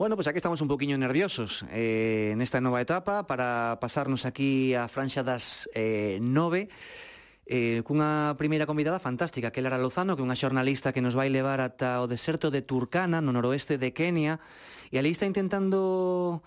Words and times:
Bueno, 0.00 0.16
pues 0.16 0.28
aquí 0.28 0.38
estamos 0.38 0.62
un 0.62 0.68
poquinho 0.68 0.96
nerviosos 0.96 1.62
eh, 1.68 2.32
nesta 2.40 2.56
nova 2.56 2.80
etapa 2.80 3.28
para 3.28 3.76
pasarnos 3.84 4.24
aquí 4.24 4.72
a 4.72 4.88
franxa 4.88 5.20
das 5.20 5.68
eh, 5.76 6.16
nove 6.24 6.72
eh, 7.44 7.84
cunha 7.84 8.32
primeira 8.40 8.64
convidada 8.64 8.96
fantástica 8.96 9.52
que 9.52 9.60
é 9.60 9.62
Lara 9.68 9.76
Lozano, 9.76 10.16
que 10.16 10.24
é 10.24 10.28
unha 10.32 10.40
xornalista 10.40 10.96
que 10.96 11.04
nos 11.04 11.12
vai 11.12 11.28
levar 11.28 11.60
ata 11.60 12.00
o 12.00 12.08
deserto 12.08 12.48
de 12.48 12.64
Turkana 12.64 13.20
no 13.20 13.28
noroeste 13.28 13.76
de 13.76 13.92
Kenia 13.92 14.40
e 14.88 14.96
ali 14.96 15.12
está 15.12 15.28
intentando 15.28 16.40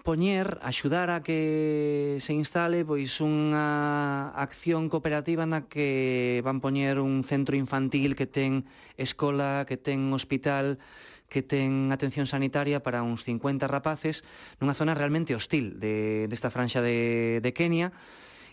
poñer, 0.00 0.56
axudar 0.64 1.12
a 1.12 1.20
que 1.20 2.16
se 2.24 2.32
instale 2.32 2.88
pois 2.88 3.20
unha 3.20 4.32
acción 4.32 4.88
cooperativa 4.88 5.44
na 5.44 5.68
que 5.68 6.40
van 6.40 6.64
poñer 6.64 7.04
un 7.04 7.20
centro 7.20 7.52
infantil 7.52 8.16
que 8.16 8.24
ten 8.24 8.64
escola, 8.96 9.68
que 9.68 9.76
ten 9.76 10.08
hospital, 10.16 10.80
que 11.28 11.44
ten 11.44 11.92
atención 11.92 12.26
sanitaria 12.26 12.80
para 12.80 13.04
uns 13.04 13.22
50 13.22 13.68
rapaces 13.68 14.24
nunha 14.58 14.74
zona 14.74 14.96
realmente 14.96 15.36
hostil 15.36 15.76
de, 15.76 16.26
desta 16.26 16.48
franxa 16.48 16.80
de, 16.80 17.38
de 17.44 17.50
Kenia 17.52 17.92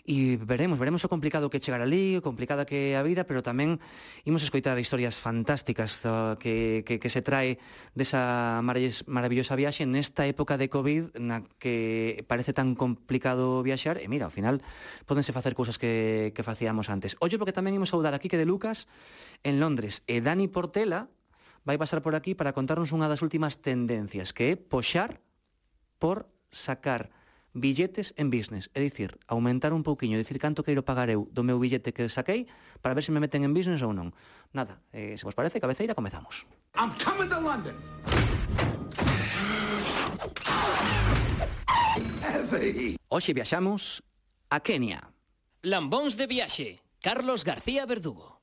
e 0.06 0.38
veremos, 0.38 0.78
veremos 0.78 1.02
o 1.02 1.10
complicado 1.10 1.50
que 1.50 1.58
chegar 1.58 1.82
ali, 1.82 2.14
o 2.14 2.22
complicada 2.22 2.62
que 2.62 2.94
é 2.94 2.96
a 2.96 3.02
vida, 3.02 3.26
pero 3.26 3.42
tamén 3.42 3.82
imos 4.22 4.46
escoitar 4.46 4.78
historias 4.78 5.18
fantásticas 5.18 6.06
ah, 6.06 6.38
que, 6.38 6.86
que, 6.86 7.02
que 7.02 7.10
se 7.10 7.26
trae 7.26 7.58
desa 7.90 8.62
maravillosa 8.62 9.58
viaxe 9.58 9.82
nesta 9.82 10.22
época 10.30 10.54
de 10.54 10.70
COVID 10.70 11.18
na 11.18 11.42
que 11.58 12.22
parece 12.30 12.54
tan 12.54 12.78
complicado 12.78 13.66
viaxar 13.66 13.98
e 13.98 14.06
mira, 14.06 14.30
ao 14.30 14.32
final 14.32 14.62
podense 15.10 15.34
facer 15.34 15.58
cousas 15.58 15.74
que, 15.74 16.30
que 16.30 16.46
facíamos 16.46 16.86
antes. 16.86 17.18
Ollo, 17.18 17.42
porque 17.42 17.52
tamén 17.52 17.74
imos 17.74 17.90
saudar 17.90 18.14
aquí 18.14 18.30
que 18.30 18.38
de 18.38 18.46
Lucas 18.46 18.86
en 19.42 19.58
Londres 19.58 20.06
e 20.06 20.22
Dani 20.22 20.46
Portela 20.46 21.10
vai 21.66 21.76
pasar 21.76 22.00
por 22.00 22.14
aquí 22.14 22.38
para 22.38 22.54
contarnos 22.54 22.94
unha 22.94 23.10
das 23.10 23.26
últimas 23.26 23.58
tendencias, 23.58 24.30
que 24.30 24.54
é 24.54 24.56
poxar 24.56 25.18
por 25.98 26.30
sacar 26.48 27.10
billetes 27.50 28.14
en 28.14 28.30
business, 28.30 28.70
é 28.70 28.80
dicir, 28.80 29.18
aumentar 29.26 29.74
un 29.74 29.82
pouquiño, 29.82 30.14
dicir 30.14 30.38
canto 30.38 30.62
queiro 30.62 30.86
pagar 30.86 31.10
eu 31.10 31.26
do 31.34 31.42
meu 31.42 31.58
billete 31.58 31.90
que 31.90 32.06
saquei 32.06 32.46
para 32.78 32.94
ver 32.94 33.02
se 33.02 33.10
me 33.10 33.18
meten 33.18 33.42
en 33.42 33.50
business 33.50 33.82
ou 33.82 33.90
non. 33.90 34.14
Nada, 34.54 34.78
eh, 34.94 35.18
se 35.18 35.26
vos 35.26 35.34
parece, 35.34 35.58
cabeceira, 35.58 35.98
comezamos. 35.98 36.46
I'm 36.78 36.94
coming 37.02 37.26
to 37.26 37.42
London. 37.42 37.74
Hoxe 43.10 43.34
viaxamos 43.34 44.06
a 44.54 44.62
Kenia. 44.62 45.02
Lambóns 45.66 46.14
de 46.14 46.30
viaxe, 46.30 46.78
Carlos 47.02 47.42
García 47.42 47.82
Verdugo. 47.90 48.36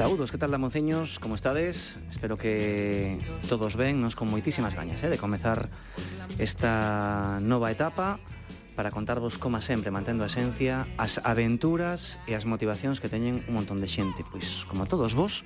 Saúdos, 0.00 0.32
que 0.32 0.38
tal 0.38 0.50
damonceños, 0.50 1.18
como 1.18 1.34
estades? 1.34 1.98
Espero 2.08 2.38
que 2.38 3.18
todos 3.50 3.76
ben, 3.76 4.00
nos 4.00 4.16
con 4.16 4.32
moitísimas 4.32 4.72
gañas 4.72 4.96
eh, 5.04 5.12
de 5.12 5.20
comezar 5.20 5.68
esta 6.40 7.36
nova 7.44 7.68
etapa 7.68 8.16
para 8.80 8.88
contarvos, 8.88 9.36
como 9.36 9.60
sempre, 9.60 9.92
mantendo 9.92 10.24
a 10.24 10.32
esencia, 10.32 10.88
as 10.96 11.20
aventuras 11.20 12.16
e 12.24 12.32
as 12.32 12.48
motivacións 12.48 12.96
que 12.96 13.12
teñen 13.12 13.44
un 13.44 13.60
montón 13.60 13.76
de 13.76 13.92
xente, 13.92 14.24
pois, 14.24 14.64
como 14.72 14.88
todos 14.88 15.12
vos, 15.12 15.44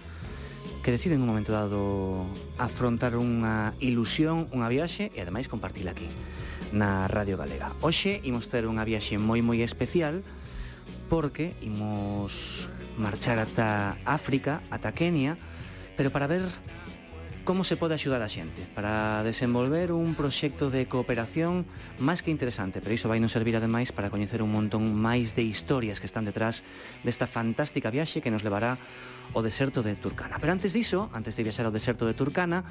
que 0.87 0.95
deciden 0.95 1.27
un 1.27 1.35
momento 1.35 1.51
dado 1.51 2.23
afrontar 2.55 3.19
unha 3.19 3.75
ilusión, 3.83 4.47
unha 4.55 4.71
viaxe 4.71 5.11
e 5.11 5.19
ademais 5.19 5.51
compartila 5.51 5.99
aquí 5.99 6.07
na 6.71 7.11
Radio 7.11 7.35
Galega. 7.35 7.75
Hoxe 7.83 8.23
imos 8.23 8.47
ter 8.47 8.71
unha 8.71 8.87
viaxe 8.87 9.19
moi 9.19 9.43
moi 9.43 9.67
especial 9.67 10.23
porque 11.11 11.59
imos 11.59 12.71
marchar 12.97 13.39
ata 13.39 13.97
África, 14.05 14.63
ata 14.71 14.93
Kenia, 14.93 15.37
pero 15.97 16.11
para 16.11 16.27
ver 16.27 16.43
como 17.45 17.63
se 17.63 17.77
pode 17.77 17.93
axudar 17.93 18.25
a 18.25 18.33
xente 18.33 18.65
para 18.73 19.21
desenvolver 19.21 19.93
un 19.93 20.17
proxecto 20.17 20.73
de 20.73 20.89
cooperación 20.89 21.69
máis 22.01 22.25
que 22.25 22.33
interesante, 22.33 22.81
pero 22.81 22.97
iso 22.97 23.13
vai 23.13 23.21
non 23.21 23.29
servir 23.29 23.53
ademais 23.53 23.93
para 23.93 24.09
coñecer 24.09 24.41
un 24.41 24.49
montón 24.49 24.97
máis 24.97 25.37
de 25.37 25.45
historias 25.45 26.01
que 26.01 26.09
están 26.09 26.25
detrás 26.25 26.65
desta 27.05 27.29
fantástica 27.29 27.93
viaxe 27.93 28.25
que 28.25 28.33
nos 28.33 28.43
levará 28.43 28.81
ao 29.37 29.45
deserto 29.45 29.85
de 29.85 29.93
Turcana. 29.93 30.41
Pero 30.41 30.57
antes 30.57 30.73
diso, 30.73 31.13
antes 31.13 31.37
de 31.37 31.45
viaxar 31.45 31.69
ao 31.69 31.77
deserto 31.77 32.09
de 32.09 32.17
Turcana, 32.17 32.65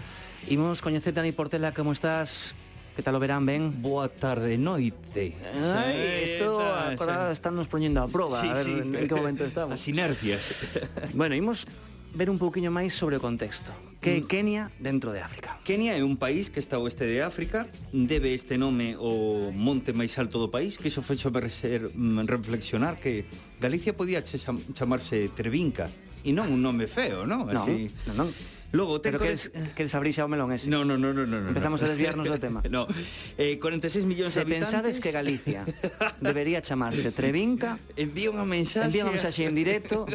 imos 0.49 0.81
coñecer, 0.81 1.13
Dani 1.13 1.37
Portela, 1.37 1.69
como 1.69 1.93
estás? 1.93 2.57
Que 2.95 3.01
tal 3.01 3.17
o 3.17 3.19
verán, 3.19 3.41
ben? 3.41 3.81
Boa 3.81 4.05
tarde, 4.05 4.53
noite. 4.53 5.33
Ai, 5.57 6.37
isto 6.37 6.61
sí, 6.61 7.33
están 7.33 7.57
nos 7.57 7.65
poñendo 7.65 8.05
a 8.05 8.07
prova, 8.07 8.37
sí, 8.37 8.45
a 8.45 8.53
ver 8.53 8.65
sí. 8.65 8.71
en 8.77 9.07
que 9.09 9.15
momento 9.17 9.49
estamos. 9.49 9.81
As 9.81 9.87
inercias. 9.89 10.53
Bueno, 11.17 11.33
imos 11.33 11.65
ver 12.13 12.29
un 12.29 12.37
pouquiño 12.37 12.69
máis 12.69 12.93
sobre 12.93 13.17
o 13.17 13.21
contexto. 13.21 13.73
Que 13.97 14.19
é 14.19 14.21
Kenia 14.21 14.69
dentro 14.77 15.09
de 15.09 15.25
África? 15.25 15.57
Kenia 15.65 15.97
é 15.97 16.05
un 16.05 16.21
país 16.21 16.53
que 16.53 16.61
está 16.61 16.77
oeste 16.77 17.09
de 17.09 17.25
África, 17.25 17.65
debe 17.89 18.37
este 18.37 18.61
nome 18.61 18.93
ao 18.93 19.49
monte 19.49 19.89
máis 19.89 20.13
alto 20.21 20.37
do 20.37 20.53
país, 20.53 20.77
que 20.77 20.93
iso 20.93 21.01
fexo 21.01 21.33
mm, 21.33 22.29
reflexionar 22.29 23.01
que 23.01 23.25
Galicia 23.57 23.97
podía 23.97 24.21
chamarse 24.21 25.33
Trevinca, 25.33 25.89
e 26.21 26.29
non 26.29 26.53
un 26.53 26.61
nome 26.61 26.85
feo, 26.85 27.25
non? 27.25 27.49
Así... 27.49 27.89
Non, 28.13 28.29
non, 28.29 28.29
non. 28.29 28.61
Logo, 28.73 28.97
ten 28.97 29.13
Pero 29.13 29.21
queres, 29.21 29.53
queres 29.77 29.93
abrir 29.93 30.17
xa 30.17 30.25
o 30.25 30.29
melón 30.29 30.49
ese? 30.49 30.65
No, 30.65 30.81
no, 30.81 30.97
no, 30.97 31.13
no, 31.13 31.29
no. 31.29 31.37
Empezamos 31.45 31.77
no. 31.77 31.85
a 31.85 31.89
desviarnos 31.93 32.25
do 32.25 32.41
tema. 32.41 32.65
no. 32.73 32.89
Eh, 33.37 33.61
46 33.61 34.01
millóns 34.09 34.33
de 34.33 34.41
habitantes. 34.41 34.73
Se 34.73 34.81
pensades 34.81 34.95
que 34.97 35.13
Galicia 35.13 35.61
debería 36.25 36.57
chamarse 36.57 37.13
Trevinca, 37.13 37.77
envía 37.93 38.33
unha 38.33 38.49
mensaxe. 38.49 38.89
Envía 38.89 39.05
unha 39.05 39.13
mensaxe 39.13 39.45
en 39.45 39.53
directo. 39.53 40.09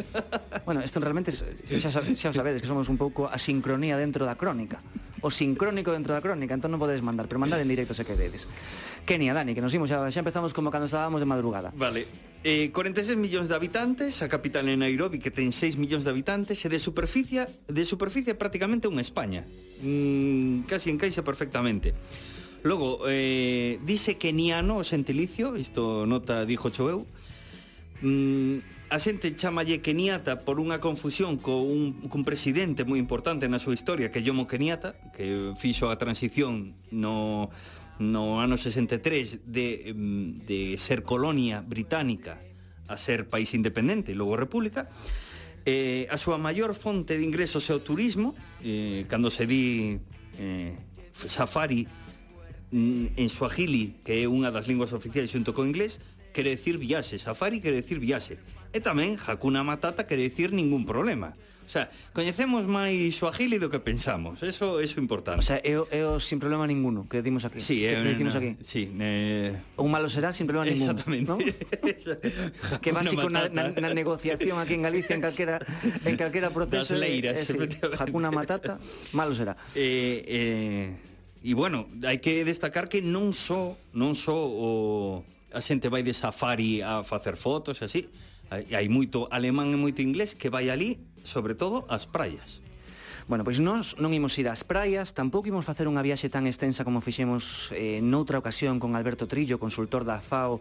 bueno, 0.67 0.83
isto 0.83 0.99
realmente 0.99 1.31
xa, 1.31 1.87
xa 1.87 2.27
os 2.27 2.35
sabedes 2.35 2.59
que 2.59 2.67
somos 2.67 2.91
un 2.91 2.99
pouco 2.99 3.31
a 3.31 3.39
sincronía 3.39 3.95
dentro 3.95 4.27
da 4.27 4.35
crónica 4.35 4.83
o 5.23 5.31
sincrónico 5.31 5.91
dentro 5.91 6.11
da 6.11 6.19
crónica, 6.19 6.55
entón 6.55 6.75
non 6.75 6.83
podedes 6.83 7.03
mandar, 7.03 7.27
pero 7.31 7.39
mandad 7.39 7.59
en 7.59 7.67
directo 7.67 7.95
se 7.95 8.07
queredes. 8.07 8.47
Kenia, 9.03 9.35
Dani, 9.35 9.55
que 9.55 9.63
nos 9.63 9.71
imos 9.71 9.87
xa, 9.87 10.03
xa 10.11 10.19
empezamos 10.19 10.51
como 10.51 10.71
cando 10.71 10.87
estábamos 10.87 11.23
de 11.23 11.27
madrugada. 11.27 11.71
Vale. 11.75 12.28
Eh, 12.41 12.71
46 12.71 13.19
millóns 13.19 13.51
de 13.51 13.55
habitantes, 13.55 14.23
a 14.23 14.31
capital 14.31 14.63
é 14.71 14.75
Nairobi 14.79 15.19
que 15.19 15.27
ten 15.27 15.51
6 15.51 15.75
millóns 15.75 16.07
de 16.07 16.11
habitantes 16.15 16.63
e 16.63 16.71
de 16.71 16.79
superficie 16.79 17.43
de 17.67 17.83
superficie 17.83 18.31
prácticamente 18.31 18.87
unha 18.87 19.03
España. 19.03 19.43
Mm, 19.83 20.63
casi 20.63 20.87
encaixa 20.87 21.19
perfectamente. 21.19 21.91
Logo, 22.63 23.03
eh, 23.11 23.75
dice 23.83 24.15
keniano 24.15 24.79
o 24.79 24.87
sentilicio, 24.87 25.59
isto 25.59 26.07
nota 26.07 26.47
dixo 26.47 26.71
choveu, 26.71 27.03
mm, 28.07 28.87
a 28.89 28.97
xente 29.03 29.35
chamalle 29.35 29.83
Keniata 29.83 30.41
por 30.41 30.63
unha 30.63 30.79
confusión 30.79 31.37
co 31.37 31.61
un, 31.61 32.07
cun 32.09 32.23
presidente 32.23 32.87
moi 32.87 32.97
importante 32.97 33.45
na 33.45 33.61
súa 33.61 33.75
historia 33.75 34.09
que 34.09 34.23
Jomo 34.23 34.49
Keniata 34.49 34.97
que 35.13 35.53
fixo 35.59 35.93
a 35.93 35.99
transición 35.99 36.73
no 36.89 37.51
no 37.99 38.39
ano 38.39 38.55
63 38.57 39.45
de, 39.45 39.93
de 40.47 40.59
ser 40.79 41.03
colonia 41.03 41.61
británica 41.61 42.39
a 42.87 42.97
ser 42.97 43.27
país 43.27 43.53
independente 43.53 44.11
e 44.11 44.17
logo 44.17 44.39
república 44.39 44.87
eh, 45.67 46.07
a 46.09 46.17
súa 46.17 46.39
maior 46.39 46.73
fonte 46.73 47.19
de 47.19 47.23
ingresos 47.27 47.67
é 47.69 47.75
o 47.75 47.83
turismo 47.83 48.33
eh, 48.63 49.03
cando 49.11 49.29
se 49.29 49.45
di 49.45 49.99
eh, 50.39 50.73
safari 51.13 51.85
mm, 52.71 53.19
en 53.19 53.29
suahili 53.29 53.99
que 54.01 54.23
é 54.23 54.25
unha 54.25 54.49
das 54.49 54.65
linguas 54.65 54.95
oficiais 54.95 55.29
xunto 55.29 55.51
co 55.51 55.67
inglés 55.67 55.99
quere 56.33 56.51
decir 56.51 56.77
viaxe, 56.77 57.17
safari 57.19 57.59
quere 57.59 57.81
decir 57.81 57.99
viaxe. 57.99 58.37
E 58.71 58.79
tamén 58.79 59.17
Hakuna 59.17 59.65
Matata 59.65 60.05
quere 60.05 60.23
decir 60.23 60.53
ningún 60.53 60.85
problema. 60.85 61.33
O 61.69 61.71
sea, 61.71 61.85
coñecemos 62.17 62.65
máis 62.65 63.13
o 63.21 63.29
agili 63.29 63.61
do 63.61 63.69
que 63.69 63.77
pensamos. 63.77 64.41
Eso 64.41 64.81
é 64.81 64.89
importante. 64.97 65.37
O 65.37 65.45
sea, 65.45 65.61
é, 65.61 65.77
é 65.77 66.01
o 66.01 66.17
sin 66.17 66.41
problema 66.41 66.65
ninguno 66.65 67.05
que 67.05 67.21
decimos 67.21 67.45
aquí. 67.45 67.61
Sí, 67.61 67.85
é, 67.85 67.93
que 67.93 68.17
decimos 68.17 68.33
no, 68.33 68.41
aquí. 68.41 68.49
Sí, 68.65 68.89
eh... 68.97 69.53
Un 69.77 69.93
malo 69.93 70.09
será 70.09 70.33
sin 70.33 70.49
problema 70.49 70.65
ninguno. 70.65 70.97
Exactamente. 70.97 71.29
¿no? 71.29 71.37
que 72.81 72.89
básico 72.89 73.29
na, 73.29 73.53
na, 73.53 73.69
na, 73.69 73.93
negociación 73.93 74.57
aquí 74.57 74.73
en 74.73 74.81
Galicia 74.81 75.13
en 75.13 75.21
calquera 75.21 75.61
en 76.09 76.17
calquera 76.17 76.49
proceso 76.49 76.97
das 76.97 77.05
leiras, 77.05 77.37
eh, 77.53 77.69
Hakuna 78.01 78.33
Matata, 78.33 78.81
malo 79.13 79.37
será. 79.37 79.53
Eh, 79.77 80.25
eh, 80.25 80.97
e 81.45 81.53
bueno, 81.53 81.85
hai 82.01 82.17
que 82.17 82.41
destacar 82.49 82.89
que 82.89 83.05
non 83.05 83.29
só 83.29 83.77
non 83.93 84.17
só 84.17 84.41
o 84.41 85.21
a 85.53 85.61
xente 85.61 85.85
vai 85.85 86.01
de 86.01 86.17
safari 86.17 86.81
a 86.81 87.05
facer 87.05 87.37
fotos 87.37 87.77
e 87.77 87.85
así, 87.85 88.01
hai, 88.49 88.65
hai 88.73 88.89
moito 88.89 89.29
alemán 89.29 89.69
e 89.69 89.77
moito 89.77 90.01
inglés 90.01 90.33
que 90.33 90.49
vai 90.49 90.73
ali 90.73 90.97
sobre 91.23 91.55
todo 91.55 91.85
as 91.89 92.05
praias. 92.05 92.61
Bueno, 93.29 93.45
pois 93.45 93.61
nós 93.61 93.93
non 94.01 94.09
imos 94.09 94.33
ir 94.41 94.49
ás 94.49 94.65
praias, 94.65 95.13
tampouco 95.13 95.45
imos 95.45 95.61
facer 95.61 95.85
unha 95.85 96.01
viaxe 96.01 96.33
tan 96.33 96.49
extensa 96.49 96.81
como 96.81 96.97
fixemos 96.97 97.69
eh, 97.77 98.01
noutra 98.01 98.41
ocasión 98.41 98.81
con 98.81 98.97
Alberto 98.97 99.29
Trillo, 99.29 99.61
consultor 99.61 100.01
da 100.01 100.17
FAO, 100.17 100.57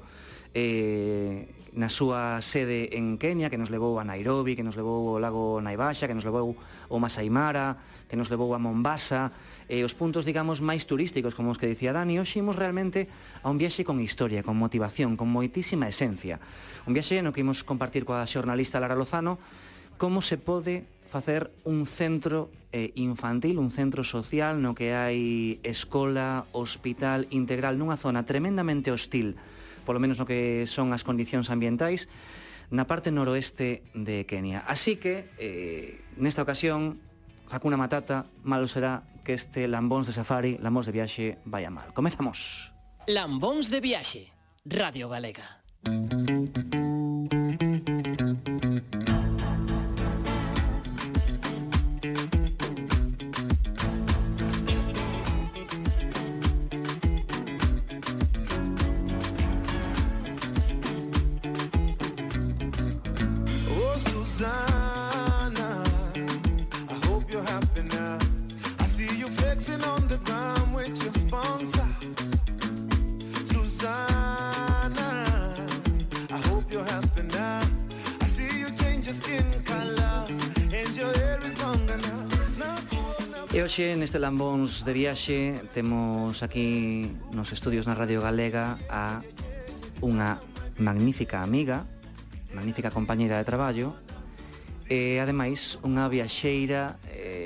eh, 0.52 1.48
na 1.72 1.88
súa 1.88 2.44
sede 2.44 2.92
en 2.92 3.16
Kenia, 3.16 3.48
que 3.48 3.56
nos 3.56 3.72
levou 3.72 3.96
a 3.96 4.04
Nairobi, 4.04 4.52
que 4.52 4.64
nos 4.64 4.76
levou 4.76 5.16
ao 5.16 5.22
lago 5.22 5.64
Naivasha, 5.64 6.04
que 6.04 6.16
nos 6.16 6.28
levou 6.28 6.60
ao 6.60 6.98
Masai 7.00 7.32
Mara, 7.32 7.80
que 8.04 8.20
nos 8.20 8.28
levou 8.28 8.52
a 8.52 8.60
Mombasa, 8.60 9.32
eh, 9.68 9.84
os 9.84 9.96
puntos, 9.96 10.28
digamos, 10.28 10.64
máis 10.64 10.84
turísticos, 10.84 11.32
como 11.32 11.52
os 11.52 11.60
que 11.60 11.68
dicía 11.68 11.96
Dani, 11.96 12.20
hoxe 12.20 12.40
imos 12.40 12.56
realmente 12.56 13.08
a 13.44 13.52
un 13.52 13.60
viaxe 13.60 13.84
con 13.84 14.00
historia, 14.00 14.44
con 14.44 14.56
motivación, 14.60 15.16
con 15.16 15.32
moitísima 15.32 15.88
esencia. 15.88 16.36
Un 16.88 16.96
viaxe 16.96 17.20
no 17.24 17.32
que 17.32 17.44
imos 17.44 17.64
compartir 17.64 18.08
coa 18.08 18.24
xornalista 18.24 18.76
Lara 18.76 18.96
Lozano, 18.96 19.40
como 19.98 20.22
se 20.22 20.38
pode 20.38 20.86
facer 21.10 21.50
un 21.64 21.84
centro 21.86 22.50
eh, 22.72 22.92
infantil, 22.94 23.58
un 23.58 23.70
centro 23.70 24.04
social 24.04 24.62
no 24.62 24.76
que 24.76 24.94
hai 24.94 25.58
escola, 25.64 26.46
hospital 26.52 27.26
integral 27.34 27.76
nunha 27.76 27.98
zona 27.98 28.22
tremendamente 28.22 28.94
hostil, 28.94 29.34
polo 29.82 29.98
menos 29.98 30.20
no 30.20 30.28
que 30.28 30.64
son 30.70 30.94
as 30.94 31.02
condicións 31.02 31.50
ambientais, 31.50 32.06
na 32.68 32.84
parte 32.84 33.08
noroeste 33.08 33.82
de 33.96 34.28
Kenia. 34.28 34.60
Así 34.68 35.00
que, 35.00 35.24
eh, 35.40 36.04
nesta 36.20 36.44
ocasión, 36.44 37.00
Hakuna 37.48 37.80
Matata, 37.80 38.28
malo 38.44 38.68
será 38.68 39.08
que 39.24 39.32
este 39.32 39.64
Lambóns 39.64 40.06
de 40.06 40.12
Safari, 40.12 40.60
Lambóns 40.60 40.86
de 40.86 40.92
Viaxe, 40.92 41.26
vaya 41.48 41.72
mal. 41.72 41.96
Comezamos. 41.96 42.70
Lambóns 43.08 43.72
de 43.72 43.80
Viaxe, 43.80 44.28
Radio 44.68 45.08
Galega. 45.08 45.64
hoxe 83.68 84.00
neste 84.00 84.16
Lambóns 84.16 84.80
de 84.80 84.96
viaxe 84.96 85.60
temos 85.76 86.40
aquí 86.40 87.04
nos 87.36 87.52
estudios 87.52 87.84
na 87.84 87.92
Radio 87.92 88.24
Galega 88.24 88.80
a 88.88 89.20
unha 90.00 90.40
magnífica 90.80 91.44
amiga, 91.44 91.84
magnífica 92.56 92.88
compañeira 92.88 93.36
de 93.36 93.44
traballo 93.44 93.92
e 94.88 95.20
ademais 95.20 95.76
unha 95.84 96.08
viaxeira 96.08 96.96
eh, 97.12 97.37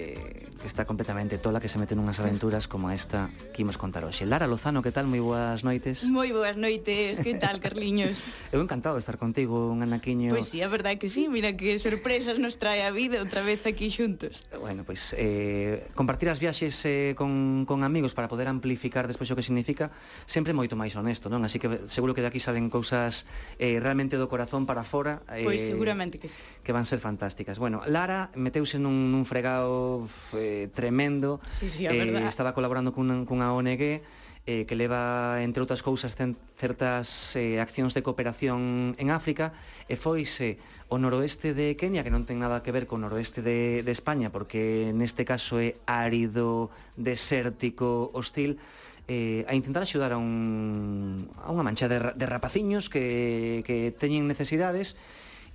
que 0.62 0.69
está 0.69 0.85
completamente 0.87 1.38
tola 1.38 1.59
que 1.59 1.69
se 1.69 1.76
mete 1.82 1.99
nunhas 1.99 2.23
aventuras 2.23 2.70
como 2.70 2.94
esta 2.94 3.26
que 3.50 3.67
imos 3.67 3.75
contar 3.75 4.06
hoxe. 4.06 4.23
Lara 4.31 4.47
Lozano, 4.47 4.79
que 4.79 4.94
tal? 4.94 5.11
Moi 5.11 5.19
boas 5.19 5.67
noites. 5.67 6.06
Moi 6.06 6.31
boas 6.31 6.55
noites, 6.55 7.19
que 7.19 7.35
tal, 7.35 7.59
Carliños? 7.59 8.23
Eu 8.55 8.62
encantado 8.62 8.94
de 8.94 9.03
estar 9.03 9.19
contigo, 9.19 9.75
un 9.75 9.82
anaquiño. 9.82 10.31
Pois 10.31 10.47
pues 10.47 10.55
sí, 10.55 10.62
a 10.62 10.70
verdade 10.70 11.03
que 11.03 11.11
sí, 11.11 11.26
mira 11.26 11.59
que 11.59 11.82
sorpresas 11.82 12.38
nos 12.38 12.62
trae 12.62 12.87
a 12.87 12.94
vida 12.94 13.19
outra 13.19 13.43
vez 13.43 13.67
aquí 13.67 13.91
xuntos. 13.91 14.47
Bueno, 14.55 14.87
pois 14.87 15.11
pues, 15.11 15.19
eh, 15.19 15.91
compartir 15.99 16.31
as 16.31 16.38
viaxes 16.38 16.79
eh, 16.87 17.19
con, 17.19 17.67
con 17.67 17.82
amigos 17.82 18.14
para 18.14 18.31
poder 18.31 18.47
amplificar 18.47 19.11
despois 19.11 19.26
o 19.29 19.37
que 19.37 19.43
significa 19.43 19.91
sempre 20.31 20.55
moito 20.55 20.79
máis 20.79 20.94
honesto, 20.94 21.26
non? 21.26 21.43
Así 21.43 21.59
que 21.59 21.91
seguro 21.91 22.14
que 22.14 22.23
de 22.23 22.31
aquí 22.31 22.38
salen 22.38 22.70
cousas 22.70 23.26
eh, 23.59 23.82
realmente 23.82 24.14
do 24.14 24.31
corazón 24.31 24.62
para 24.62 24.87
fora. 24.87 25.26
Pois 25.26 25.43
eh, 25.43 25.43
pois 25.43 25.59
pues 25.59 25.75
seguramente 25.75 26.23
que 26.23 26.31
sí. 26.31 26.38
Que 26.62 26.70
van 26.70 26.87
ser 26.87 27.03
fantásticas. 27.03 27.59
Bueno, 27.59 27.82
Lara 27.91 28.31
meteuse 28.38 28.79
nun, 28.79 29.11
nun 29.11 29.26
fregado... 29.26 30.06
Eh, 30.38 30.51
tremendo. 30.75 31.40
Sí, 31.46 31.69
sí, 31.69 31.87
eh, 31.87 31.93
verdad. 31.93 32.28
estaba 32.28 32.52
colaborando 32.52 32.93
cunha, 32.93 33.25
cunha 33.25 33.52
ONG 33.52 34.02
eh, 34.46 34.66
que 34.66 34.75
leva, 34.75 35.38
entre 35.38 35.62
outras 35.62 35.87
cousas, 35.87 36.19
certas 36.19 37.08
eh, 37.38 37.62
accións 37.62 37.94
de 37.94 38.02
cooperación 38.02 38.94
en 38.99 39.14
África, 39.14 39.54
e 39.87 39.94
foise 39.94 40.58
o 40.90 40.99
noroeste 40.99 41.54
de 41.54 41.78
Kenia, 41.78 42.02
que 42.02 42.10
non 42.10 42.26
ten 42.26 42.43
nada 42.43 42.58
que 42.60 42.75
ver 42.75 42.90
con 42.90 43.00
o 43.00 43.06
noroeste 43.06 43.38
de, 43.38 43.87
de 43.87 43.93
España, 43.94 44.34
porque 44.34 44.90
neste 44.90 45.22
caso 45.22 45.62
é 45.62 45.78
árido, 45.87 46.75
desértico, 46.99 48.10
hostil, 48.19 48.58
eh, 49.06 49.46
a 49.46 49.54
intentar 49.54 49.87
axudar 49.87 50.10
a, 50.10 50.19
un, 50.19 51.31
a 51.38 51.54
unha 51.54 51.62
mancha 51.62 51.87
de, 51.87 52.02
de 52.19 52.26
rapaciños 52.26 52.90
que, 52.90 53.62
que 53.62 53.94
teñen 53.94 54.26
necesidades, 54.26 54.99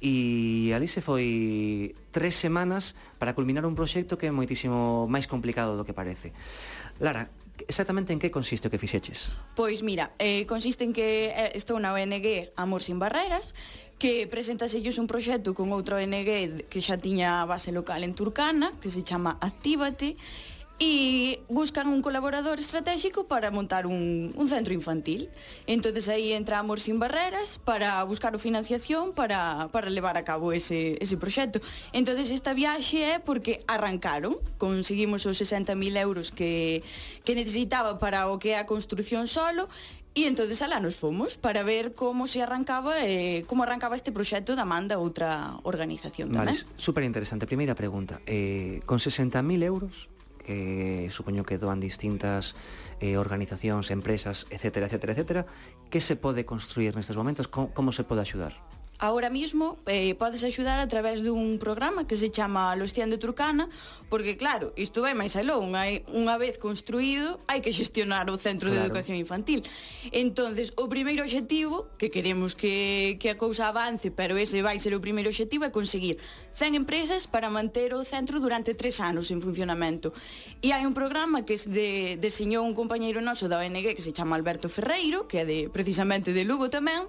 e 0.02 0.70
ali 0.78 0.86
se 0.86 1.02
foi 1.02 1.98
tres 2.14 2.38
semanas 2.38 2.94
para 3.18 3.34
culminar 3.34 3.66
un 3.66 3.74
proxecto 3.74 4.18
que 4.18 4.30
é 4.30 4.34
moitísimo 4.34 5.10
máis 5.10 5.26
complicado 5.26 5.74
do 5.74 5.86
que 5.86 5.94
parece. 5.94 6.34
Lara, 7.02 7.34
exactamente 7.66 8.14
en 8.14 8.22
que 8.22 8.30
consiste 8.30 8.70
o 8.70 8.72
que 8.72 8.78
fixeches? 8.78 9.34
Pois 9.58 9.82
mira, 9.82 10.14
eh, 10.22 10.46
consiste 10.46 10.86
en 10.86 10.94
que 10.94 11.34
eh, 11.34 11.58
estou 11.58 11.82
na 11.82 11.98
ONG 11.98 12.54
Amor 12.54 12.86
sin 12.86 13.02
Barreiras, 13.02 13.58
que 13.98 14.30
presentaselles 14.30 15.02
un 15.02 15.10
proxecto 15.10 15.58
con 15.58 15.74
outra 15.74 15.98
ONG 15.98 16.70
que 16.70 16.80
xa 16.86 17.02
tiña 17.02 17.42
base 17.50 17.74
local 17.74 18.06
en 18.06 18.14
Turcana, 18.14 18.78
que 18.78 18.94
se 18.94 19.02
chama 19.02 19.42
Actívate, 19.42 20.14
e 20.80 21.42
buscan 21.50 21.90
un 21.90 22.06
colaborador 22.06 22.60
estratégico 22.60 23.26
para 23.26 23.50
montar 23.50 23.88
un, 23.88 24.34
un 24.38 24.48
centro 24.48 24.74
infantil. 24.74 25.30
Entonces 25.66 26.10
aí 26.10 26.34
Amor 26.58 26.80
sin 26.80 26.98
barreras 26.98 27.60
para 27.64 28.02
buscar 28.04 28.34
o 28.34 28.40
financiación 28.40 29.14
para, 29.14 29.70
para 29.72 29.90
levar 29.90 30.18
a 30.18 30.24
cabo 30.24 30.54
ese, 30.54 30.98
ese 31.02 31.18
proxecto. 31.18 31.62
Entonces 31.94 32.32
esta 32.32 32.54
viaxe 32.54 33.04
é 33.04 33.20
porque 33.20 33.62
arrancaron, 33.68 34.38
conseguimos 34.58 35.26
os 35.26 35.38
60.000 35.38 35.98
euros 36.02 36.32
que, 36.32 36.82
que 37.26 37.36
necesitaba 37.36 38.00
para 38.00 38.30
o 38.30 38.38
que 38.38 38.54
é 38.54 38.58
a 38.58 38.66
construción 38.66 39.28
solo 39.28 39.70
E 40.18 40.26
entonces 40.26 40.66
alá 40.66 40.82
nos 40.82 40.98
fomos 40.98 41.38
para 41.38 41.62
ver 41.62 41.94
como 41.94 42.26
se 42.26 42.42
arrancaba 42.42 43.06
eh, 43.06 43.46
como 43.46 43.62
arrancaba 43.62 43.94
este 43.94 44.10
proxecto 44.10 44.58
da 44.58 44.66
Manda 44.66 44.98
outra 44.98 45.62
organización 45.62 46.34
tamén. 46.34 46.58
Vale, 46.58 46.74
super 46.74 47.06
interesante. 47.06 47.46
Primeira 47.46 47.78
pregunta. 47.78 48.18
Eh, 48.26 48.82
con 48.90 48.98
60.000 48.98 49.46
euros 49.62 50.10
eh, 50.48 51.08
supoño 51.12 51.46
que 51.46 51.62
doan 51.62 51.80
distintas 51.80 52.56
eh, 53.00 53.16
organizacións, 53.16 53.92
empresas, 53.92 54.48
etcétera, 54.50 54.88
etcétera, 54.88 55.14
etcétera, 55.14 55.42
que 55.92 56.02
se 56.02 56.16
pode 56.16 56.44
construir 56.44 56.96
nestes 56.96 57.16
momentos, 57.16 57.48
como, 57.48 57.72
como 57.72 57.92
se 57.94 58.04
pode 58.04 58.26
axudar? 58.26 58.67
Ahora 59.00 59.30
mismo 59.30 59.78
eh, 59.86 60.16
podes 60.16 60.44
axudar 60.44 60.80
a 60.80 60.88
través 60.90 61.22
dun 61.22 61.62
programa 61.62 62.10
que 62.10 62.18
se 62.18 62.34
chama 62.34 62.74
Los 62.74 62.98
100 62.98 63.14
de 63.14 63.18
Turcana 63.22 63.70
Porque 64.10 64.38
claro, 64.38 64.74
isto 64.74 65.06
vai 65.06 65.14
máis 65.14 65.38
aló, 65.38 65.62
unha, 65.62 66.02
Unha 66.10 66.42
vez 66.42 66.58
construído 66.58 67.38
hai 67.46 67.62
que 67.62 67.70
xestionar 67.70 68.26
o 68.34 68.42
Centro 68.42 68.74
claro. 68.74 68.82
de 68.82 68.86
Educación 68.90 69.22
Infantil. 69.22 69.62
Entonces 70.10 70.74
o 70.82 70.90
primeiro 70.90 71.22
objetivo 71.22 71.94
Que 72.02 72.10
queremos 72.10 72.58
que, 72.58 73.22
que 73.22 73.30
a 73.30 73.38
cousa 73.38 73.70
avance 73.70 74.10
Pero 74.10 74.34
ese 74.34 74.66
vai 74.66 74.82
ser 74.82 74.98
o 74.98 75.04
primeiro 75.04 75.30
objetivo 75.30 75.62
É 75.62 75.70
conseguir 75.70 76.18
100 76.58 76.74
empresas 76.74 77.30
para 77.30 77.54
manter 77.54 77.94
o 77.94 78.02
centro 78.02 78.42
durante 78.42 78.74
tres 78.74 78.98
anos 78.98 79.30
en 79.30 79.46
funcionamento. 79.46 80.10
E 80.66 80.74
hai 80.74 80.90
un 80.90 80.98
programa 80.98 81.46
que 81.46 81.54
de, 81.70 82.18
deseñou 82.18 82.66
un 82.66 82.74
compañeiro 82.74 83.22
noso 83.22 83.46
da 83.46 83.62
ONG 83.62 83.94
Que 83.94 84.02
se 84.02 84.10
chama 84.10 84.34
Alberto 84.34 84.74
Ferreiro 84.74 85.30
Que 85.30 85.44
é 85.44 85.46
de, 85.46 85.60
precisamente 85.70 86.34
de 86.34 86.42
Lugo 86.50 86.74
tamén 86.74 87.06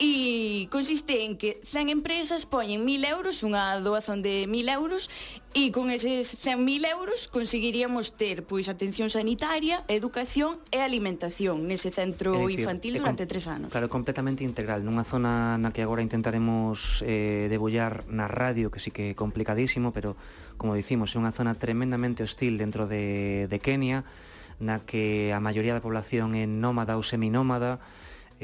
E 0.00 0.64
consiste 0.72 1.28
en 1.28 1.36
que 1.36 1.60
100 1.60 1.92
empresas 1.92 2.48
poñen 2.48 2.88
1000 2.88 3.04
euros, 3.04 3.44
unha 3.44 3.76
doazón 3.84 4.24
de 4.24 4.48
1000 4.48 4.72
euros, 4.72 5.12
e 5.52 5.68
con 5.76 5.92
eses 5.92 6.40
100.000 6.40 6.88
euros 6.88 7.28
conseguiríamos 7.28 8.16
ter 8.16 8.48
pois 8.48 8.72
atención 8.72 9.12
sanitaria, 9.12 9.84
educación 9.92 10.56
e 10.72 10.80
alimentación 10.80 11.68
nese 11.68 11.92
centro 11.92 12.32
é 12.32 12.48
dicir, 12.48 12.64
infantil 12.64 12.96
eh, 12.96 13.00
durante 13.04 13.28
tres 13.28 13.44
anos. 13.44 13.68
Claro, 13.68 13.92
completamente 13.92 14.40
integral, 14.40 14.88
nunha 14.88 15.04
zona 15.04 15.60
na 15.60 15.68
que 15.76 15.84
agora 15.84 16.00
intentaremos 16.00 17.04
eh, 17.04 17.52
debullar 17.52 18.08
na 18.08 18.24
radio, 18.24 18.72
que 18.72 18.80
sí 18.80 18.88
que 18.88 19.12
é 19.12 19.18
complicadísimo, 19.18 19.92
pero 19.92 20.16
como 20.56 20.72
dicimos, 20.72 21.12
é 21.12 21.20
unha 21.20 21.36
zona 21.36 21.60
tremendamente 21.60 22.24
hostil 22.24 22.56
dentro 22.56 22.88
de, 22.88 23.52
de 23.52 23.58
Kenia, 23.60 24.08
na 24.64 24.80
que 24.80 25.36
a 25.36 25.44
maioría 25.44 25.76
da 25.76 25.84
población 25.84 26.32
é 26.32 26.48
nómada 26.48 26.96
ou 26.96 27.04
seminómada, 27.04 27.84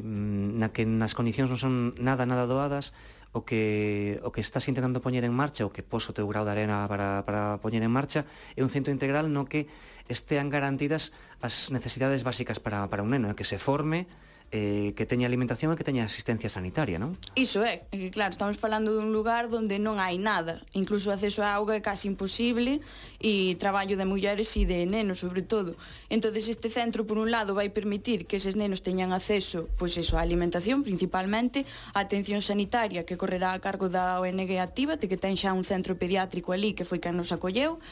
na 0.03 0.73
que 0.73 0.85
nas 0.85 1.17
condicións 1.17 1.49
non 1.49 1.61
son 1.61 1.75
nada, 1.97 2.29
nada 2.29 2.45
doadas, 2.45 2.93
o 3.37 3.45
que 3.45 4.17
o 4.25 4.33
que 4.33 4.41
estás 4.41 4.65
intentando 4.69 5.05
poñer 5.05 5.25
en 5.29 5.37
marcha, 5.37 5.69
o 5.69 5.73
que 5.73 5.85
pos 5.85 6.09
o 6.09 6.17
teu 6.17 6.25
grau 6.25 6.49
de 6.49 6.53
arena 6.57 6.89
para, 6.89 7.25
para 7.29 7.61
poñer 7.61 7.85
en 7.85 7.93
marcha, 7.93 8.25
é 8.57 8.65
un 8.65 8.73
centro 8.73 8.93
integral 8.93 9.29
no 9.29 9.45
que 9.45 9.69
estean 10.09 10.49
garantidas 10.49 11.13
as 11.45 11.69
necesidades 11.69 12.25
básicas 12.25 12.57
para, 12.61 12.89
para 12.89 13.05
un 13.05 13.13
neno, 13.13 13.29
eh, 13.29 13.37
que 13.37 13.45
se 13.45 13.61
forme, 13.61 14.09
eh, 14.53 14.95
que 14.95 15.07
teña 15.07 15.27
alimentación 15.27 15.75
e 15.75 15.77
que 15.77 15.83
teña 15.83 16.07
asistencia 16.07 16.47
sanitaria, 16.47 17.03
non? 17.03 17.19
Iso 17.35 17.67
é, 17.67 17.91
que 17.91 18.15
claro, 18.15 18.31
estamos 18.31 18.55
falando 18.57 18.95
dun 18.95 19.11
lugar 19.11 19.51
onde 19.51 19.83
non 19.83 19.99
hai 19.99 20.23
nada, 20.23 20.63
incluso 20.73 21.11
o 21.11 21.15
acceso 21.15 21.43
a 21.43 21.51
auga 21.51 21.75
é 21.75 21.83
casi 21.83 22.07
imposible 22.07 22.79
e 23.19 23.59
traballo 23.59 23.99
de 23.99 24.07
mulleres 24.07 24.55
e 24.55 24.63
de 24.63 24.87
nenos, 24.87 25.19
sobre 25.19 25.43
todo. 25.43 25.75
Entonces 26.07 26.47
este 26.47 26.71
centro, 26.71 27.03
por 27.03 27.19
un 27.19 27.35
lado, 27.35 27.59
vai 27.59 27.75
permitir 27.75 28.31
que 28.31 28.39
eses 28.39 28.55
nenos 28.55 28.87
teñan 28.87 29.11
acceso, 29.11 29.67
pois 29.75 29.99
eso, 29.99 30.15
a 30.15 30.23
alimentación 30.23 30.87
principalmente, 30.87 31.67
a 31.91 32.07
atención 32.07 32.39
sanitaria 32.39 33.03
que 33.03 33.19
correrá 33.19 33.51
a 33.51 33.59
cargo 33.59 33.91
da 33.91 34.23
ONG 34.23 34.63
Actívate, 34.63 35.11
que 35.11 35.19
ten 35.19 35.35
xa 35.35 35.51
un 35.53 35.67
centro 35.67 35.99
pediátrico 35.99 36.55
ali 36.55 36.71
que 36.73 36.87
foi 36.87 37.03
que 37.03 37.11
nos 37.11 37.35
acolleu, 37.35 37.83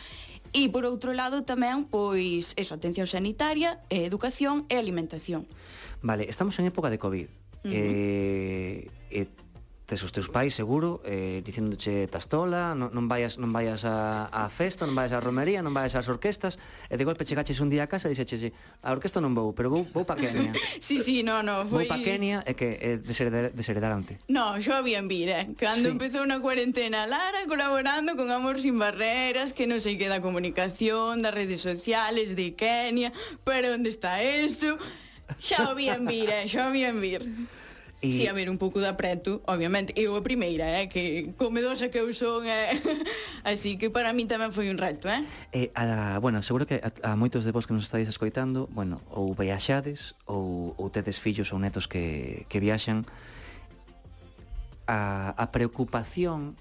E 0.54 0.70
por 0.70 0.86
outro 0.86 1.10
lado 1.10 1.42
tamén, 1.42 1.82
pois, 1.90 2.54
eso, 2.54 2.78
atención 2.78 3.10
sanitaria, 3.10 3.82
educación 3.90 4.62
e 4.70 4.78
alimentación. 4.78 5.50
Vale, 6.04 6.26
estamos 6.28 6.58
en 6.58 6.66
época 6.66 6.90
de 6.90 6.98
COVID. 6.98 7.24
Uh 7.24 7.68
-huh. 7.68 7.72
eh, 7.72 8.90
eh, 9.10 9.26
tes 9.86 10.02
os 10.04 10.12
teus 10.12 10.28
pais 10.28 10.52
seguro 10.52 11.00
eh, 11.04 11.40
dicéndoche 11.44 12.08
tastola, 12.08 12.76
non, 12.76 12.92
non 12.92 13.08
vayas 13.08 13.36
non 13.40 13.52
vayas 13.52 13.88
a, 13.88 14.28
a 14.32 14.48
festa, 14.48 14.84
non 14.84 14.96
vayas 14.96 15.16
á 15.16 15.20
romería, 15.20 15.64
non 15.64 15.72
vayas 15.76 15.96
ás 15.96 16.08
orquestas, 16.08 16.56
e 16.88 16.96
de 16.96 17.04
golpe 17.08 17.24
chegaches 17.24 17.60
un 17.60 17.68
día 17.68 17.84
a 17.84 17.88
casa 17.88 18.08
e 18.08 18.16
dixeches, 18.16 18.52
a 18.80 18.92
orquesta 18.92 19.20
non 19.20 19.32
vou, 19.32 19.56
pero 19.56 19.68
vou, 19.72 19.84
vou 19.92 20.04
pa 20.04 20.16
Kenia. 20.16 20.52
sí, 20.80 21.00
sí, 21.04 21.20
no, 21.20 21.40
no, 21.44 21.64
foi... 21.68 21.84
Vou 21.84 21.92
pa 21.92 22.00
Kenia 22.00 22.40
e 22.44 22.52
que 22.56 22.80
eh, 22.80 22.96
desheredar, 23.00 23.52
desheredarante. 23.52 24.20
No, 24.28 24.56
yo 24.60 24.72
había 24.76 25.00
en 25.00 25.08
Vira, 25.08 25.44
eh? 25.44 25.52
cando 25.56 25.88
sí. 25.88 25.92
empezou 25.92 26.24
na 26.24 26.40
cuarentena, 26.40 27.04
Lara 27.04 27.44
colaborando 27.48 28.16
con 28.16 28.28
Amor 28.32 28.60
Sin 28.60 28.80
Barreras, 28.80 29.52
que 29.52 29.68
non 29.68 29.84
sei 29.84 30.00
que 30.00 30.08
da 30.08 30.24
comunicación, 30.24 31.20
das 31.20 31.32
redes 31.36 31.60
sociales, 31.60 32.36
de 32.36 32.56
Kenia, 32.56 33.12
pero 33.44 33.76
onde 33.76 33.92
está 33.92 34.24
eso? 34.24 34.80
Xa 35.38 35.70
o 35.70 35.74
vi 35.74 35.88
en 35.88 36.04
vir, 36.06 36.28
eh? 36.30 36.44
xa 36.48 36.68
o 36.68 36.72
vi 36.72 36.84
en 36.84 37.00
vir. 37.00 37.22
E... 38.04 38.12
Si, 38.12 38.18
sí, 38.18 38.26
a 38.26 38.32
ver, 38.32 38.50
un 38.50 38.58
pouco 38.58 38.80
de 38.80 38.88
apreto, 38.88 39.40
obviamente. 39.48 39.96
Eu 39.96 40.12
a 40.16 40.22
primeira, 40.22 40.68
eh, 40.80 40.92
que 40.92 41.32
comedosa 41.40 41.88
que 41.88 41.98
eu 41.98 42.12
son, 42.12 42.44
eh, 42.44 42.76
así 43.48 43.80
que 43.80 43.88
para 43.88 44.12
mí 44.12 44.28
tamén 44.28 44.52
foi 44.52 44.68
un 44.68 44.76
reto, 44.76 45.08
eh? 45.08 45.24
eh 45.56 45.68
a, 45.72 46.20
bueno, 46.20 46.44
seguro 46.44 46.68
que 46.68 46.84
a, 46.84 46.92
a 47.00 47.16
moitos 47.16 47.48
de 47.48 47.52
vos 47.52 47.64
que 47.64 47.72
nos 47.72 47.88
estáis 47.88 48.08
escoitando, 48.08 48.68
bueno, 48.68 49.00
ou 49.08 49.32
viaxades, 49.32 50.12
ou, 50.28 50.76
ou 50.76 50.92
tedes 50.92 51.16
fillos 51.16 51.48
ou 51.52 51.58
netos 51.58 51.88
que, 51.88 52.44
que 52.52 52.60
viaxan, 52.60 53.08
a, 54.84 55.32
a 55.32 55.44
preocupación 55.48 56.60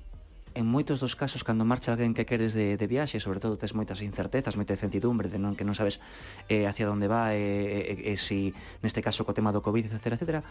en 0.53 0.65
moitos 0.65 1.01
dos 1.01 1.17
casos 1.17 1.41
cando 1.41 1.65
marcha 1.65 1.93
alguén 1.93 2.13
que 2.13 2.25
queres 2.25 2.53
de, 2.53 2.77
de 2.77 2.87
viaxe, 2.87 3.19
sobre 3.19 3.41
todo 3.41 3.57
tes 3.57 3.73
moitas 3.73 4.01
incertezas, 4.01 4.55
moita 4.55 4.77
incertidumbre 4.77 5.29
de 5.29 5.41
non 5.41 5.57
que 5.57 5.65
non 5.65 5.73
sabes 5.73 5.97
eh, 6.49 6.69
hacia 6.69 6.89
onde 6.89 7.09
va 7.09 7.33
e 7.33 7.41
eh, 7.41 8.13
eh, 8.13 8.13
eh, 8.13 8.17
si 8.17 8.53
neste 8.85 9.01
caso 9.01 9.25
co 9.25 9.33
tema 9.33 9.49
do 9.49 9.65
COVID, 9.65 9.89
etc, 9.89 10.17
etc. 10.17 10.45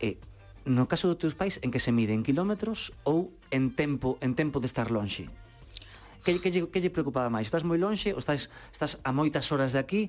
Eh, 0.00 0.20
no 0.66 0.90
caso 0.90 1.08
dos 1.08 1.18
teus 1.18 1.34
pais 1.38 1.62
en 1.62 1.70
que 1.70 1.80
se 1.80 1.94
mide 1.94 2.12
en 2.12 2.26
kilómetros 2.26 2.92
ou 3.06 3.32
en 3.48 3.72
tempo 3.72 4.20
en 4.20 4.34
tempo 4.34 4.60
de 4.60 4.68
estar 4.68 4.92
lonxe? 4.92 5.30
Que, 6.26 6.42
que, 6.42 6.50
que, 6.50 6.60
que 6.66 6.80
lle 6.82 6.90
preocupaba 6.90 7.30
máis? 7.30 7.48
Estás 7.48 7.62
moi 7.62 7.78
lonxe 7.78 8.12
ou 8.12 8.20
estás, 8.20 8.50
estás 8.74 8.98
a 9.06 9.10
moitas 9.14 9.46
horas 9.54 9.72
de 9.72 9.80
aquí 9.80 10.02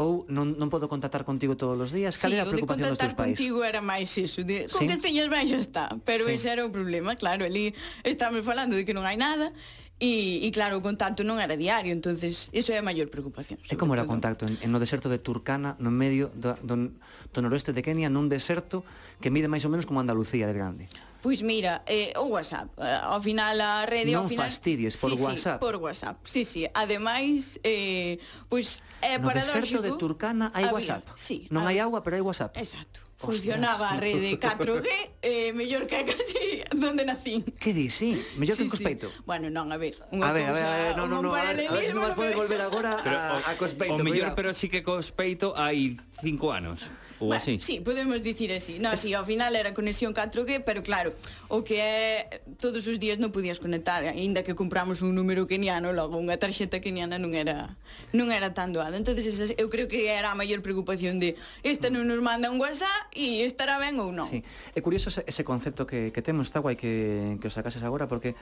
ou 0.00 0.24
non, 0.32 0.56
non 0.56 0.72
podo 0.72 0.88
contactar 0.88 1.28
contigo 1.28 1.54
todos 1.60 1.76
os 1.76 1.90
días? 1.92 2.16
Cal 2.16 2.32
sí, 2.32 2.40
era 2.40 2.48
a 2.48 2.50
preocupación 2.50 2.96
dos 2.96 2.98
teus 2.98 3.12
pais? 3.12 3.36
contigo 3.36 3.60
era 3.60 3.84
máis 3.84 4.08
iso, 4.16 4.40
de, 4.40 4.66
con 4.72 4.80
sí? 4.82 4.88
que 4.88 4.96
esteñas 4.96 5.28
ben 5.28 5.44
xa 5.44 5.60
está, 5.60 5.84
pero 6.08 6.24
sí. 6.26 6.40
ese 6.40 6.48
era 6.48 6.64
o 6.64 6.72
problema, 6.72 7.14
claro, 7.20 7.44
ali 7.44 7.76
estáme 8.02 8.40
falando 8.40 8.74
de 8.74 8.88
que 8.88 8.96
non 8.96 9.04
hai 9.04 9.20
nada, 9.20 9.52
E, 10.00 10.40
e 10.40 10.48
claro, 10.48 10.80
o 10.80 10.82
contacto 10.82 11.20
non 11.28 11.36
era 11.44 11.60
diario, 11.60 11.92
entonces 11.92 12.48
iso 12.56 12.72
é 12.72 12.80
a 12.80 12.84
maior 12.84 13.12
preocupación. 13.12 13.60
E 13.68 13.76
como 13.76 13.92
era 13.92 14.00
o 14.00 14.08
contacto 14.08 14.48
en, 14.48 14.56
en 14.64 14.72
no 14.72 14.80
deserto 14.80 15.12
de 15.12 15.20
Turcana, 15.20 15.76
no 15.76 15.92
medio 15.92 16.32
do, 16.32 16.56
do, 16.64 16.96
do 16.96 17.38
noroeste 17.44 17.76
de 17.76 17.84
Kenia, 17.84 18.08
nun 18.08 18.32
deserto 18.32 18.80
que 19.20 19.28
mide 19.28 19.52
máis 19.52 19.68
ou 19.68 19.70
menos 19.70 19.84
como 19.84 20.00
Andalucía 20.00 20.48
de 20.48 20.56
grande? 20.56 20.88
Pois 21.20 21.44
mira, 21.44 21.84
eh, 21.84 22.16
o 22.16 22.32
WhatsApp, 22.32 22.72
eh, 22.80 22.96
ao 22.96 23.20
final 23.20 23.60
a 23.60 23.84
rede 23.84 24.16
non 24.16 24.24
ao 24.24 24.32
final 24.32 24.48
fastidies 24.48 24.96
por 24.96 25.12
sí, 25.12 25.20
WhatsApp. 25.20 25.60
Sí, 25.60 25.64
por 25.64 25.76
WhatsApp. 25.76 26.16
Sí, 26.24 26.42
sí, 26.48 26.64
ademais 26.72 27.60
eh 27.60 28.16
pois 28.48 28.80
é 29.04 29.14
eh, 29.14 29.18
no 29.20 29.28
paradóxico. 29.28 29.52
No 29.52 29.60
deserto 29.60 29.80
de 29.84 29.92
Turcana 30.00 30.46
hai 30.56 30.64
había, 30.64 30.80
WhatsApp. 30.80 31.04
Sí, 31.20 31.44
non 31.52 31.68
hai 31.68 31.76
agua, 31.76 32.00
pero 32.00 32.16
hai 32.16 32.24
WhatsApp. 32.24 32.56
Exacto. 32.56 33.04
Funcionaba 33.20 33.92
a 33.92 34.00
rede 34.00 34.40
4G 34.40 34.88
eh, 35.20 35.52
mellor 35.52 35.84
que 35.84 36.08
casi 36.08 36.64
donde 36.72 37.04
nacín. 37.04 37.44
Que 37.60 37.76
di, 37.76 37.92
sí, 37.92 38.16
mellor 38.40 38.56
sí, 38.56 38.64
que 38.64 38.64
en 38.64 38.72
Cospeito. 38.72 39.06
Sí. 39.12 39.20
Bueno, 39.28 39.52
non, 39.52 39.68
a 39.68 39.76
ver, 39.76 40.00
unha 40.08 40.24
a 40.24 40.32
ver, 40.32 40.48
cousa, 40.48 40.64
a 40.64 40.76
ver, 40.80 40.92
no, 40.96 41.04
no, 41.04 41.20
no, 41.20 41.36
a 41.36 41.52
ver, 41.52 41.68
a 41.68 41.76
ver 41.76 41.84
se 41.84 41.92
non 41.92 42.16
pode 42.16 42.32
volver 42.32 42.64
agora 42.64 42.96
pero, 43.04 43.20
a, 43.20 43.44
a 43.44 43.52
Cospeito. 43.60 44.00
O 44.00 44.00
mellor, 44.00 44.32
pero 44.32 44.56
sí 44.56 44.72
que 44.72 44.80
Cospeito 44.80 45.52
hai 45.52 46.00
5 46.24 46.48
anos 46.48 46.88
ou 47.20 47.28
bueno, 47.28 47.36
así. 47.36 47.60
Sí, 47.60 47.80
podemos 47.84 48.22
dicir 48.24 48.50
así. 48.52 48.80
No, 48.80 48.92
es... 48.96 49.04
sí, 49.04 49.12
ao 49.12 49.28
final 49.28 49.52
era 49.54 49.76
conexión 49.76 50.16
4G, 50.16 50.64
pero 50.64 50.80
claro, 50.82 51.12
o 51.52 51.60
que 51.60 51.76
é 51.78 52.40
todos 52.56 52.88
os 52.88 52.96
días 52.96 53.20
non 53.20 53.28
podías 53.28 53.60
conectar, 53.60 54.00
aínda 54.08 54.40
que 54.40 54.56
compramos 54.56 55.04
un 55.04 55.12
número 55.12 55.44
keniano, 55.44 55.92
logo 55.92 56.16
unha 56.16 56.40
tarxeta 56.40 56.80
keniana 56.80 57.20
non 57.20 57.36
era 57.36 57.76
non 58.16 58.32
era 58.32 58.56
tan 58.56 58.72
doada. 58.72 58.96
Entonces 58.96 59.52
eu 59.60 59.68
creo 59.68 59.86
que 59.86 60.08
era 60.08 60.32
a 60.32 60.36
maior 60.36 60.64
preocupación 60.64 61.20
de 61.20 61.36
esta 61.60 61.92
non 61.92 62.08
nos 62.08 62.24
manda 62.24 62.48
un 62.48 62.56
WhatsApp 62.56 63.12
e 63.12 63.44
estará 63.44 63.76
ben 63.76 64.00
ou 64.00 64.10
non. 64.10 64.32
Sí. 64.32 64.40
É 64.72 64.80
curioso 64.80 65.12
ese, 65.12 65.20
ese 65.28 65.44
concepto 65.44 65.84
que, 65.84 66.16
que 66.16 66.24
temos, 66.24 66.48
está 66.48 66.64
guai 66.64 66.80
que, 66.80 67.36
que 67.36 67.46
os 67.46 67.54
sacases 67.54 67.84
agora, 67.84 68.08
porque 68.08 68.32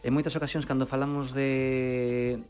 en 0.00 0.16
moitas 0.16 0.32
ocasións 0.32 0.64
cando 0.64 0.88
falamos 0.88 1.36
de 1.36 2.40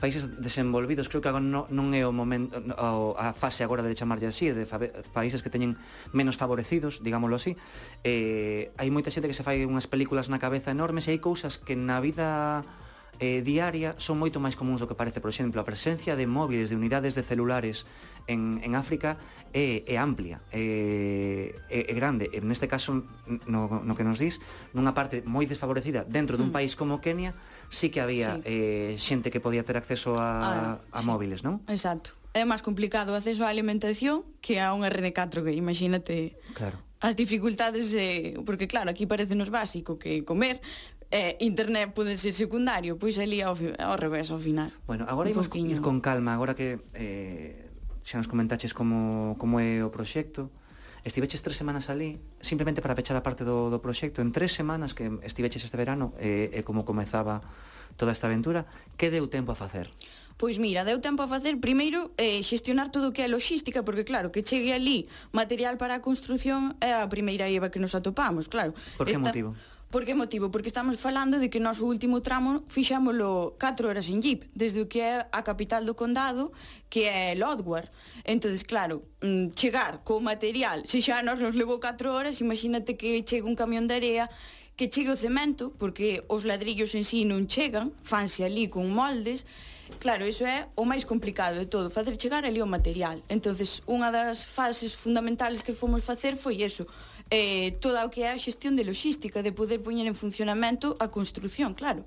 países 0.00 0.40
desenvolvidos, 0.40 1.08
creo 1.08 1.20
que 1.20 1.28
agora 1.28 1.42
non, 1.44 1.66
non 1.74 1.90
é 1.92 2.06
o 2.06 2.14
momento 2.14 2.54
o, 2.78 3.18
a 3.18 3.34
fase 3.34 3.66
agora 3.66 3.82
de 3.82 3.98
chamarlle 3.98 4.30
así, 4.30 4.48
de 4.54 4.64
países 5.10 5.27
países 5.28 5.44
que 5.44 5.52
teñen 5.52 5.76
menos 6.16 6.40
favorecidos, 6.40 7.04
digámoslo 7.04 7.36
así, 7.36 7.60
eh, 8.00 8.72
hai 8.80 8.88
moita 8.88 9.12
xente 9.12 9.28
que 9.28 9.36
se 9.36 9.44
fai 9.44 9.68
unhas 9.68 9.84
películas 9.84 10.32
na 10.32 10.40
cabeza 10.40 10.72
enormes 10.72 11.04
e 11.04 11.12
hai 11.12 11.20
cousas 11.20 11.60
que 11.60 11.76
na 11.76 12.00
vida 12.00 12.64
eh, 13.20 13.44
diaria 13.44 13.92
son 14.00 14.16
moito 14.16 14.40
máis 14.40 14.56
comuns 14.56 14.80
do 14.80 14.88
que 14.88 14.96
parece. 14.96 15.20
Por 15.20 15.28
exemplo, 15.28 15.60
a 15.60 15.68
presencia 15.68 16.16
de 16.16 16.24
móviles, 16.24 16.72
de 16.72 16.80
unidades 16.80 17.12
de 17.12 17.20
celulares 17.20 17.84
en, 18.24 18.64
en 18.64 18.72
África 18.72 19.20
é, 19.52 19.84
é 19.84 20.00
amplia, 20.00 20.40
é, 20.48 21.52
é, 21.68 21.92
é 21.92 21.92
grande. 21.92 22.32
E 22.32 22.40
neste 22.40 22.64
caso, 22.64 23.04
no, 23.44 23.84
no 23.84 23.92
que 23.92 24.06
nos 24.08 24.16
dís, 24.16 24.40
nunha 24.72 24.96
parte 24.96 25.20
moi 25.28 25.44
desfavorecida 25.44 26.08
dentro 26.08 26.40
dun 26.40 26.48
mm. 26.48 26.56
país 26.56 26.72
como 26.72 27.04
Kenia, 27.04 27.36
sí 27.68 27.92
que 27.92 28.00
había 28.00 28.40
sí. 28.40 28.48
eh, 28.48 28.92
xente 28.96 29.28
que 29.28 29.44
podía 29.44 29.60
ter 29.60 29.76
acceso 29.76 30.16
a, 30.16 30.80
a, 30.88 30.96
a 30.96 31.00
sí. 31.02 31.04
móviles, 31.04 31.44
non? 31.44 31.60
Exacto 31.68 32.17
é 32.34 32.44
máis 32.44 32.60
complicado 32.60 33.12
o 33.12 33.16
acceso 33.16 33.44
á 33.44 33.48
alimentación 33.48 34.24
que 34.40 34.60
a 34.60 34.74
un 34.74 34.84
RD4, 34.84 35.44
que 35.44 35.52
imagínate 35.52 36.36
claro. 36.54 36.78
as 37.00 37.14
dificultades, 37.16 37.94
eh, 37.94 38.36
porque 38.44 38.68
claro, 38.68 38.90
aquí 38.90 39.06
parece 39.06 39.34
nos 39.34 39.48
básico 39.48 39.98
que 39.98 40.24
comer, 40.24 40.60
eh, 41.10 41.36
internet 41.40 41.96
pode 41.96 42.16
ser 42.20 42.36
secundario, 42.36 43.00
pois 43.00 43.16
ali 43.18 43.40
ao, 43.40 43.56
ao 43.56 43.96
revés 43.96 44.28
ao 44.30 44.38
final. 44.38 44.70
Bueno, 44.84 45.08
agora 45.08 45.32
imos 45.32 45.48
ir 45.56 45.80
con 45.80 46.04
calma, 46.04 46.36
agora 46.36 46.52
que 46.52 46.84
eh, 46.92 47.68
xa 48.04 48.20
nos 48.20 48.28
comentaches 48.28 48.76
como, 48.76 49.36
como 49.40 49.60
é 49.60 49.80
o 49.84 49.88
proxecto, 49.88 50.52
estiveches 51.04 51.40
tres 51.40 51.56
semanas 51.56 51.88
ali 51.88 52.20
simplemente 52.40 52.84
para 52.84 52.94
pechar 52.94 53.16
a 53.16 53.24
parte 53.24 53.44
do, 53.44 53.72
do 53.72 53.80
proxecto 53.80 54.20
en 54.20 54.32
tres 54.32 54.52
semanas 54.52 54.92
que 54.92 55.08
estiveches 55.24 55.64
este 55.64 55.76
verano 55.76 56.12
e, 56.20 56.52
eh, 56.52 56.56
e 56.56 56.60
eh, 56.60 56.62
como 56.64 56.84
comezaba 56.84 57.40
toda 57.96 58.12
esta 58.12 58.28
aventura 58.28 58.68
que 59.00 59.08
deu 59.08 59.26
tempo 59.32 59.52
a 59.52 59.56
facer? 59.56 59.88
Pois 60.38 60.56
mira, 60.56 60.86
deu 60.86 61.02
tempo 61.02 61.26
a 61.26 61.28
facer 61.28 61.58
primeiro 61.58 62.14
eh, 62.14 62.38
xestionar 62.46 62.94
todo 62.94 63.10
o 63.10 63.12
que 63.12 63.26
é 63.26 63.28
logística, 63.28 63.82
porque 63.82 64.06
claro, 64.06 64.30
que 64.30 64.46
chegue 64.46 64.70
ali 64.70 65.10
material 65.34 65.74
para 65.74 65.98
a 65.98 66.00
construción 66.00 66.78
é 66.78 66.94
a 66.94 67.10
primeira 67.10 67.50
eva 67.50 67.74
que 67.74 67.82
nos 67.82 67.98
atopamos, 67.98 68.46
claro. 68.46 68.70
Por 68.94 69.10
que 69.10 69.18
Esta... 69.18 69.34
motivo? 69.34 69.58
Por 69.90 70.04
que 70.04 70.14
motivo? 70.14 70.52
Porque 70.52 70.68
estamos 70.68 71.00
falando 71.00 71.40
de 71.40 71.50
que 71.50 71.58
noso 71.58 71.88
último 71.90 72.22
tramo 72.22 72.62
fixámoslo 72.68 73.56
4 73.58 73.88
horas 73.88 74.06
en 74.12 74.22
jeep, 74.22 74.46
desde 74.54 74.78
o 74.78 74.86
que 74.86 75.00
é 75.02 75.26
a 75.32 75.42
capital 75.42 75.82
do 75.82 75.98
condado, 75.98 76.52
que 76.86 77.10
é 77.10 77.34
Lodwar. 77.34 77.90
entonces 78.22 78.62
claro, 78.62 79.02
mm, 79.18 79.58
chegar 79.58 80.06
co 80.06 80.20
material, 80.22 80.86
se 80.86 81.02
xa 81.02 81.18
nos 81.26 81.42
nos 81.42 81.58
levou 81.58 81.82
4 81.82 82.14
horas, 82.14 82.38
imagínate 82.38 82.94
que 82.94 83.26
chega 83.26 83.48
un 83.48 83.58
camión 83.58 83.90
de 83.90 83.98
area 83.98 84.30
que 84.78 84.86
chegue 84.86 85.10
o 85.10 85.18
cemento, 85.18 85.74
porque 85.80 86.22
os 86.30 86.46
ladrillos 86.46 86.94
en 86.94 87.02
sí 87.02 87.26
non 87.26 87.50
chegan, 87.50 87.90
fanse 88.06 88.46
ali 88.46 88.70
con 88.70 88.86
moldes, 88.94 89.42
Claro, 89.96 90.28
iso 90.28 90.44
é 90.44 90.68
o 90.76 90.84
máis 90.84 91.08
complicado 91.08 91.56
de 91.58 91.66
todo, 91.66 91.88
facer 91.88 92.14
chegar 92.20 92.44
ali 92.44 92.60
o 92.60 92.68
material. 92.68 93.18
Entonces, 93.26 93.80
unha 93.88 94.12
das 94.12 94.44
fases 94.44 94.92
fundamentales 94.92 95.64
que 95.64 95.72
fomos 95.72 96.04
facer 96.04 96.36
foi 96.36 96.60
eso, 96.60 96.84
eh, 97.32 97.74
toda 97.80 98.04
o 98.04 98.12
que 98.12 98.22
é 98.22 98.30
a 98.30 98.38
xestión 98.38 98.76
de 98.76 98.84
logística, 98.84 99.42
de 99.42 99.50
poder 99.50 99.80
poñer 99.80 100.06
en 100.06 100.14
funcionamento 100.14 100.94
a 101.00 101.08
construción, 101.08 101.74
claro. 101.74 102.04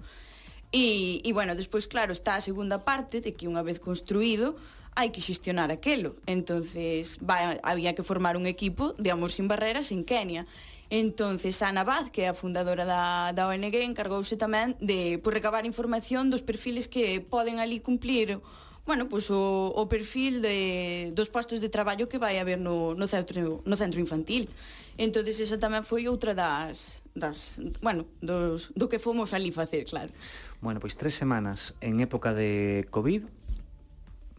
E, 0.71 1.19
e 1.25 1.29
bueno, 1.35 1.51
despois, 1.51 1.83
claro, 1.83 2.15
está 2.15 2.39
a 2.39 2.41
segunda 2.41 2.79
parte 2.79 3.19
de 3.19 3.35
que 3.35 3.49
unha 3.49 3.59
vez 3.59 3.75
construído, 3.75 4.55
hai 4.95 5.11
que 5.11 5.19
xestionar 5.19 5.67
aquelo. 5.67 6.15
Entonces, 6.23 7.19
vai, 7.19 7.59
había 7.59 7.91
que 7.91 8.03
formar 8.07 8.39
un 8.39 8.47
equipo 8.47 8.95
de 8.95 9.11
Amor 9.11 9.35
sin 9.35 9.51
Barreras 9.51 9.91
en 9.91 10.07
Kenia. 10.07 10.47
Entonces, 10.91 11.63
Ana 11.63 11.87
Vaz, 11.87 12.11
que 12.11 12.27
é 12.27 12.27
a 12.27 12.35
fundadora 12.35 12.83
da, 12.83 13.31
da 13.31 13.47
ONG, 13.47 13.79
encargouse 13.79 14.35
tamén 14.35 14.75
de 14.83 15.23
por 15.23 15.31
recabar 15.31 15.63
información 15.63 16.27
dos 16.27 16.43
perfiles 16.43 16.91
que 16.91 17.23
poden 17.23 17.63
ali 17.63 17.79
cumplir 17.79 18.43
bueno, 18.83 19.07
pois 19.07 19.29
pues, 19.29 19.37
o, 19.37 19.71
o 19.71 19.87
perfil 19.87 20.41
de, 20.41 21.13
dos 21.15 21.29
postos 21.31 21.61
de 21.63 21.69
traballo 21.69 22.09
que 22.09 22.17
vai 22.17 22.43
haber 22.43 22.59
no, 22.59 22.91
no, 22.91 23.07
centro, 23.07 23.63
no 23.63 23.77
centro 23.79 24.03
infantil. 24.03 24.51
entonces 24.99 25.39
esa 25.39 25.55
tamén 25.55 25.87
foi 25.87 26.11
outra 26.11 26.35
das, 26.35 26.99
das 27.15 27.55
bueno, 27.79 28.03
dos, 28.19 28.75
do 28.75 28.91
que 28.91 28.99
fomos 28.99 29.31
ali 29.31 29.55
facer, 29.55 29.87
claro. 29.87 30.11
Bueno, 30.59 30.83
pois 30.83 30.99
tres 30.99 31.15
semanas 31.15 31.71
en 31.79 32.03
época 32.03 32.35
de 32.35 32.83
COVID, 32.91 33.31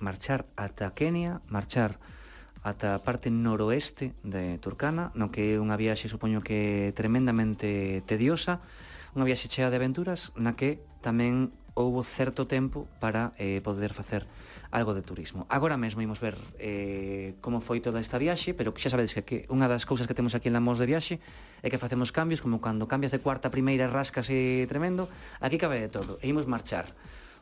marchar 0.05 0.45
ata 0.61 0.93
Kenia, 0.93 1.41
marchar 1.49 1.97
ata 2.63 2.95
a 2.95 3.03
parte 3.03 3.31
noroeste 3.31 4.15
de 4.23 4.59
Turcana, 4.63 5.11
no 5.19 5.35
que 5.35 5.55
é 5.55 5.61
unha 5.61 5.75
viaxe, 5.75 6.07
supoño 6.07 6.47
que 6.47 6.95
tremendamente 6.95 8.07
tediosa, 8.07 8.63
unha 9.19 9.27
viaxe 9.27 9.51
chea 9.51 9.69
de 9.69 9.79
aventuras 9.83 10.31
na 10.39 10.55
que 10.55 10.79
tamén 11.03 11.51
houbo 11.75 12.05
certo 12.05 12.47
tempo 12.47 12.87
para 13.01 13.33
eh, 13.41 13.65
poder 13.65 13.97
facer 13.97 14.29
algo 14.71 14.95
de 14.95 15.03
turismo. 15.03 15.47
Agora 15.49 15.77
mesmo 15.77 16.01
imos 16.01 16.21
ver 16.21 16.37
eh, 16.61 17.35
como 17.41 17.61
foi 17.61 17.81
toda 17.81 18.01
esta 18.01 18.21
viaxe, 18.21 18.55
pero 18.55 18.73
xa 18.77 18.93
sabedes 18.93 19.13
que, 19.13 19.25
que 19.25 19.39
unha 19.51 19.69
das 19.69 19.85
cousas 19.89 20.07
que 20.07 20.15
temos 20.15 20.37
aquí 20.37 20.49
en 20.49 20.57
la 20.57 20.65
Mos 20.65 20.79
de 20.79 20.87
Viaxe 20.87 21.21
é 21.61 21.69
que 21.69 21.81
facemos 21.81 22.13
cambios, 22.13 22.41
como 22.45 22.61
cando 22.61 22.89
cambias 22.89 23.13
de 23.13 23.21
cuarta 23.21 23.49
a 23.49 23.55
primeira 23.55 23.89
rascas 23.89 24.29
e 24.31 24.69
tremendo, 24.69 25.09
aquí 25.41 25.57
cabe 25.57 25.81
de 25.81 25.91
todo, 25.91 26.21
e 26.21 26.29
imos 26.29 26.47
marchar 26.47 26.93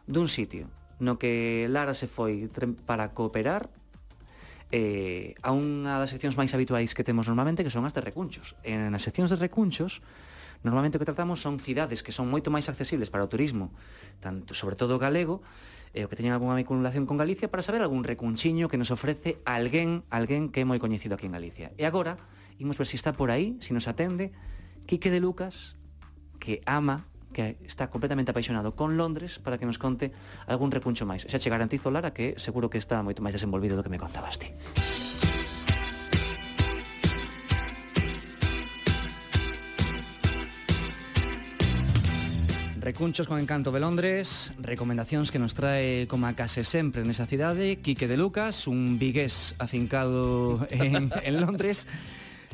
dun 0.07 0.27
sitio 0.31 0.71
no 1.00 1.17
que 1.17 1.67
Lara 1.73 1.97
se 1.97 2.07
foi 2.07 2.47
para 2.85 3.17
cooperar, 3.17 3.73
eh, 4.71 5.35
a 5.43 5.50
unha 5.50 5.99
das 5.99 6.15
seccións 6.15 6.39
máis 6.39 6.55
habituais 6.55 6.95
que 6.95 7.03
temos 7.03 7.27
normalmente 7.27 7.67
que 7.67 7.75
son 7.75 7.83
as 7.87 7.95
de 7.95 8.03
recunchos. 8.03 8.55
En 8.62 8.95
as 8.95 9.03
seccións 9.03 9.31
de 9.31 9.39
recunchos 9.39 10.03
normalmente 10.62 10.97
o 10.97 11.00
que 11.00 11.09
tratamos 11.09 11.41
son 11.41 11.59
cidades 11.59 12.05
que 12.05 12.12
son 12.12 12.29
moito 12.31 12.53
máis 12.53 12.69
accesibles 12.71 13.09
para 13.09 13.25
o 13.25 13.29
turismo, 13.33 13.73
tanto 14.21 14.53
sobre 14.55 14.77
todo 14.77 14.97
o 14.97 15.03
galego, 15.03 15.41
e 15.91 16.03
eh, 16.03 16.07
o 16.07 16.09
que 16.09 16.15
teñen 16.15 16.37
algunha 16.37 16.55
vinculación 16.55 17.09
con 17.09 17.19
Galicia 17.19 17.50
para 17.50 17.67
saber 17.67 17.83
algún 17.83 18.07
recunchiño 18.07 18.71
que 18.71 18.79
nos 18.79 18.95
ofrece 18.95 19.43
alguén, 19.43 20.07
alguén 20.12 20.53
que 20.55 20.62
é 20.62 20.67
moi 20.69 20.79
coñecido 20.79 21.19
aquí 21.19 21.27
en 21.27 21.35
Galicia. 21.35 21.75
E 21.75 21.83
agora 21.83 22.15
imos 22.62 22.79
ver 22.79 22.87
se 22.87 22.95
si 22.95 23.00
está 23.00 23.17
por 23.17 23.33
aí, 23.33 23.59
se 23.59 23.73
si 23.73 23.75
nos 23.75 23.91
atende 23.91 24.31
Quique 24.87 25.11
de 25.11 25.19
Lucas, 25.19 25.75
que 26.39 26.62
ama 26.69 27.11
que 27.32 27.56
está 27.66 27.90
completamente 27.90 28.30
apaixonado 28.30 28.75
con 28.75 28.96
Londres 28.96 29.38
para 29.38 29.58
que 29.58 29.66
nos 29.66 29.78
conte 29.78 30.12
algún 30.46 30.70
repuncho 30.70 31.06
máis. 31.06 31.26
Xa 31.26 31.38
che 31.38 31.50
garantizo, 31.50 31.90
Lara, 31.90 32.10
que 32.10 32.34
seguro 32.37 32.70
que 32.70 32.78
está 32.78 33.02
moito 33.02 33.22
máis 33.22 33.34
desenvolvido 33.34 33.78
do 33.78 33.84
que 33.87 33.92
me 33.92 33.99
contabas 33.99 34.38
ti. 34.38 34.50
Recunchos 42.80 43.28
con 43.28 43.38
Encanto 43.38 43.70
de 43.72 43.78
Londres, 43.78 44.56
recomendacións 44.56 45.30
que 45.30 45.38
nos 45.38 45.52
trae 45.52 46.08
como 46.08 46.26
case 46.32 46.64
sempre 46.64 47.04
nesa 47.04 47.28
cidade, 47.28 47.76
Quique 47.84 48.08
de 48.08 48.16
Lucas, 48.16 48.64
un 48.66 48.96
vigués 48.96 49.52
afincado 49.60 50.66
en, 50.72 51.12
en 51.12 51.34
Londres, 51.44 51.84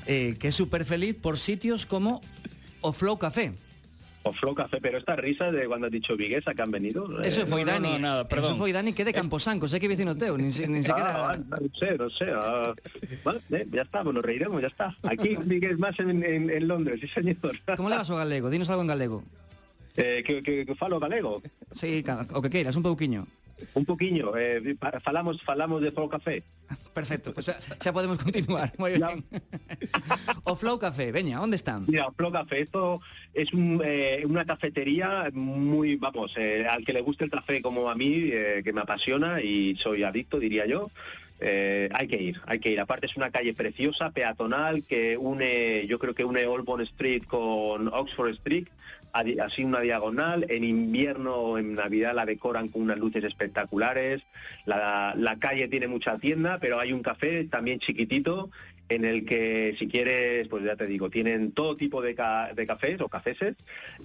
eh, 0.04 0.34
que 0.34 0.50
é 0.50 0.52
super 0.52 0.82
feliz 0.82 1.14
por 1.14 1.38
sitios 1.38 1.86
como 1.86 2.20
o 2.82 2.90
Flow 2.90 3.22
Café, 3.22 3.54
O 4.26 4.32
Flow 4.32 4.54
Café, 4.56 4.80
pero 4.82 4.98
esta 4.98 5.14
risa 5.14 5.52
de 5.52 5.66
cuando 5.68 5.86
has 5.86 5.92
dicho 5.92 6.16
Viguesa 6.16 6.52
que 6.52 6.60
han 6.62 6.70
venido. 6.72 7.06
Eso 7.22 7.42
eh, 7.42 7.46
no, 7.48 7.56
no, 7.58 7.64
Dani, 7.64 7.92
no, 7.92 7.98
nada, 8.00 8.28
perdón. 8.28 8.50
eso 8.52 8.56
foi 8.58 8.72
Dani 8.74 8.90
que 8.92 9.04
de 9.06 9.14
Camposanco, 9.14 9.68
sé 9.70 9.78
que 9.78 9.86
vecino 9.86 10.18
teu, 10.18 10.34
nin, 10.36 10.50
se- 10.50 10.66
nin 10.66 10.82
Ah, 10.90 11.38
no 11.38 11.70
sé, 11.78 11.94
no 11.96 12.10
sé. 12.10 12.26
ah, 12.34 12.74
vale, 13.22 13.38
eh, 13.54 13.66
ya 13.70 13.82
está, 13.86 14.02
bueno, 14.02 14.20
reiremos, 14.20 14.58
ya 14.60 14.66
está. 14.66 14.90
Aquí 15.06 15.36
un 15.38 15.46
Vigués 15.46 15.78
más 15.78 15.94
en, 16.02 16.24
en, 16.26 16.50
en 16.50 16.62
Londres, 16.66 16.98
sí 17.00 17.06
señor. 17.06 17.54
Como 17.76 17.86
levas 17.88 18.10
o 18.10 18.16
galego? 18.16 18.50
Dinos 18.50 18.68
algo 18.68 18.82
en 18.82 18.88
galego. 18.88 19.22
Eh, 19.96 20.22
que, 20.26 20.42
que, 20.42 20.66
que 20.66 20.74
falo 20.74 20.98
galego. 20.98 21.40
Sí, 21.72 22.02
o 22.34 22.42
que 22.42 22.50
queiras, 22.50 22.74
un 22.74 22.82
pouquiño. 22.82 23.26
Un 23.74 23.84
poquinho, 23.84 24.36
eh, 24.36 24.76
falamos 25.02 25.40
falamos 25.42 25.80
de 25.82 25.90
Flow 25.92 26.08
Café. 26.08 26.42
Perfecto, 26.92 27.32
pues 27.32 27.46
xa, 27.46 27.92
podemos 27.92 28.18
continuar. 28.18 28.72
Moi 28.78 28.98
Ya. 28.98 29.08
ben. 29.14 29.24
o 30.44 30.56
Flow 30.56 30.78
Café, 30.78 31.12
veña, 31.12 31.40
onde 31.40 31.56
están? 31.56 31.84
Mira, 31.86 32.10
Flow 32.16 32.32
Café, 32.32 32.60
esto 32.62 33.00
es 33.34 33.52
un, 33.52 33.80
eh, 33.84 34.24
una 34.26 34.44
cafetería 34.44 35.30
muy, 35.32 35.96
vamos, 35.96 36.32
eh, 36.36 36.66
al 36.68 36.84
que 36.84 36.92
le 36.92 37.00
guste 37.02 37.24
el 37.24 37.30
café 37.30 37.60
como 37.62 37.88
a 37.88 37.94
mí, 37.94 38.30
eh, 38.32 38.62
que 38.64 38.72
me 38.72 38.80
apasiona 38.80 39.40
y 39.40 39.76
soy 39.76 40.02
adicto, 40.02 40.38
diría 40.38 40.66
yo. 40.66 40.90
eh, 41.38 41.90
hay 41.92 42.08
que 42.08 42.16
ir, 42.16 42.40
hay 42.46 42.58
que 42.60 42.70
ir. 42.72 42.80
Aparte 42.80 43.06
es 43.06 43.16
una 43.16 43.30
calle 43.30 43.52
preciosa, 43.52 44.10
peatonal, 44.10 44.82
que 44.84 45.18
une, 45.18 45.86
yo 45.86 45.98
creo 45.98 46.14
que 46.14 46.24
une 46.24 46.46
Holborn 46.46 46.80
Street 46.82 47.24
con 47.28 47.88
Oxford 47.92 48.30
Street, 48.40 48.66
así 49.42 49.64
una 49.64 49.80
diagonal. 49.80 50.46
En 50.48 50.64
invierno, 50.64 51.58
en 51.58 51.74
Navidad 51.74 52.14
la 52.14 52.26
decoran 52.26 52.68
con 52.68 52.82
unas 52.82 52.98
luces 52.98 53.24
espectaculares. 53.24 54.22
La, 54.64 55.36
calle 55.38 55.68
tiene 55.68 55.88
mucha 55.88 56.18
tienda, 56.18 56.58
pero 56.60 56.80
hay 56.80 56.92
un 56.92 57.02
café 57.02 57.44
también 57.44 57.78
chiquitito 57.78 58.50
en 58.88 59.04
el 59.04 59.24
que 59.24 59.74
si 59.78 59.88
quieres, 59.88 60.46
pues 60.48 60.64
ya 60.64 60.76
te 60.76 60.86
digo, 60.86 61.10
tienen 61.10 61.50
todo 61.50 61.76
tipo 61.76 62.00
de 62.00 62.14
cafés 62.14 63.00
o 63.00 63.08
cafeses 63.08 63.56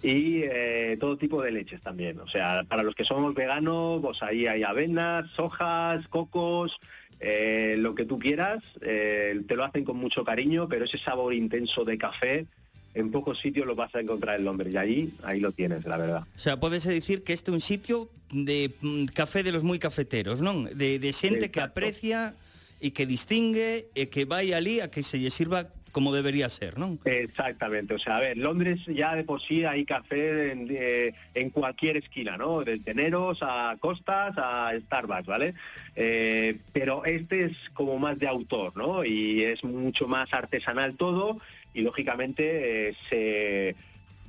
y 0.02 0.42
eh, 0.44 0.98
todo 1.00 1.18
tipo 1.18 1.42
de 1.42 1.52
leches 1.52 1.82
también. 1.82 2.20
O 2.20 2.28
sea, 2.28 2.64
para 2.68 2.84
los 2.84 2.96
que 2.96 3.06
somos 3.06 3.36
veganos, 3.36 4.02
pues 4.02 4.24
ahí 4.24 4.48
hay 4.48 4.64
avenas, 4.64 5.30
sojas, 5.36 6.08
cocos, 6.08 6.80
eh, 7.24 7.76
lo 7.78 7.94
que 7.94 8.06
tú 8.06 8.18
quieras, 8.18 8.64
eh, 8.82 9.40
te 9.48 9.56
lo 9.56 9.64
hacen 9.64 9.86
con 9.86 9.98
mucho 9.98 10.24
cariño, 10.24 10.68
pero 10.68 10.86
ese 10.86 10.98
sabor 10.98 11.36
intenso 11.36 11.86
de 11.86 12.00
café 12.00 12.48
en 12.94 13.12
pocos 13.12 13.40
sitios 13.40 13.66
lo 13.66 13.76
vas 13.76 13.94
a 13.96 14.00
encontrar 14.00 14.40
en 14.40 14.46
Londres 14.46 14.74
y 14.74 14.78
allí, 14.78 15.14
ahí 15.24 15.40
lo 15.40 15.52
tienes, 15.52 15.86
la 15.86 15.98
verdad. 15.98 16.24
O 16.36 16.40
sea, 16.40 16.60
podese 16.60 16.92
dicir 16.92 17.24
que 17.24 17.34
este 17.34 17.52
é 17.52 17.54
un 17.54 17.62
sitio 17.62 18.10
de 18.32 18.74
mm, 18.82 19.12
café 19.16 19.44
de 19.44 19.52
los 19.52 19.64
moi 19.64 19.80
cafeteros, 19.80 20.40
non? 20.40 20.68
De, 20.72 21.00
de 21.00 21.12
xente 21.12 21.52
que 21.52 21.64
aprecia 21.64 22.36
e 22.82 22.92
que 22.92 23.06
distingue 23.06 23.92
e 23.94 24.10
que 24.10 24.26
vai 24.26 24.52
ali 24.52 24.82
a 24.82 24.90
que 24.90 25.04
se 25.04 25.20
lle 25.20 25.30
sirva 25.30 25.70
como 25.92 26.16
debería 26.16 26.48
ser, 26.50 26.80
non? 26.80 27.00
Exactamente, 27.04 27.94
o 27.94 28.00
sea, 28.00 28.18
a 28.18 28.24
ver, 28.24 28.40
Londres 28.40 28.80
ya 28.88 29.16
de 29.16 29.24
por 29.24 29.44
sí 29.44 29.66
hay 29.66 29.84
café 29.84 30.52
en, 30.52 30.68
eh, 30.72 31.14
en 31.36 31.52
cualquier 31.52 31.98
esquina, 31.98 32.38
¿no? 32.38 32.64
Desde 32.64 32.96
Neros 32.96 33.40
a 33.42 33.76
Costas 33.80 34.34
a 34.38 34.72
Starbucks, 34.88 35.28
¿vale? 35.28 35.54
Eh, 35.96 36.58
pero 36.72 37.04
este 37.04 37.46
es 37.52 37.58
como 37.74 38.00
más 38.00 38.18
de 38.20 38.28
autor, 38.28 38.76
¿no? 38.76 39.04
Y 39.04 39.44
es 39.44 39.64
mucho 39.64 40.08
más 40.08 40.32
artesanal 40.32 40.96
todo 40.96 41.40
y 41.74 41.82
lógicamente 41.82 42.90
eh, 42.90 42.96
se, 43.10 43.76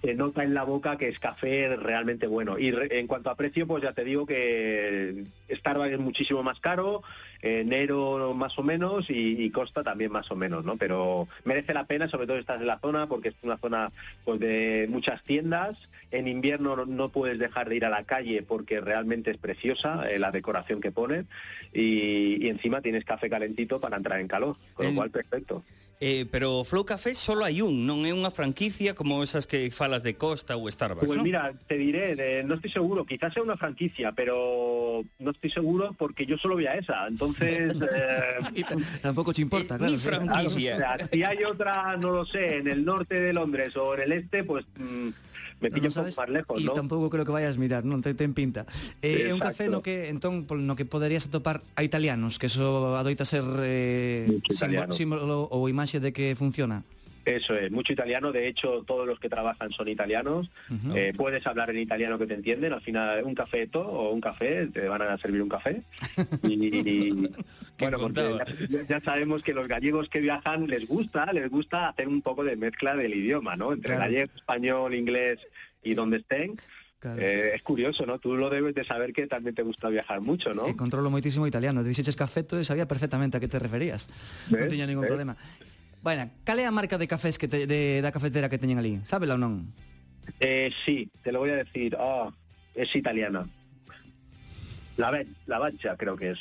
se 0.02 0.14
nota 0.14 0.42
en 0.44 0.54
la 0.54 0.64
boca 0.64 0.96
que 0.96 1.08
es 1.08 1.18
café 1.18 1.76
realmente 1.76 2.26
bueno. 2.26 2.58
Y 2.58 2.70
re- 2.72 2.98
en 2.98 3.06
cuanto 3.06 3.30
a 3.30 3.36
precio, 3.36 3.66
pues 3.66 3.82
ya 3.82 3.92
te 3.92 4.04
digo 4.04 4.26
que 4.26 5.24
Starbucks 5.50 5.92
es 5.92 5.98
muchísimo 5.98 6.42
más 6.42 6.58
caro, 6.60 7.02
eh, 7.40 7.64
Nero 7.66 8.34
más 8.34 8.56
o 8.58 8.62
menos 8.62 9.10
y, 9.10 9.42
y 9.42 9.50
Costa 9.50 9.82
también 9.82 10.12
más 10.12 10.30
o 10.30 10.36
menos, 10.36 10.64
¿no? 10.64 10.76
Pero 10.76 11.28
merece 11.44 11.74
la 11.74 11.86
pena, 11.86 12.08
sobre 12.08 12.26
todo 12.26 12.36
si 12.36 12.40
estás 12.42 12.60
en 12.60 12.66
la 12.68 12.78
zona, 12.78 13.08
porque 13.08 13.30
es 13.30 13.34
una 13.42 13.58
zona 13.58 13.92
pues 14.24 14.38
de 14.40 14.86
muchas 14.88 15.22
tiendas. 15.24 15.76
En 16.12 16.28
invierno 16.28 16.76
no, 16.76 16.84
no 16.86 17.08
puedes 17.10 17.38
dejar 17.38 17.68
de 17.68 17.76
ir 17.76 17.84
a 17.84 17.90
la 17.90 18.04
calle 18.04 18.42
porque 18.42 18.80
realmente 18.80 19.30
es 19.30 19.38
preciosa 19.38 20.08
eh, 20.10 20.18
la 20.18 20.30
decoración 20.30 20.80
que 20.80 20.92
ponen 20.92 21.26
y, 21.72 22.44
y 22.44 22.48
encima 22.48 22.80
tienes 22.82 23.04
café 23.04 23.28
calentito 23.30 23.80
para 23.80 23.96
entrar 23.96 24.20
en 24.20 24.28
calor, 24.28 24.56
con 24.74 24.86
El- 24.86 24.92
lo 24.92 24.96
cual 24.96 25.10
perfecto. 25.10 25.64
Eh, 26.04 26.26
pero 26.28 26.64
Flow 26.64 26.82
Café 26.84 27.14
solo 27.14 27.46
hai 27.46 27.62
un, 27.62 27.86
non 27.86 28.02
é 28.02 28.10
unha 28.10 28.34
franquicia 28.34 28.90
como 28.98 29.22
esas 29.22 29.46
que 29.46 29.70
falas 29.70 30.02
de 30.02 30.18
Costa 30.18 30.58
ou 30.58 30.66
Starbucks, 30.66 31.06
Pues 31.06 31.22
mira, 31.22 31.54
te 31.70 31.78
diré, 31.78 32.18
de- 32.18 32.42
no 32.42 32.58
estoy 32.58 32.74
seguro, 32.74 33.06
quizás 33.06 33.30
sea 33.30 33.46
una 33.46 33.54
franquicia, 33.54 34.10
pero 34.10 35.06
no 35.22 35.30
estoy 35.30 35.54
seguro 35.54 35.94
porque 35.94 36.26
yo 36.26 36.34
solo 36.42 36.58
voy 36.58 36.66
a 36.66 36.74
esa. 36.74 37.06
Entonces, 37.06 37.70
eh, 37.94 38.42
Y 38.50 38.64
t- 38.66 38.74
tampouco 38.98 39.30
te 39.30 39.46
importa, 39.46 39.78
Eh, 39.78 39.78
claro. 39.78 39.92
ni 39.94 39.98
claro, 40.02 40.26
franquicia. 40.26 40.74
o 40.74 40.78
sea, 40.82 40.92
si 41.06 41.22
hay 41.22 41.38
otra, 41.46 41.94
no 41.96 42.10
lo 42.10 42.26
sé, 42.26 42.56
en 42.58 42.66
el 42.66 42.82
norte 42.84 43.20
de 43.22 43.30
Londres 43.32 43.76
o 43.78 43.94
en 43.94 44.00
el 44.02 44.12
este, 44.26 44.42
pues 44.42 44.66
mm, 44.74 45.08
me 45.62 45.70
Non 45.70 45.78
pillo 45.78 45.88
un 45.88 45.94
sabes? 45.94 46.18
poco 46.18 46.26
más 46.26 46.30
lejos, 46.34 46.56
¿no? 46.58 46.72
tampouco 46.74 47.06
creo 47.08 47.24
que 47.24 47.30
vayas 47.32 47.54
mirar, 47.56 47.86
non 47.86 48.02
te 48.02 48.12
ten 48.18 48.34
pinta. 48.34 48.66
Eh, 49.00 49.30
é 49.30 49.32
un 49.32 49.38
café 49.38 49.70
no 49.70 49.80
que 49.80 50.10
entón 50.10 50.44
no 50.50 50.74
que 50.74 50.84
poderías 50.84 51.30
atopar 51.30 51.62
a 51.78 51.86
italianos, 51.86 52.42
que 52.42 52.50
eso 52.50 52.98
adoita 52.98 53.22
ser 53.22 53.46
eh, 53.62 54.42
símbolo, 54.50 54.90
símbolo 54.92 55.36
ou 55.46 55.70
imaxe 55.70 56.02
de 56.02 56.10
que 56.10 56.34
funciona. 56.34 56.82
Eso 57.24 57.54
es, 57.54 57.70
mucho 57.70 57.92
italiano. 57.92 58.32
De 58.32 58.48
hecho, 58.48 58.82
todos 58.82 59.06
los 59.06 59.20
que 59.20 59.28
trabajan 59.28 59.70
son 59.70 59.86
italianos. 59.86 60.50
Eh, 60.96 61.14
puedes 61.16 61.46
hablar 61.46 61.70
en 61.70 61.78
italiano 61.78 62.18
que 62.18 62.26
te 62.26 62.34
entienden. 62.34 62.72
Al 62.72 62.80
final, 62.82 63.22
un 63.22 63.36
cafeto 63.36 63.78
o 63.78 64.10
un 64.10 64.20
café, 64.20 64.66
te 64.66 64.88
van 64.88 65.02
a 65.02 65.16
servir 65.18 65.40
un 65.40 65.48
café. 65.48 65.82
Y, 66.42 67.28
¿Qué 67.78 67.88
bueno, 67.88 67.98
porque 68.00 68.38
ya 68.88 68.98
sabemos 68.98 69.42
que 69.44 69.54
los 69.54 69.68
gallegos 69.68 70.08
que 70.08 70.18
viajan 70.18 70.66
les 70.66 70.88
gusta, 70.88 71.32
les 71.32 71.48
gusta 71.48 71.88
hacer 71.88 72.08
un 72.08 72.22
poco 72.22 72.42
de 72.42 72.56
mezcla 72.56 72.96
del 72.96 73.14
idioma, 73.14 73.54
¿no? 73.54 73.72
Entre 73.72 73.94
Claro. 73.94 74.00
gallego, 74.10 74.32
español, 74.34 74.94
inglés 74.94 75.38
y 75.82 75.94
donde 75.94 76.18
estén. 76.18 76.56
Claro. 76.98 77.20
Eh, 77.20 77.56
es 77.56 77.62
curioso, 77.62 78.06
¿no? 78.06 78.20
Tú 78.20 78.36
lo 78.36 78.48
debes 78.48 78.74
de 78.74 78.84
saber 78.84 79.12
que 79.12 79.26
también 79.26 79.56
te 79.56 79.62
gusta 79.62 79.88
viajar 79.88 80.20
mucho, 80.20 80.54
¿no? 80.54 80.70
E 80.70 80.78
controlo 80.78 81.10
moitísimo 81.10 81.42
o 81.42 81.50
italiano. 81.50 81.82
Dixeches 81.82 82.14
cafeto 82.14 82.54
e 82.54 82.62
sabía 82.62 82.86
perfectamente 82.86 83.34
a 83.36 83.40
que 83.42 83.50
te 83.50 83.58
referías. 83.58 84.06
Ves? 84.46 84.70
tiña 84.70 84.86
ningún 84.86 85.02
Ves? 85.02 85.10
problema. 85.10 85.34
Bueno, 85.98 86.30
cal 86.46 86.58
é 86.62 86.66
a 86.66 86.70
marca 86.70 86.98
de 86.98 87.10
cafés 87.10 87.42
que 87.42 87.50
te, 87.50 87.66
de, 87.66 87.98
da 88.02 88.14
cafetera 88.14 88.46
que 88.46 88.58
teñen 88.58 88.78
ali? 88.78 89.02
Sábela 89.02 89.34
ou 89.34 89.42
non? 89.42 89.74
Eh, 90.38 90.70
sí, 90.86 91.10
te 91.26 91.34
lo 91.34 91.42
voy 91.42 91.50
a 91.50 91.58
decir. 91.58 91.98
Ah, 91.98 92.30
es 92.78 92.94
italiana. 92.94 93.50
La, 94.94 95.10
la 95.50 95.58
Bacha 95.58 95.98
creo 95.98 96.14
que 96.14 96.38
es. 96.38 96.40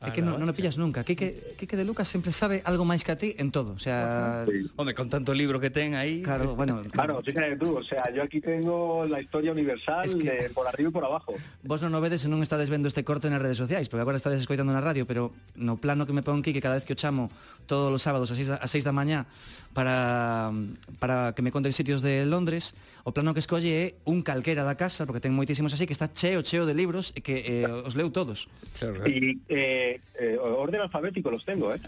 Ah, 0.00 0.08
é 0.08 0.16
que 0.16 0.24
non, 0.24 0.40
non 0.40 0.48
o 0.48 0.56
pillas 0.56 0.80
nunca. 0.80 1.04
Quique, 1.04 1.60
Quique 1.60 1.76
de 1.76 1.84
Lucas 1.84 2.08
sempre 2.08 2.32
sabe 2.32 2.64
algo 2.64 2.88
máis 2.88 3.04
que 3.04 3.12
a 3.12 3.20
ti 3.20 3.36
en 3.36 3.52
todo. 3.52 3.76
O 3.76 3.82
sea, 3.82 4.48
sí. 4.48 4.64
Home, 4.80 4.96
con 4.96 5.12
tanto 5.12 5.36
libro 5.36 5.60
que 5.60 5.68
ten 5.68 5.92
aí... 5.92 6.24
Claro, 6.24 6.56
bueno... 6.56 6.80
Claro, 6.96 7.20
fíjate 7.20 7.60
tú, 7.60 7.76
o 7.76 7.84
sea, 7.84 8.08
yo 8.08 8.24
aquí 8.24 8.40
tengo 8.40 9.04
la 9.04 9.20
historia 9.20 9.52
universal 9.52 10.08
es 10.08 10.16
que... 10.16 10.48
de 10.48 10.50
por 10.56 10.64
arriba 10.64 10.88
e 10.88 10.94
por 10.96 11.04
abajo. 11.04 11.36
Vos 11.60 11.84
non 11.84 11.92
o 11.92 12.00
vedes 12.00 12.24
e 12.24 12.32
non 12.32 12.40
estades 12.40 12.72
vendo 12.72 12.88
este 12.88 13.04
corte 13.04 13.28
nas 13.28 13.44
redes 13.44 13.60
sociais, 13.60 13.92
porque 13.92 14.00
agora 14.00 14.16
estades 14.16 14.40
escoitando 14.40 14.72
na 14.72 14.80
radio, 14.80 15.04
pero 15.04 15.36
no 15.52 15.76
plano 15.76 16.08
que 16.08 16.16
me 16.16 16.24
pon 16.24 16.40
Quique 16.40 16.64
cada 16.64 16.80
vez 16.80 16.88
que 16.88 16.96
o 16.96 16.98
chamo 16.98 17.28
todos 17.68 17.92
os 17.92 18.00
sábados 18.00 18.32
a 18.32 18.40
6 18.40 18.56
da, 18.56 18.56
a 18.56 18.68
6 18.72 18.88
da 18.88 18.96
mañá 18.96 19.28
para, 19.72 20.50
para 20.98 21.32
que 21.34 21.42
me 21.42 21.52
conten 21.52 21.72
sitios 21.72 22.02
de 22.02 22.26
Londres, 22.26 22.74
o 23.04 23.12
plano 23.12 23.32
que 23.32 23.40
escolle 23.40 23.70
é 23.70 23.86
un 24.04 24.22
calquera 24.22 24.66
da 24.66 24.74
casa, 24.74 25.06
porque 25.06 25.22
ten 25.22 25.32
moitísimos 25.32 25.72
así, 25.72 25.86
que 25.86 25.94
está 25.94 26.10
cheo, 26.10 26.42
cheo 26.42 26.66
de 26.66 26.74
libros 26.74 27.14
e 27.14 27.22
que 27.22 27.46
eh, 27.46 27.66
os 27.66 27.94
leu 27.94 28.10
todos. 28.10 28.50
Claro, 28.78 29.06
y, 29.06 29.38
eh, 29.48 30.02
eh, 30.18 30.36
orden 30.36 30.82
alfabético 30.82 31.30
los 31.30 31.44
tengo, 31.46 31.72
¿eh? 31.74 31.80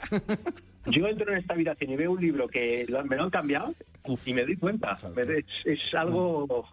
Yo 0.86 1.06
entro 1.06 1.30
en 1.30 1.38
esta 1.38 1.54
habitación 1.54 1.92
y 1.92 1.96
veo 1.96 2.10
un 2.12 2.20
libro 2.20 2.48
que 2.48 2.86
me 2.88 3.16
lo 3.16 3.22
han 3.22 3.30
cambiado 3.30 3.74
Uf. 4.02 4.26
y 4.26 4.34
me 4.34 4.42
doy 4.42 4.56
cuenta. 4.56 4.98
Es, 5.14 5.44
es 5.64 5.94
algo... 5.94 6.66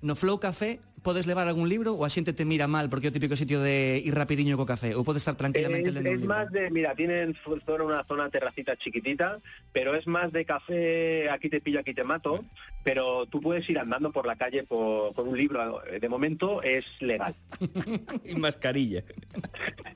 No 0.00 0.16
Flow 0.16 0.40
Café 0.40 0.80
podes 1.06 1.30
levar 1.30 1.46
algún 1.46 1.70
libro 1.70 1.94
ou 1.94 2.02
a 2.02 2.10
xente 2.10 2.34
te 2.34 2.42
mira 2.42 2.66
mal 2.66 2.90
porque 2.90 3.06
é 3.06 3.10
o 3.10 3.16
típico 3.16 3.38
sitio 3.38 3.62
de 3.62 4.02
ir 4.02 4.10
rapidiño 4.10 4.58
co 4.58 4.66
café 4.66 4.98
ou 4.98 5.06
podes 5.06 5.22
estar 5.22 5.38
tranquilamente 5.38 5.88
Es, 5.88 5.94
lendo 5.94 6.10
un 6.10 6.16
es 6.18 6.20
libro. 6.26 6.34
más 6.34 6.50
de, 6.50 6.66
mira, 6.74 6.98
tienen 6.98 7.38
zona, 7.46 7.62
una 7.86 8.02
zona 8.02 8.26
terracita 8.26 8.74
chiquitita, 8.74 9.38
pero 9.70 9.94
es 9.94 10.02
más 10.10 10.34
de 10.34 10.42
café, 10.42 11.30
aquí 11.30 11.46
te 11.46 11.62
pillo, 11.62 11.78
aquí 11.78 11.94
te 11.94 12.02
mato, 12.02 12.42
pero 12.82 13.22
tú 13.30 13.38
puedes 13.38 13.62
ir 13.70 13.78
andando 13.78 14.10
por 14.10 14.26
la 14.26 14.34
calle 14.34 14.66
por- 14.66 15.14
con 15.14 15.28
un 15.30 15.38
libro, 15.38 15.78
de 15.86 16.08
momento 16.10 16.58
es 16.66 16.82
legal. 16.98 17.34
Y 18.26 18.34
mascarilla. 18.34 19.06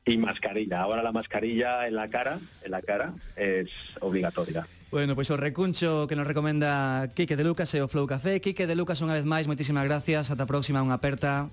Y 0.06 0.14
mascarilla, 0.16 0.80
ahora 0.86 1.02
la 1.02 1.10
mascarilla 1.10 1.88
en 1.90 1.94
la 1.98 2.06
cara, 2.06 2.38
en 2.62 2.70
la 2.70 2.82
cara, 2.82 3.12
es 3.34 3.66
obligatoria. 3.98 4.62
Bueno, 4.90 5.14
pois 5.14 5.30
o 5.30 5.38
recuncho 5.38 6.06
que 6.08 6.16
nos 6.16 6.26
recomenda 6.26 7.08
Quique 7.14 7.36
de 7.36 7.44
Lucas 7.44 7.70
e 7.74 7.80
o 7.80 7.86
Flow 7.86 8.10
Café. 8.10 8.42
Quique 8.42 8.66
de 8.66 8.74
Lucas, 8.74 8.98
unha 8.98 9.14
vez 9.14 9.22
máis, 9.22 9.46
moitísimas 9.46 9.86
gracias. 9.86 10.34
Ata 10.34 10.42
a 10.42 10.50
próxima, 10.50 10.82
unha 10.82 10.98
aperta. 10.98 11.46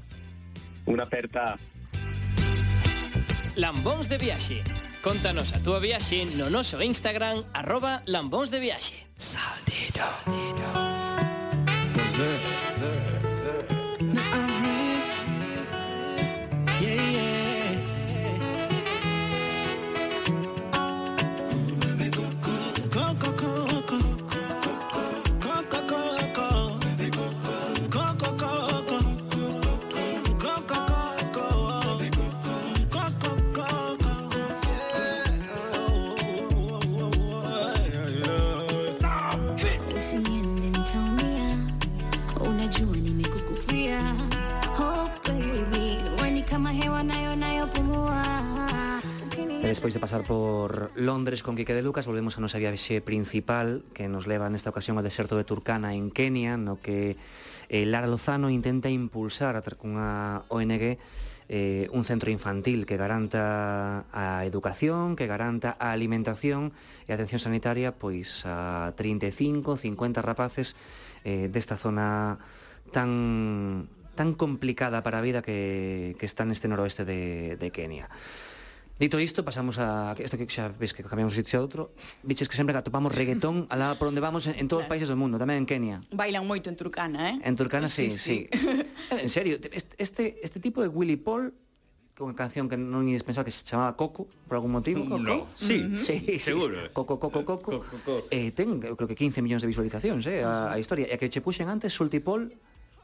Unha 0.89 1.06
aperta. 1.06 1.62
Lambóns 3.54 4.10
de 4.10 4.17
viaxe. 4.17 4.65
Contanos 5.06 5.54
a 5.54 5.62
túa 5.62 5.78
viaxe 5.78 6.26
no 6.34 6.50
noso 6.50 6.82
Instagram, 6.82 7.45
arroba 7.54 8.02
lambóns 8.10 8.50
de 8.50 8.58
viaxe. 8.58 8.97
Saldito. 9.21 10.87
Despois 49.88 50.04
de 50.04 50.04
pasar 50.04 50.23
por 50.28 50.91
Londres 50.95 51.43
con 51.43 51.56
Quique 51.56 51.73
de 51.73 51.82
Lucas, 51.82 52.06
volvemos 52.06 52.36
a 52.36 52.43
nosa 52.43 52.60
viaxe 52.60 53.00
principal 53.00 53.88
que 53.95 54.12
nos 54.12 54.28
leva 54.28 54.52
nesta 54.52 54.67
ocasión 54.67 55.00
ao 55.00 55.08
deserto 55.08 55.39
de 55.39 55.47
Turkana 55.47 55.95
en 55.95 56.12
Kenia, 56.12 56.60
no 56.60 56.76
que 56.76 57.15
eh, 57.71 57.88
Lara 57.88 58.12
Lozano 58.12 58.52
intenta 58.52 58.91
impulsar 58.91 59.56
a 59.56 59.63
cunha 59.63 60.43
ONG 60.52 61.00
eh, 61.47 61.88
un 61.95 62.04
centro 62.04 62.28
infantil 62.36 62.84
que 62.84 63.00
garanta 63.00 64.04
a 64.12 64.43
educación, 64.43 65.15
que 65.15 65.23
garanta 65.23 65.80
a 65.80 65.95
alimentación 65.95 66.76
e 67.08 67.15
a 67.15 67.15
atención 67.15 67.39
sanitaria 67.39 67.95
pois 67.95 68.43
a 68.43 68.91
35, 69.00 69.80
50 69.80 70.19
rapaces 70.19 70.76
eh, 71.23 71.47
desta 71.47 71.80
zona 71.80 72.43
tan 72.91 73.88
tan 74.19 74.36
complicada 74.36 75.00
para 75.00 75.21
a 75.21 75.23
vida 75.23 75.39
que, 75.39 76.19
que 76.19 76.28
está 76.28 76.43
neste 76.43 76.67
noroeste 76.67 77.08
de, 77.08 77.56
de 77.56 77.71
Kenia. 77.71 78.12
Dito 78.98 79.22
isto, 79.22 79.46
pasamos 79.46 79.78
a 79.78 80.18
isto 80.18 80.42
que 80.42 80.50
xa 80.50 80.74
ves 80.74 80.90
que 80.90 81.06
cambiamos 81.06 81.38
de 81.38 81.46
sitio 81.46 81.62
a 81.62 81.62
outro. 81.62 81.94
Viches 82.26 82.50
que 82.50 82.58
sempre 82.58 82.74
que 82.74 82.82
atopamos 82.82 83.14
reggaetón 83.14 83.70
alá 83.70 83.94
por 83.94 84.10
onde 84.10 84.18
vamos 84.18 84.50
en, 84.50 84.58
en 84.58 84.66
todos 84.66 84.86
claro. 84.86 84.90
os 84.90 84.92
países 84.92 85.08
do 85.10 85.18
mundo, 85.18 85.38
tamén 85.38 85.62
en 85.62 85.66
Kenia. 85.70 86.02
Bailan 86.10 86.50
moito 86.50 86.74
en 86.74 86.76
Turcana, 86.76 87.38
eh? 87.38 87.46
En 87.46 87.54
Turcana 87.54 87.94
sí, 87.94 88.10
sí. 88.10 88.50
sí. 88.50 88.58
en 89.14 89.30
serio, 89.30 89.62
este 90.02 90.42
este 90.42 90.58
tipo 90.58 90.82
de 90.82 90.90
Willy 90.90 91.22
Paul 91.22 91.54
unha 92.18 92.34
canción 92.34 92.66
que 92.66 92.74
non 92.74 93.06
ides 93.06 93.22
pensar 93.22 93.46
que 93.46 93.54
se 93.54 93.62
chamaba 93.62 93.94
Coco 93.94 94.26
por 94.50 94.58
algún 94.58 94.74
motivo. 94.74 95.06
Coco? 95.06 95.22
No. 95.22 95.46
Sí, 95.54 95.86
uh 95.86 95.94
sí, 95.94 96.42
seguro. 96.42 96.90
Sí. 96.90 96.90
Coco, 96.90 97.22
Coco, 97.22 97.46
Coco. 97.46 97.86
Coco, 97.86 97.86
Coco. 98.02 98.26
Eh, 98.34 98.50
ten, 98.58 98.82
eu 98.82 98.98
creo 98.98 99.06
que 99.06 99.14
15 99.14 99.46
millóns 99.46 99.62
de 99.62 99.70
visualizacións, 99.70 100.26
eh, 100.26 100.42
a, 100.42 100.74
a 100.74 100.82
historia. 100.82 101.06
E 101.06 101.14
a 101.14 101.22
que 101.22 101.30
che 101.30 101.46
puxen 101.46 101.70
antes 101.70 101.94
Sultipol 101.94 102.50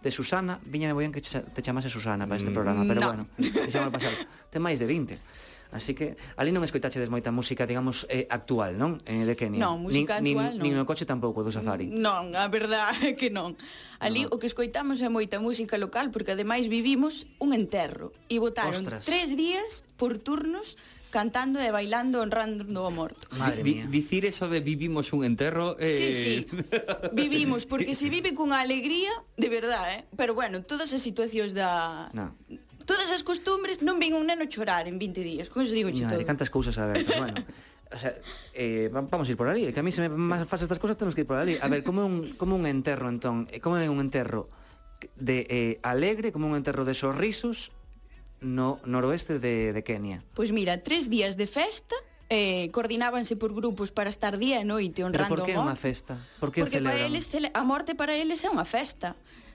de 0.02 0.10
Susana, 0.10 0.58
viñame 0.66 0.98
moi 0.98 1.06
ben 1.06 1.14
que 1.14 1.22
te 1.22 1.62
chamase 1.62 1.94
Susana 1.94 2.26
para 2.26 2.42
este 2.42 2.50
mm. 2.50 2.58
programa, 2.58 2.82
pero 2.90 3.00
no. 3.00 3.08
bueno, 3.14 3.24
deixámoslo 3.38 3.94
pasar. 3.94 4.18
Ten 4.50 4.66
máis 4.66 4.82
de 4.82 4.90
20. 4.90 5.53
Así 5.74 5.98
que 5.98 6.14
ali 6.38 6.54
non 6.54 6.62
escoitachedes 6.62 7.10
moita 7.10 7.34
música, 7.34 7.66
digamos, 7.66 8.06
eh, 8.06 8.30
actual, 8.30 8.78
non? 8.78 9.02
Eh, 9.10 9.18
en 9.18 9.26
el 9.26 9.34
Kenia. 9.34 9.58
Non, 9.58 9.82
música 9.82 10.22
nin, 10.22 10.38
actual, 10.38 10.54
nin, 10.54 10.62
non. 10.62 10.66
Nin 10.70 10.74
no 10.78 10.86
coche 10.86 11.10
tampouco 11.10 11.42
do 11.42 11.50
safari. 11.50 11.90
Non, 11.90 12.38
a 12.38 12.46
verdade 12.46 13.02
é 13.12 13.18
que 13.18 13.34
non. 13.34 13.58
Ali 13.98 14.30
no. 14.30 14.38
o 14.38 14.40
que 14.40 14.46
escoitamos 14.46 15.02
é 15.02 15.10
moita 15.10 15.42
música 15.42 15.82
local, 15.82 16.14
porque 16.14 16.38
ademais 16.38 16.70
vivimos 16.70 17.26
un 17.42 17.58
enterro. 17.58 18.14
E 18.30 18.38
botaron 18.38 18.86
Ostras. 18.86 19.10
tres 19.10 19.34
días 19.34 19.82
por 19.98 20.22
turnos 20.22 20.78
cantando 21.10 21.62
e 21.62 21.70
bailando 21.70 22.22
honrando 22.22 22.66
o 22.86 22.90
morto. 22.94 23.30
Madre 23.38 23.62
mía. 23.62 23.86
Dicir 23.86 24.26
eso 24.26 24.50
de 24.50 24.66
vivimos 24.66 25.14
un 25.14 25.22
enterro... 25.22 25.78
Eh... 25.78 25.94
Sí, 25.94 26.10
sí, 26.10 26.34
vivimos, 27.14 27.70
porque 27.70 27.94
se 27.94 28.10
vive 28.10 28.34
cunha 28.34 28.62
alegría 28.62 29.14
de 29.38 29.50
verdad, 29.50 29.86
eh? 29.94 30.10
Pero 30.18 30.34
bueno, 30.34 30.66
todas 30.66 30.90
as 30.90 31.06
situacións 31.06 31.54
da... 31.54 32.10
No 32.18 32.34
todas 32.86 33.10
as 33.12 33.24
costumbres 33.24 33.82
non 33.82 33.98
ven 33.98 34.14
un 34.14 34.28
neno 34.28 34.46
chorar 34.48 34.88
en 34.88 35.00
20 35.00 35.24
días. 35.24 35.48
Con 35.50 35.64
iso 35.64 35.74
digo 35.74 35.90
che 35.92 36.06
todo. 36.06 36.22
Cantas 36.24 36.52
cousas 36.52 36.78
abertas, 36.78 37.16
bueno. 37.18 37.40
O 37.94 37.98
sea, 37.98 38.18
eh, 38.54 38.90
vamos 38.90 39.30
a 39.30 39.32
ir 39.32 39.38
por 39.38 39.48
ali, 39.48 39.70
que 39.70 39.80
a 39.80 39.86
mí 39.86 39.92
se 39.94 40.02
me 40.02 40.10
más 40.10 40.48
faz 40.50 40.66
estas 40.66 40.82
cousas 40.82 40.98
temos 40.98 41.14
que 41.14 41.22
ir 41.22 41.28
por 41.28 41.38
ali. 41.38 41.58
A 41.62 41.68
ver, 41.70 41.84
como 41.84 42.06
un 42.06 42.34
como 42.34 42.56
un 42.56 42.66
enterro 42.66 43.06
entón, 43.08 43.46
eh, 43.54 43.62
como 43.62 43.78
é 43.78 43.86
un 43.86 44.02
enterro 44.02 44.50
de 45.16 45.46
eh, 45.46 45.80
alegre, 45.86 46.32
como 46.34 46.50
un 46.50 46.58
enterro 46.58 46.86
de 46.90 46.98
sorrisos 46.98 47.70
no 48.42 48.82
noroeste 48.84 49.38
de, 49.38 49.72
de 49.72 49.82
Kenia. 49.84 50.26
Pois 50.34 50.50
pues 50.50 50.52
mira, 50.52 50.82
tres 50.82 51.10
días 51.10 51.38
de 51.38 51.46
festa 51.46 51.96
eh, 52.30 52.70
coordinábanse 52.72 53.36
por 53.36 53.54
grupos 53.54 53.92
para 53.92 54.10
estar 54.10 54.38
día 54.38 54.58
e 54.60 54.66
noite 54.66 55.06
honrando 55.06 55.30
Pero 55.30 55.46
por 55.46 55.46
que 55.46 55.54
é 55.54 55.62
unha 55.62 55.78
festa? 55.78 56.18
Por 56.42 56.50
que 56.50 56.66
Porque 56.66 56.82
celebran? 56.82 56.98
para 56.98 57.06
eles, 57.06 57.26
a 57.30 57.64
morte 57.64 57.94
para 57.94 58.14
eles 58.18 58.42
é 58.42 58.50
unha 58.50 58.66
festa 58.66 59.14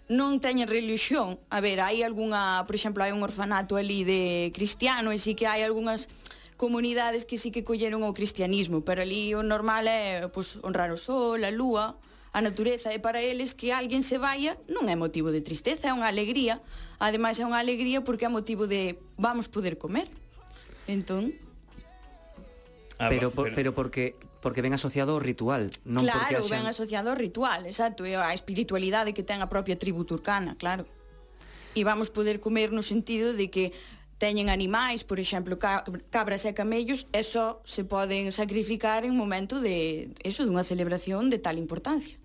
non 0.09 0.41
teñen 0.41 0.69
religión. 0.69 1.37
A 1.53 1.61
ver, 1.61 1.85
hai 1.85 2.01
algunha, 2.01 2.65
por 2.65 2.75
exemplo, 2.75 3.05
hai 3.05 3.13
un 3.13 3.21
orfanato 3.21 3.77
ali 3.77 4.09
de 4.09 4.49
cristiano 4.57 5.13
e 5.13 5.21
sí 5.21 5.37
que 5.37 5.45
hai 5.45 5.61
algunhas 5.61 6.09
comunidades 6.57 7.29
que 7.29 7.37
sí 7.39 7.53
que 7.53 7.63
colleron 7.63 8.03
o 8.03 8.17
cristianismo, 8.17 8.81
pero 8.83 9.05
ali 9.05 9.37
o 9.37 9.45
normal 9.45 9.87
é 9.87 10.27
pois, 10.33 10.57
honrar 10.65 10.91
o 10.91 10.99
sol, 10.99 11.45
a 11.45 11.53
lúa, 11.53 12.01
a 12.33 12.41
natureza, 12.41 12.91
e 12.91 12.99
para 12.99 13.21
eles 13.21 13.53
que 13.53 13.71
alguén 13.71 14.01
se 14.01 14.17
vaia 14.17 14.57
non 14.67 14.89
é 14.89 14.97
motivo 14.97 15.29
de 15.29 15.45
tristeza, 15.45 15.89
é 15.89 15.95
unha 15.95 16.09
alegría. 16.09 16.65
Ademais 16.99 17.37
é 17.39 17.45
unha 17.45 17.61
alegría 17.61 18.01
porque 18.01 18.27
é 18.27 18.33
motivo 18.33 18.65
de 18.65 18.97
vamos 19.21 19.47
poder 19.47 19.77
comer. 19.77 20.09
Entón... 20.89 21.37
Ah, 22.99 23.07
pero, 23.07 23.31
por, 23.31 23.55
pero 23.55 23.71
porque 23.71 24.19
porque 24.41 24.63
ven 24.63 24.75
asociado 24.75 25.15
ao 25.15 25.21
ritual, 25.21 25.71
non 25.83 26.07
claro, 26.07 26.19
porque 26.19 26.35
Claro, 26.47 26.53
ven 26.53 26.65
asociado 26.71 27.11
ao 27.11 27.19
ritual, 27.19 27.67
exacto, 27.67 28.07
e 28.07 28.15
a 28.15 28.31
espiritualidade 28.31 29.15
que 29.15 29.27
ten 29.27 29.43
a 29.43 29.51
propia 29.51 29.75
tribu 29.75 30.07
turcana, 30.07 30.55
claro. 30.55 30.87
E 31.75 31.83
vamos 31.83 32.11
poder 32.11 32.39
comer 32.39 32.71
no 32.71 32.83
sentido 32.83 33.35
de 33.35 33.51
que 33.51 33.75
teñen 34.19 34.51
animais, 34.51 35.07
por 35.07 35.19
exemplo, 35.23 35.59
cabras 36.11 36.43
e 36.47 36.53
camellos, 36.55 37.07
e 37.15 37.23
só 37.23 37.63
se 37.63 37.87
poden 37.87 38.35
sacrificar 38.35 39.07
en 39.07 39.15
momento 39.15 39.63
de 39.63 40.11
eso, 40.27 40.43
dunha 40.47 40.67
celebración 40.67 41.31
de 41.31 41.39
tal 41.39 41.59
importancia. 41.59 42.19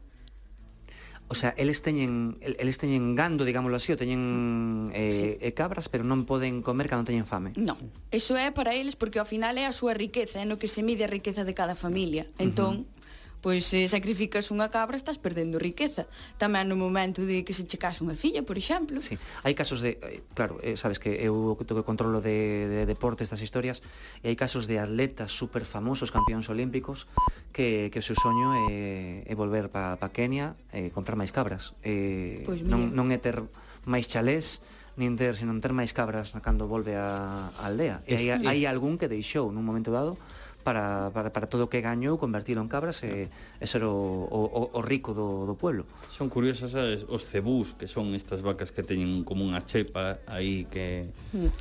O 1.27 1.35
sea, 1.35 1.55
eles 1.57 1.81
teñen 1.81 2.37
eles 2.41 2.77
teñen 2.77 3.15
gando, 3.15 3.45
digámoslo 3.47 3.77
así, 3.77 3.91
ou 3.91 3.97
teñen 3.97 4.91
eh, 4.93 5.11
sí. 5.11 5.25
Eh, 5.39 5.53
cabras, 5.55 5.87
pero 5.89 6.03
non 6.03 6.27
poden 6.27 6.61
comer 6.61 6.91
cando 6.91 7.07
teñen 7.07 7.25
fame. 7.25 7.55
Non. 7.57 7.79
Eso 8.13 8.37
é 8.37 8.53
para 8.53 8.75
eles 8.75 8.93
porque 8.99 9.17
ao 9.17 9.25
final 9.25 9.57
é 9.57 9.65
a 9.65 9.73
súa 9.73 9.97
riqueza, 9.97 10.43
é 10.43 10.45
no 10.45 10.59
que 10.61 10.69
se 10.69 10.83
mide 10.85 11.07
a 11.07 11.09
riqueza 11.09 11.47
de 11.47 11.55
cada 11.55 11.73
familia. 11.73 12.29
Entón, 12.37 12.73
uh 12.73 12.85
-huh 12.85 13.02
pois 13.43 13.67
se 13.67 13.91
sacrificas 13.91 14.47
unha 14.55 14.71
cabra 14.71 14.95
estás 14.95 15.19
perdendo 15.19 15.59
riqueza. 15.59 16.07
Tamén 16.39 16.71
no 16.71 16.79
momento 16.79 17.27
de 17.27 17.43
que 17.43 17.51
se 17.51 17.67
che 17.67 17.75
casa 17.75 17.99
unha 17.99 18.15
filla, 18.15 18.47
por 18.47 18.55
exemplo. 18.55 19.03
Sí, 19.03 19.19
hai 19.43 19.51
casos 19.51 19.83
de, 19.83 19.99
eh, 19.99 20.23
claro, 20.31 20.63
eh, 20.63 20.79
sabes 20.79 20.95
que 20.95 21.11
eu 21.19 21.59
que 21.59 21.67
controlo 21.83 22.23
de, 22.23 22.71
de 22.71 22.81
deporte 22.87 23.27
estas 23.27 23.43
historias, 23.43 23.83
e 24.23 24.31
hai 24.31 24.39
casos 24.39 24.63
de 24.63 24.79
atletas 24.79 25.35
super 25.35 25.67
famosos, 25.67 26.07
campeóns 26.15 26.47
olímpicos, 26.47 27.03
que, 27.51 27.91
que 27.91 27.99
o 27.99 28.05
seu 28.07 28.15
soño 28.15 28.71
é, 28.71 29.27
é 29.27 29.33
volver 29.35 29.67
pa, 29.67 29.99
pa 29.99 30.07
Kenia 30.15 30.55
e 30.71 30.87
comprar 30.95 31.19
máis 31.19 31.35
cabras. 31.35 31.75
E, 31.83 32.47
pois 32.47 32.63
non, 32.63 32.95
non 32.95 33.11
é 33.11 33.19
ter 33.19 33.43
máis 33.83 34.07
chalés, 34.07 34.63
nin 34.95 35.19
ter, 35.19 35.35
senón 35.35 35.59
ter 35.59 35.75
máis 35.75 35.91
cabras 35.91 36.31
cando 36.39 36.63
volve 36.71 36.95
a, 36.95 37.51
a 37.59 37.67
aldea. 37.67 38.07
E 38.07 38.15
hai, 38.15 38.39
hai 38.39 38.59
algún 38.63 38.95
que 38.95 39.11
deixou 39.11 39.51
nun 39.51 39.67
momento 39.67 39.91
dado 39.91 40.15
para, 40.63 41.11
para, 41.11 41.29
para 41.29 41.45
todo 41.45 41.67
o 41.67 41.69
que 41.69 41.83
gañou 41.83 42.15
convertilo 42.17 42.63
en 42.63 42.71
cabras 42.71 43.03
e, 43.03 43.27
e 43.29 43.65
ser 43.67 43.83
o, 43.83 43.93
o, 43.93 44.71
o 44.71 44.79
rico 44.81 45.11
do, 45.11 45.43
do 45.43 45.53
pueblo. 45.59 45.83
Son 46.07 46.31
curiosas 46.31 46.73
as, 46.73 47.03
os 47.05 47.27
cebús, 47.27 47.75
que 47.75 47.85
son 47.85 48.15
estas 48.15 48.41
vacas 48.41 48.71
que 48.71 48.81
teñen 48.81 49.27
como 49.27 49.43
unha 49.43 49.61
chepa 49.61 50.23
aí 50.25 50.65
que... 50.71 51.11
Mm. 51.35 51.51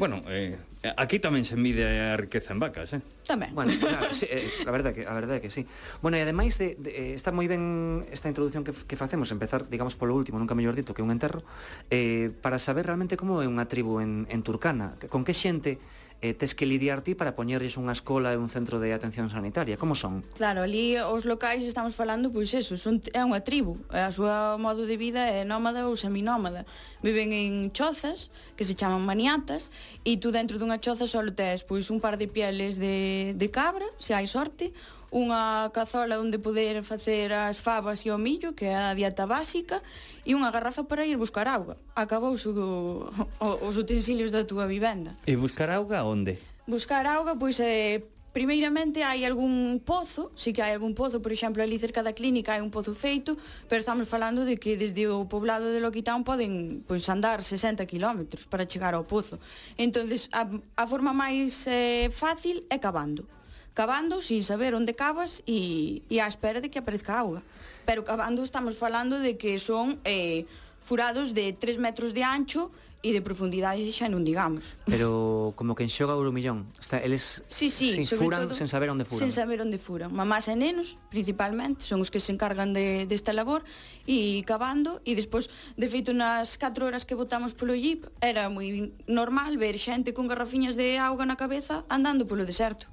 Bueno, 0.00 0.24
eh, 0.32 0.56
aquí 0.96 1.20
tamén 1.20 1.44
se 1.44 1.60
mide 1.60 1.84
a 1.84 2.16
riqueza 2.16 2.56
en 2.56 2.60
vacas, 2.60 2.96
eh? 2.96 3.04
Tamén. 3.28 3.52
Bueno, 3.52 3.76
claro, 3.76 4.08
sí, 4.16 4.24
eh, 4.32 4.48
a 4.64 4.72
verdade 4.72 4.96
que 4.96 5.04
a 5.04 5.12
verdade 5.12 5.44
que 5.44 5.52
sí. 5.52 5.68
Bueno, 6.00 6.16
e 6.16 6.24
ademais 6.24 6.56
de, 6.56 6.72
de 6.80 7.12
eh, 7.12 7.12
está 7.12 7.36
moi 7.36 7.44
ben 7.44 8.08
esta 8.08 8.32
introdución 8.32 8.64
que, 8.64 8.72
que 8.72 8.96
facemos, 8.96 9.28
empezar, 9.28 9.68
digamos, 9.68 9.92
polo 10.00 10.16
último, 10.16 10.40
nunca 10.40 10.56
mellor 10.56 10.72
dito 10.72 10.96
que 10.96 11.04
un 11.04 11.12
enterro, 11.12 11.44
eh, 11.92 12.32
para 12.40 12.56
saber 12.56 12.88
realmente 12.88 13.20
como 13.20 13.44
é 13.44 13.46
unha 13.46 13.68
tribu 13.68 14.00
en, 14.00 14.24
en 14.32 14.40
Turcana, 14.40 14.96
con 15.12 15.20
que 15.20 15.36
xente 15.36 15.76
eh, 16.20 16.34
tes 16.34 16.54
que 16.54 16.66
lidiar 16.68 17.00
ti 17.00 17.16
para 17.16 17.32
poñerlles 17.32 17.80
unha 17.80 17.96
escola 17.96 18.32
e 18.32 18.38
un 18.38 18.52
centro 18.52 18.76
de 18.76 18.92
atención 18.92 19.32
sanitaria? 19.32 19.80
Como 19.80 19.96
son? 19.96 20.20
Claro, 20.36 20.62
ali 20.62 21.00
os 21.00 21.24
locais 21.24 21.64
estamos 21.64 21.96
falando, 21.96 22.28
pois 22.28 22.52
eso, 22.52 22.76
son, 22.76 23.00
é 23.16 23.24
unha 23.24 23.40
tribu, 23.40 23.80
a 23.88 24.12
súa 24.12 24.60
modo 24.60 24.84
de 24.84 24.96
vida 25.00 25.24
é 25.26 25.48
nómada 25.48 25.88
ou 25.88 25.96
seminómada. 25.96 26.68
Viven 27.00 27.32
en 27.32 27.72
chozas, 27.72 28.28
que 28.54 28.68
se 28.68 28.76
chaman 28.76 29.00
maniatas, 29.00 29.72
e 30.04 30.20
tú 30.20 30.28
dentro 30.28 30.60
dunha 30.60 30.76
choza 30.76 31.08
só 31.08 31.24
tes 31.32 31.64
pois 31.64 31.88
un 31.88 32.00
par 32.04 32.20
de 32.20 32.28
pieles 32.28 32.76
de, 32.76 33.32
de 33.36 33.48
cabra, 33.48 33.88
se 33.96 34.12
hai 34.12 34.28
sorte, 34.28 34.76
unha 35.10 35.68
cazola 35.74 36.22
onde 36.22 36.38
poder 36.38 36.86
facer 36.86 37.34
as 37.34 37.58
favas 37.58 38.06
e 38.06 38.14
o 38.14 38.18
millo, 38.18 38.54
que 38.54 38.70
é 38.70 38.78
a 38.78 38.94
dieta 38.94 39.26
básica, 39.26 39.82
e 40.22 40.38
unha 40.38 40.54
garrafa 40.54 40.86
para 40.86 41.02
ir 41.02 41.18
buscar 41.18 41.50
auga. 41.50 41.74
Acabouse 41.98 42.46
o, 42.48 43.10
o, 43.42 43.48
os 43.66 43.74
utensilios 43.76 44.30
da 44.30 44.46
túa 44.46 44.70
vivenda. 44.70 45.18
E 45.26 45.34
buscar 45.34 45.68
auga 45.70 46.06
onde? 46.06 46.38
Buscar 46.66 47.06
auga, 47.06 47.34
pois, 47.34 47.58
é, 47.58 48.02
Primeiramente 48.30 49.02
hai 49.02 49.26
algún 49.26 49.82
pozo, 49.82 50.30
si 50.38 50.54
que 50.54 50.62
hai 50.62 50.70
algún 50.70 50.94
pozo, 50.94 51.18
por 51.18 51.34
exemplo, 51.34 51.66
ali 51.66 51.82
cerca 51.82 51.98
da 51.98 52.14
clínica 52.14 52.54
hai 52.54 52.62
un 52.62 52.70
pozo 52.70 52.94
feito, 52.94 53.34
pero 53.66 53.82
estamos 53.82 54.06
falando 54.06 54.46
de 54.46 54.54
que 54.54 54.78
desde 54.78 55.10
o 55.10 55.26
poblado 55.26 55.66
de 55.74 55.82
Loquitán 55.82 56.22
poden 56.22 56.86
pois, 56.86 57.02
andar 57.10 57.42
60 57.42 57.82
km 57.90 58.38
para 58.46 58.70
chegar 58.70 58.94
ao 58.94 59.02
pozo. 59.02 59.42
Entonces, 59.74 60.30
a, 60.30 60.46
a 60.78 60.84
forma 60.86 61.10
máis 61.10 61.66
eh, 61.66 62.06
fácil 62.14 62.62
é 62.70 62.78
cavando 62.78 63.26
cavando 63.74 64.20
sin 64.20 64.42
saber 64.42 64.74
onde 64.74 64.94
cavas 64.94 65.42
e, 65.46 66.02
e 66.10 66.18
á 66.18 66.26
espera 66.26 66.60
de 66.60 66.68
que 66.68 66.78
aparezca 66.78 67.16
auga. 67.16 67.42
Pero 67.86 68.04
cavando 68.04 68.42
estamos 68.42 68.76
falando 68.76 69.18
de 69.18 69.36
que 69.38 69.58
son 69.58 69.98
eh, 70.04 70.46
furados 70.82 71.32
de 71.34 71.52
3 71.52 71.78
metros 71.78 72.12
de 72.12 72.22
ancho 72.22 72.70
e 73.00 73.16
de 73.16 73.24
profundidade 73.24 73.80
xa 73.88 74.12
non 74.12 74.20
digamos. 74.20 74.76
Pero 74.84 75.56
como 75.56 75.72
que 75.72 75.88
enxoga 75.88 76.12
o 76.12 76.22
millón, 76.28 76.68
está 76.76 77.00
eles 77.00 77.40
sí, 77.48 77.72
sí, 77.72 77.96
se 78.04 78.16
furan 78.20 78.44
todo, 78.44 78.52
sen 78.52 78.68
saber 78.68 78.92
onde 78.92 79.08
furan. 79.08 79.24
Sen 79.24 79.32
saber 79.32 79.64
onde 79.64 79.80
furan. 79.80 80.12
Mamás 80.12 80.52
e 80.52 80.56
nenos, 80.56 81.00
principalmente, 81.08 81.80
son 81.88 82.04
os 82.04 82.12
que 82.12 82.20
se 82.20 82.36
encargan 82.36 82.76
de 82.76 83.08
desta 83.08 83.32
de 83.32 83.40
labor 83.40 83.64
e 84.04 84.44
cavando 84.44 85.00
e 85.08 85.16
despois, 85.16 85.48
de 85.80 85.88
feito, 85.88 86.12
nas 86.12 86.60
4 86.60 86.84
horas 86.84 87.08
que 87.08 87.16
botamos 87.16 87.56
polo 87.56 87.72
jeep, 87.72 88.04
era 88.20 88.52
moi 88.52 88.92
normal 89.08 89.56
ver 89.56 89.80
xente 89.80 90.12
con 90.12 90.28
garrafiñas 90.28 90.76
de 90.76 91.00
auga 91.00 91.24
na 91.24 91.40
cabeza 91.40 91.88
andando 91.88 92.28
polo 92.28 92.44
deserto 92.44 92.92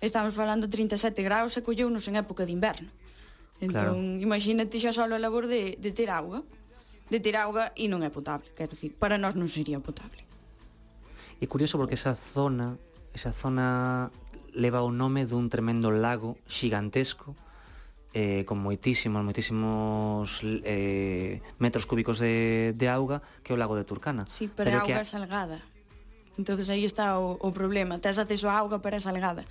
estamos 0.00 0.34
falando 0.34 0.68
37 0.68 1.22
graus 1.22 1.56
e 1.56 1.64
colleunos 1.64 2.04
en 2.08 2.16
época 2.16 2.44
de 2.44 2.52
inverno. 2.52 2.90
Entón, 3.60 4.20
claro. 4.20 4.20
imagínate 4.20 4.76
xa 4.76 4.92
só 4.92 5.08
a 5.08 5.18
labor 5.18 5.48
de, 5.48 5.80
de 5.80 5.90
ter 5.92 6.12
auga, 6.12 6.44
de 7.08 7.18
ter 7.20 7.36
auga 7.40 7.72
e 7.72 7.88
non 7.88 8.04
é 8.04 8.12
potable, 8.12 8.52
quero 8.52 8.76
dicir, 8.76 8.92
para 8.92 9.16
nós 9.16 9.32
non 9.32 9.48
sería 9.48 9.80
potable. 9.80 10.26
É 11.40 11.46
curioso 11.48 11.80
porque 11.80 11.96
esa 11.96 12.12
zona, 12.12 12.76
esa 13.16 13.32
zona 13.32 14.12
leva 14.52 14.84
o 14.84 14.92
nome 14.92 15.24
dun 15.24 15.48
tremendo 15.48 15.88
lago 15.92 16.36
xigantesco 16.48 17.36
eh, 18.16 18.48
con 18.48 18.56
moitísimos, 18.60 19.20
moitísimos 19.20 20.40
eh, 20.64 21.44
metros 21.60 21.84
cúbicos 21.84 22.16
de, 22.16 22.72
de 22.72 22.86
auga 22.88 23.20
que 23.44 23.52
é 23.52 23.54
o 23.54 23.60
lago 23.60 23.76
de 23.76 23.84
Turcana. 23.84 24.24
Sí, 24.24 24.48
pero, 24.48 24.72
pero 24.72 24.84
auga 24.84 25.04
que... 25.04 25.08
salgada. 25.08 25.60
Entonces 26.36 26.68
aí 26.68 26.84
está 26.84 27.20
o, 27.20 27.36
o 27.40 27.52
problema, 27.52 28.00
tes 28.00 28.16
acceso 28.16 28.48
a 28.48 28.56
auga 28.56 28.80
pero 28.80 28.96
é 28.96 29.00
salgada 29.00 29.44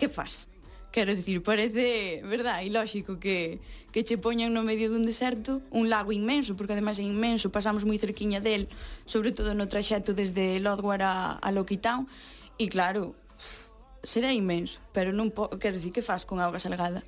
que 0.00 0.08
faz? 0.08 0.48
Quero 0.90 1.14
dicir, 1.14 1.42
parece, 1.42 2.22
verdad, 2.24 2.62
ilóxico 2.62 3.20
que, 3.20 3.60
que 3.92 4.02
che 4.02 4.16
poñan 4.16 4.56
no 4.56 4.64
medio 4.64 4.88
dun 4.88 5.04
deserto 5.04 5.60
un 5.70 5.92
lago 5.92 6.10
inmenso, 6.10 6.56
porque 6.56 6.72
ademais 6.72 6.96
é 6.98 7.04
inmenso, 7.04 7.52
pasamos 7.52 7.84
moi 7.84 8.00
cerquiña 8.00 8.40
del, 8.40 8.66
sobre 9.04 9.30
todo 9.36 9.52
no 9.52 9.68
traxecto 9.68 10.16
desde 10.16 10.58
Lodwar 10.58 11.04
a, 11.04 11.36
a 11.38 11.48
Loquitown, 11.52 12.08
e 12.56 12.66
claro, 12.72 13.14
será 14.02 14.32
inmenso, 14.32 14.80
pero 14.96 15.12
non 15.12 15.30
po, 15.30 15.52
quero 15.60 15.76
dicir 15.76 15.92
que 15.92 16.02
faz 16.02 16.24
con 16.24 16.40
auga 16.40 16.58
salgada. 16.58 17.04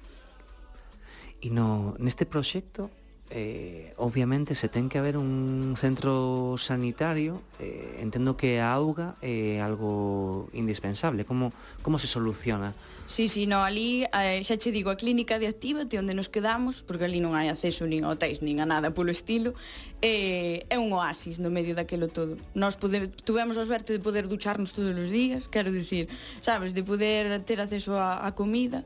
E 1.42 1.50
no, 1.50 1.98
neste 1.98 2.22
proxecto 2.22 2.86
eh, 3.32 3.94
obviamente 3.96 4.54
se 4.54 4.68
ten 4.68 4.92
que 4.92 5.00
haber 5.00 5.16
un 5.16 5.74
centro 5.80 6.60
sanitario, 6.60 7.40
eh, 7.58 8.04
entendo 8.04 8.36
que 8.36 8.60
a 8.60 8.76
auga 8.76 9.16
é 9.24 9.64
algo 9.64 10.52
indispensable, 10.52 11.24
como, 11.24 11.56
como 11.80 11.96
se 11.96 12.06
soluciona? 12.06 12.76
Sí, 13.06 13.28
sí, 13.28 13.48
no, 13.48 13.64
ali 13.64 14.04
eh, 14.12 14.44
xa 14.44 14.60
che 14.60 14.68
digo, 14.70 14.92
a 14.92 14.96
clínica 15.00 15.40
de 15.40 15.48
Actívate 15.48 15.96
onde 15.96 16.12
nos 16.12 16.28
quedamos, 16.28 16.84
porque 16.84 17.08
ali 17.08 17.24
non 17.24 17.32
hai 17.32 17.48
acceso 17.48 17.88
nin 17.88 18.04
a 18.04 18.12
hotéis, 18.12 18.44
nin 18.44 18.60
a 18.60 18.68
nada 18.68 18.92
polo 18.92 19.08
estilo, 19.08 19.56
eh, 20.04 20.68
é 20.68 20.76
un 20.76 20.92
oasis 20.92 21.40
no 21.40 21.48
medio 21.48 21.72
daquelo 21.72 22.12
todo. 22.12 22.36
Nos 22.52 22.76
pode, 22.76 23.08
tuvemos 23.24 23.56
a 23.56 23.64
suerte 23.64 23.96
de 23.96 24.00
poder 24.00 24.28
ducharnos 24.28 24.76
todos 24.76 24.92
os 24.92 25.08
días, 25.08 25.48
quero 25.48 25.72
dicir, 25.72 26.12
sabes, 26.44 26.76
de 26.76 26.84
poder 26.84 27.40
ter 27.48 27.64
acceso 27.64 27.96
a, 27.96 28.28
a 28.28 28.36
comida, 28.36 28.84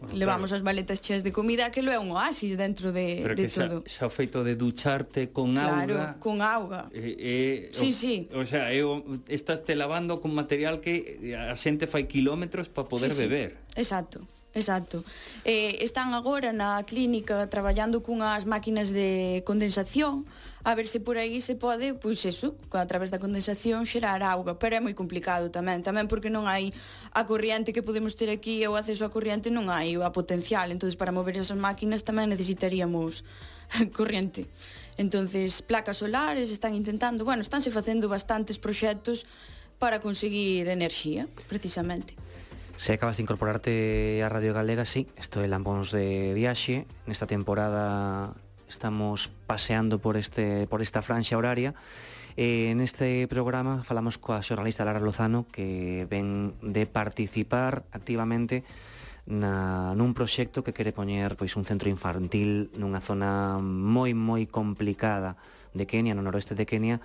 Bueno, 0.00 0.16
Levamos 0.16 0.50
claro. 0.50 0.60
as 0.60 0.62
maletas 0.62 1.00
cheas 1.00 1.24
de 1.24 1.32
comida, 1.32 1.64
aquilo 1.64 1.90
é 1.90 1.98
un 1.98 2.12
oasis 2.12 2.56
dentro 2.56 2.92
de, 2.92 3.24
Pero 3.24 3.34
de 3.34 3.42
que 3.42 3.48
todo. 3.48 3.80
Xa, 3.88 4.04
xa 4.04 4.04
o 4.06 4.12
feito 4.12 4.44
de 4.44 4.52
ducharte 4.54 5.32
con 5.32 5.56
claro, 5.56 5.72
auga... 5.72 5.86
Claro, 5.86 6.20
con 6.20 6.36
auga. 6.44 6.82
Eh, 6.92 7.16
eh, 7.16 7.70
sí, 7.72 7.90
o, 7.90 7.92
sí. 7.92 8.14
O 8.36 8.44
sea, 8.44 8.76
eu 8.76 9.00
estás 9.24 9.64
te 9.64 9.72
lavando 9.72 10.20
con 10.20 10.36
material 10.36 10.84
que 10.84 11.32
a 11.32 11.56
xente 11.56 11.88
fai 11.88 12.04
kilómetros 12.04 12.68
para 12.68 12.84
poder 12.88 13.08
sí, 13.08 13.24
beber. 13.24 13.56
Sí. 13.72 13.80
Exacto. 13.80 14.28
Exacto. 14.56 15.04
Eh, 15.44 15.84
están 15.84 16.16
agora 16.16 16.52
na 16.52 16.80
clínica 16.88 17.44
traballando 17.52 18.00
cunhas 18.00 18.48
máquinas 18.48 18.88
de 18.88 19.44
condensación 19.44 20.24
a 20.66 20.74
ver 20.74 20.88
se 20.88 20.98
por 20.98 21.16
aí 21.16 21.40
se 21.40 21.54
pode, 21.54 21.94
pois 21.94 22.26
eso, 22.26 22.58
a 22.74 22.86
través 22.90 23.14
da 23.14 23.22
condensación 23.22 23.86
xerar 23.86 24.26
auga, 24.26 24.58
pero 24.58 24.74
é 24.74 24.82
moi 24.82 24.98
complicado 24.98 25.46
tamén, 25.46 25.86
tamén 25.86 26.10
porque 26.10 26.26
non 26.26 26.50
hai 26.50 26.74
a 27.14 27.22
corriente 27.22 27.70
que 27.70 27.86
podemos 27.86 28.18
ter 28.18 28.34
aquí 28.34 28.58
e 28.58 28.66
o 28.66 28.74
acceso 28.74 29.06
á 29.06 29.10
corriente 29.14 29.46
non 29.46 29.70
hai 29.70 29.94
a 29.94 30.10
potencial, 30.10 30.74
entonces 30.74 30.98
para 30.98 31.14
mover 31.14 31.38
esas 31.38 31.54
máquinas 31.54 32.02
tamén 32.02 32.34
necesitaríamos 32.34 33.22
corriente. 33.96 34.50
Entonces, 34.98 35.62
placas 35.62 36.02
solares 36.02 36.50
están 36.50 36.74
intentando, 36.74 37.22
bueno, 37.22 37.46
estánse 37.46 37.70
facendo 37.70 38.10
bastantes 38.10 38.58
proxectos 38.58 39.22
para 39.78 40.02
conseguir 40.02 40.66
enerxía, 40.66 41.30
precisamente. 41.46 42.18
Se 42.74 42.98
acabas 42.98 43.22
de 43.22 43.22
incorporarte 43.22 44.18
a 44.18 44.26
Radio 44.26 44.50
Galega, 44.50 44.82
sí, 44.82 45.06
isto 45.14 45.38
é 45.38 45.46
Lambóns 45.46 45.94
de 45.94 46.34
Viaxe, 46.34 46.90
nesta 47.06 47.30
temporada 47.30 48.34
estamos 48.68 49.30
paseando 49.46 49.98
por, 49.98 50.16
este, 50.16 50.66
por 50.66 50.82
esta 50.82 51.02
franxa 51.02 51.36
horaria. 51.36 51.74
Eh, 52.36 52.70
en 52.70 52.80
este 52.80 53.26
programa 53.28 53.80
falamos 53.82 54.20
coa 54.20 54.44
xornalista 54.44 54.84
Lara 54.84 55.00
Lozano 55.00 55.48
que 55.48 56.04
ven 56.04 56.52
de 56.60 56.84
participar 56.84 57.88
activamente 57.96 58.60
na, 59.24 59.96
nun 59.96 60.12
proxecto 60.12 60.60
que 60.60 60.76
quere 60.76 60.92
poñer 60.92 61.34
pois 61.40 61.56
un 61.56 61.64
centro 61.64 61.88
infantil 61.88 62.68
nunha 62.76 63.00
zona 63.00 63.56
moi 63.58 64.12
moi 64.12 64.44
complicada 64.52 65.40
de 65.72 65.88
Kenia, 65.88 66.12
no 66.12 66.24
noroeste 66.24 66.52
de 66.56 66.64
Kenia, 66.68 67.00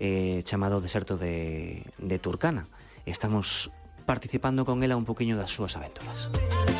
eh, 0.00 0.40
chamado 0.44 0.80
deserto 0.80 1.16
de, 1.16 1.84
de 1.98 2.16
Turkana. 2.20 2.68
Estamos 3.04 3.72
participando 4.04 4.64
con 4.64 4.84
ela 4.84 4.96
un 4.96 5.04
poquinho 5.04 5.36
das 5.36 5.52
súas 5.52 5.76
aventuras. 5.76 6.28
Música 6.32 6.73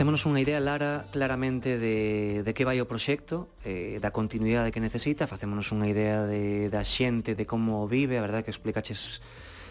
Facémonos 0.00 0.24
unha 0.24 0.40
idea 0.40 0.64
Lara 0.64 1.12
claramente 1.12 1.76
de, 1.76 2.40
de 2.40 2.52
que 2.56 2.64
vai 2.64 2.80
o 2.80 2.88
proxecto, 2.88 3.52
eh, 3.68 4.00
da 4.00 4.08
continuidade 4.08 4.72
que 4.72 4.80
necesita, 4.80 5.28
facémonos 5.28 5.68
unha 5.76 5.92
idea 5.92 6.24
de, 6.24 6.72
da 6.72 6.80
xente, 6.88 7.36
de 7.36 7.44
como 7.44 7.84
vive, 7.84 8.16
a 8.16 8.24
verdade 8.24 8.48
que 8.48 8.48
explicaches 8.48 9.20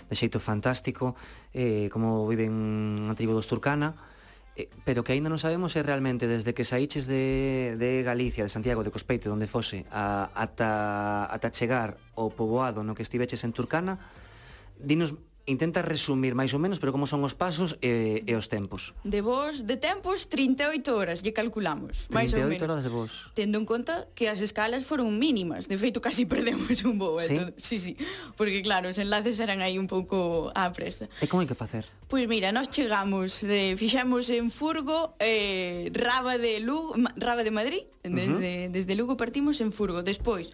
de 0.06 0.14
xeito 0.14 0.38
fantástico 0.38 1.18
eh, 1.50 1.90
como 1.90 2.30
viven 2.30 3.10
a 3.10 3.18
tribo 3.18 3.34
dos 3.34 3.50
Turcana, 3.50 3.98
eh, 4.54 4.70
pero 4.86 5.02
que 5.02 5.18
aínda 5.18 5.34
non 5.34 5.42
sabemos 5.42 5.74
é 5.74 5.82
realmente 5.82 6.30
desde 6.30 6.54
que 6.54 6.62
saíches 6.62 7.10
de, 7.10 7.74
de 7.82 8.06
Galicia, 8.06 8.46
de 8.46 8.54
Santiago, 8.54 8.86
de 8.86 8.94
Cospeite, 8.94 9.34
onde 9.34 9.50
fose, 9.50 9.90
a, 9.90 10.30
ata, 10.38 11.26
ata 11.26 11.50
chegar 11.50 11.98
ao 12.14 12.30
poboado 12.30 12.86
no 12.86 12.94
que 12.94 13.02
estiveches 13.02 13.42
en 13.42 13.50
Turcana, 13.50 13.98
dinos 14.78 15.18
intenta 15.46 15.82
resumir 15.82 16.36
máis 16.36 16.54
ou 16.54 16.60
menos, 16.62 16.78
pero 16.78 16.92
como 16.92 17.08
son 17.08 17.24
os 17.26 17.34
pasos 17.34 17.78
e, 17.82 18.22
e 18.28 18.34
os 18.38 18.48
tempos. 18.52 18.94
De 19.02 19.22
vos, 19.22 19.66
de 19.66 19.78
tempos, 19.78 20.28
38 20.30 20.94
horas, 20.94 21.22
lle 21.26 21.34
calculamos, 21.34 22.06
máis 22.14 22.34
ou 22.34 22.44
menos. 22.46 22.60
38 22.60 22.66
horas 22.66 22.84
de 22.84 22.92
vos. 22.92 23.12
Tendo 23.34 23.58
en 23.58 23.66
conta 23.66 24.10
que 24.14 24.30
as 24.30 24.44
escalas 24.44 24.86
foron 24.86 25.10
mínimas, 25.18 25.66
de 25.66 25.78
feito 25.80 26.00
casi 26.04 26.26
perdemos 26.32 26.84
un 26.86 27.00
voo. 27.00 27.22
Sí? 27.22 27.38
Todo. 27.38 27.54
sí, 27.58 27.78
sí, 27.80 27.94
porque 28.38 28.62
claro, 28.62 28.90
os 28.94 28.98
enlaces 29.02 29.40
eran 29.40 29.64
aí 29.66 29.80
un 29.80 29.90
pouco 29.90 30.54
á 30.54 30.70
presa. 30.70 31.10
E 31.22 31.26
como 31.26 31.42
hai 31.42 31.50
que 31.50 31.58
facer? 31.58 31.90
Pois 32.10 32.26
mira, 32.26 32.50
nós 32.50 32.70
chegamos, 32.74 33.42
eh, 33.46 33.78
fixamos 33.78 34.30
en 34.30 34.50
Furgo, 34.50 35.14
eh, 35.22 35.94
Raba 35.94 36.38
de 36.38 36.58
Lugo, 36.62 36.98
Raba 37.18 37.46
de 37.46 37.54
Madrid, 37.54 37.84
desde, 38.02 38.26
uh 38.26 38.38
-huh. 38.38 38.72
desde 38.74 38.94
Lugo 38.98 39.18
partimos 39.18 39.62
en 39.62 39.70
Furgo. 39.70 40.02
Despois, 40.02 40.50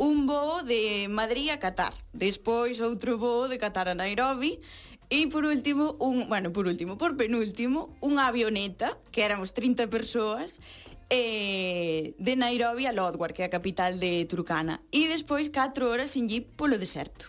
un 0.00 0.24
voo 0.24 0.64
de 0.64 1.12
Madrid 1.12 1.52
a 1.52 1.60
Qatar, 1.60 1.92
despois 2.16 2.80
outro 2.80 3.20
voo 3.20 3.52
de 3.52 3.60
Qatar 3.60 3.92
a 3.92 3.94
Nairobi 3.94 4.64
E 5.10 5.26
por 5.26 5.42
último, 5.42 5.98
un, 5.98 6.30
bueno, 6.30 6.54
por 6.54 6.70
último, 6.70 6.94
por 6.94 7.18
penúltimo, 7.18 7.90
unha 7.98 8.30
avioneta, 8.30 8.94
que 9.10 9.26
éramos 9.26 9.50
30 9.50 9.90
persoas, 9.90 10.62
eh, 11.10 12.14
de 12.14 12.38
Nairobi 12.38 12.86
a 12.86 12.94
Lodwar, 12.94 13.34
que 13.34 13.42
é 13.42 13.50
a 13.50 13.52
capital 13.52 13.98
de 13.98 14.24
Turkana, 14.30 14.78
E 14.94 15.10
despois 15.10 15.50
4 15.50 15.82
horas 15.90 16.14
en 16.14 16.30
jeep 16.30 16.54
polo 16.54 16.78
deserto. 16.78 17.26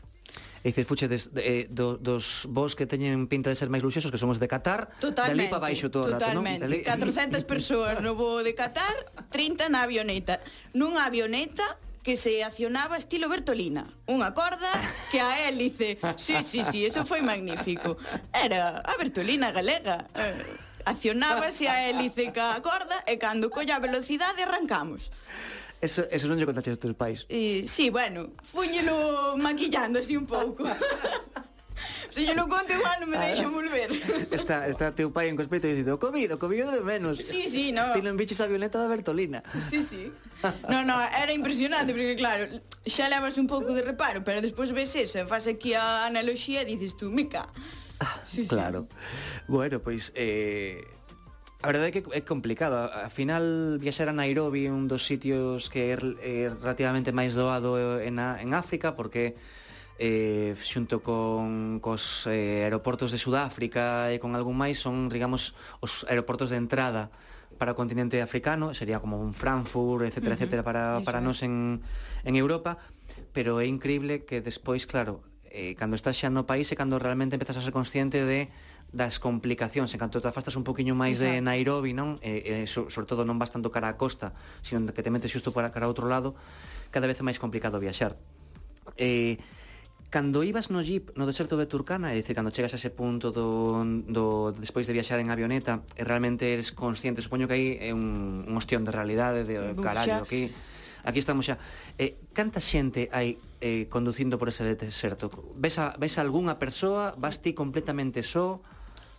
E 0.62 0.70
dices, 0.70 0.86
fuche 0.86 1.10
des, 1.10 1.34
de, 1.34 1.42
eh, 1.42 1.66
do, 1.74 1.98
dos 1.98 2.46
vos 2.46 2.78
que 2.78 2.86
teñen 2.86 3.26
pinta 3.26 3.50
de 3.50 3.58
ser 3.58 3.74
máis 3.74 3.82
luxosos 3.82 4.14
que 4.14 4.22
son 4.22 4.30
os 4.30 4.38
de 4.38 4.46
Qatar 4.46 4.94
Totalmente, 5.02 5.50
dali 5.50 5.50
para 5.50 5.66
baixo 5.66 5.90
todo 5.90 6.06
totalmente. 6.06 6.70
rato, 6.70 6.86
non? 6.86 6.86
Dali... 6.86 7.42
400 7.42 7.50
persoas 7.50 7.98
no 8.06 8.14
voo 8.14 8.46
de 8.46 8.54
Qatar 8.54 9.10
30 9.34 9.74
na 9.74 9.90
avioneta 9.90 10.38
Nunha 10.78 11.10
avioneta 11.10 11.82
que 12.04 12.18
se 12.18 12.44
accionaba 12.44 12.98
estilo 12.98 13.30
Bertolina. 13.30 13.86
Unha 14.10 14.34
corda 14.34 14.70
que 15.14 15.22
a 15.22 15.48
hélice. 15.48 16.02
Sí, 16.18 16.36
sí, 16.42 16.66
sí, 16.66 16.86
eso 16.86 17.06
foi 17.06 17.22
magnífico. 17.22 17.98
Era 18.34 18.82
a 18.82 18.94
Bertolina 18.98 19.54
galega. 19.54 20.10
Eh, 20.18 20.90
accionábase 20.90 21.70
a 21.70 21.90
hélice 21.90 22.34
ca 22.34 22.58
corda 22.66 23.06
e 23.06 23.22
cando 23.22 23.54
colla 23.54 23.78
a 23.78 23.84
velocidade 23.84 24.42
arrancamos. 24.42 25.14
Eso, 25.82 26.06
eso 26.14 26.30
non 26.30 26.38
lle 26.38 26.46
contaches 26.46 26.78
aos 26.78 26.82
teus 26.82 26.94
pais? 26.94 27.26
E, 27.26 27.66
sí, 27.66 27.90
bueno, 27.90 28.38
fuñelo 28.46 29.34
maquillando 29.38 29.98
así 29.98 30.14
un 30.14 30.30
pouco. 30.30 30.66
Se 32.12 32.26
yo 32.26 32.36
lo 32.36 32.48
conto 32.48 32.74
igual 32.76 33.00
non 33.00 33.10
me 33.10 33.18
deixan 33.18 33.52
volver. 33.56 33.90
Está, 34.32 34.68
está 34.68 34.92
teu 34.92 35.12
pai 35.16 35.32
en 35.32 35.40
cospeito 35.40 35.68
dicindo 35.68 35.96
oh, 35.96 36.02
Covid, 36.02 36.36
o 36.36 36.38
Covid 36.38 36.76
de 36.76 36.84
menos. 36.84 37.18
Sí, 37.24 37.48
sí, 37.48 37.72
no. 37.72 37.96
Ti 37.96 38.04
non 38.04 38.20
biches 38.20 38.44
a 38.44 38.48
Violeta 38.52 38.80
da 38.80 38.92
Bertolina. 38.92 39.40
Sí, 39.72 39.80
sí. 39.80 40.12
No, 40.68 40.84
no, 40.84 41.00
era 41.00 41.32
impresionante 41.32 41.96
porque 41.96 42.20
claro, 42.20 42.52
xa 42.84 43.08
levas 43.08 43.40
un 43.40 43.48
pouco 43.48 43.72
de 43.72 43.82
reparo, 43.82 44.24
pero 44.28 44.44
despois 44.44 44.76
ves 44.76 44.96
eso 45.00 45.24
e 45.24 45.26
faz 45.26 45.48
aquí 45.48 45.72
a 45.72 46.06
analogía 46.06 46.62
e 46.62 46.68
dices 46.68 47.00
tú, 47.00 47.08
mica. 47.08 47.48
Ah, 48.04 48.20
sí, 48.28 48.44
claro. 48.46 48.88
Sí. 48.90 49.48
Bueno, 49.48 49.80
pois 49.80 50.12
pues, 50.12 50.20
eh 50.20 50.84
A 51.62 51.68
verdade 51.68 51.90
é 51.90 51.94
que 51.94 52.02
é 52.18 52.22
complicado. 52.26 52.74
A 52.90 53.10
final 53.14 53.78
viaxar 53.78 54.10
a 54.10 54.16
Nairobi 54.18 54.66
é 54.66 54.74
un 54.74 54.90
dos 54.90 55.06
sitios 55.06 55.70
que 55.70 55.94
é 55.94 55.96
relativamente 56.50 57.14
máis 57.14 57.38
doado 57.38 58.02
en, 58.02 58.18
a, 58.18 58.42
en 58.42 58.58
África 58.58 58.98
porque 58.98 59.38
eh, 60.02 60.58
xunto 60.58 61.06
con 61.06 61.78
cos 61.78 62.26
eh, 62.26 62.66
aeroportos 62.66 63.14
de 63.14 63.22
Sudáfrica 63.22 64.10
e 64.10 64.18
con 64.18 64.34
algún 64.34 64.58
máis 64.58 64.82
son, 64.82 65.14
digamos, 65.14 65.54
os 65.78 66.10
aeroportos 66.10 66.50
de 66.50 66.58
entrada 66.58 67.14
para 67.62 67.78
o 67.78 67.78
continente 67.78 68.18
africano, 68.26 68.74
sería 68.74 68.98
como 68.98 69.22
un 69.22 69.38
Frankfurt, 69.38 70.10
etcétera, 70.10 70.34
uh 70.34 70.42
-huh. 70.42 70.42
etcétera, 70.42 70.62
para, 70.66 70.84
para 71.06 71.22
nós 71.22 71.46
en, 71.46 71.86
en 72.26 72.34
Europa, 72.34 72.82
pero 73.30 73.62
é 73.62 73.70
increíble 73.70 74.26
que 74.26 74.42
despois, 74.42 74.90
claro, 74.90 75.22
eh, 75.54 75.78
cando 75.78 75.94
estás 75.94 76.18
xa 76.18 76.34
no 76.34 76.50
país 76.50 76.74
e 76.74 76.76
cando 76.76 76.98
realmente 76.98 77.38
empezas 77.38 77.62
a 77.62 77.62
ser 77.62 77.70
consciente 77.70 78.26
de 78.26 78.50
das 78.92 79.24
complicacións, 79.24 79.94
en 79.96 80.02
canto 80.04 80.20
te 80.20 80.28
afastas 80.28 80.58
un 80.60 80.68
poquinho 80.68 80.98
máis 80.98 81.22
Exacto. 81.22 81.38
de 81.38 81.46
Nairobi, 81.46 81.94
non? 81.94 82.20
Eh, 82.26 82.66
eh, 82.66 82.66
so, 82.68 82.92
sobre 82.92 83.08
todo 83.08 83.24
non 83.24 83.40
vas 83.40 83.54
tanto 83.54 83.70
cara 83.72 83.88
a 83.88 83.96
costa, 83.96 84.36
sino 84.66 84.84
que 84.90 85.06
te 85.06 85.14
metes 85.14 85.32
xusto 85.32 85.54
para 85.56 85.70
cara 85.70 85.86
a 85.88 85.92
outro 85.94 86.10
lado, 86.10 86.36
cada 86.90 87.06
vez 87.06 87.16
é 87.16 87.24
máis 87.24 87.40
complicado 87.40 87.80
viaxar. 87.80 88.20
Eh, 89.00 89.40
cando 90.12 90.44
ibas 90.44 90.70
no 90.70 90.84
jeep 90.84 91.16
no 91.16 91.26
deserto 91.26 91.56
de 91.56 91.66
Turcana, 91.66 92.12
é 92.12 92.20
dicir, 92.20 92.36
cando 92.36 92.52
chegas 92.52 92.76
a 92.76 92.78
ese 92.78 92.92
punto 92.92 93.32
do, 93.32 93.82
do 94.06 94.52
despois 94.52 94.86
de 94.86 94.94
viaxar 94.94 95.24
en 95.24 95.32
avioneta, 95.32 95.88
e 95.96 96.04
realmente 96.04 96.52
eres 96.52 96.76
consciente, 96.76 97.24
supoño 97.24 97.48
que 97.48 97.56
aí 97.56 97.68
é 97.80 97.96
un, 97.96 98.44
un 98.44 98.56
ostión 98.60 98.84
de 98.84 98.92
realidade 98.92 99.48
de 99.48 99.72
carallo, 99.80 100.28
aquí 100.28 100.52
aquí 101.08 101.18
estamos 101.18 101.48
xa. 101.48 101.58
Eh, 101.98 102.20
canta 102.36 102.60
xente 102.60 103.08
hai 103.16 103.40
eh, 103.64 103.88
conducindo 103.88 104.36
por 104.36 104.52
ese 104.52 104.68
deserto? 104.76 105.32
Ves, 105.56 105.80
a, 105.80 105.96
ves 105.98 106.20
a 106.20 106.28
algunha 106.28 106.60
persoa? 106.60 107.16
Vas 107.18 107.40
ti 107.40 107.56
completamente 107.56 108.22
só? 108.22 108.60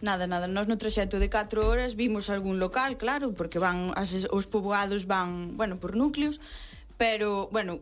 Nada, 0.03 0.27
nada, 0.27 0.51
nós 0.51 0.67
no 0.67 0.77
traxecto 0.77 1.23
de 1.23 1.31
4 1.31 1.63
horas 1.63 1.95
vimos 1.95 2.27
algún 2.27 2.59
local, 2.59 2.99
claro, 2.99 3.33
porque 3.39 3.63
van 3.63 3.95
as, 3.95 4.27
os 4.29 4.51
poboados 4.51 5.07
van, 5.07 5.57
bueno, 5.57 5.79
por 5.79 5.95
núcleos, 5.95 6.43
pero, 7.03 7.49
bueno, 7.51 7.81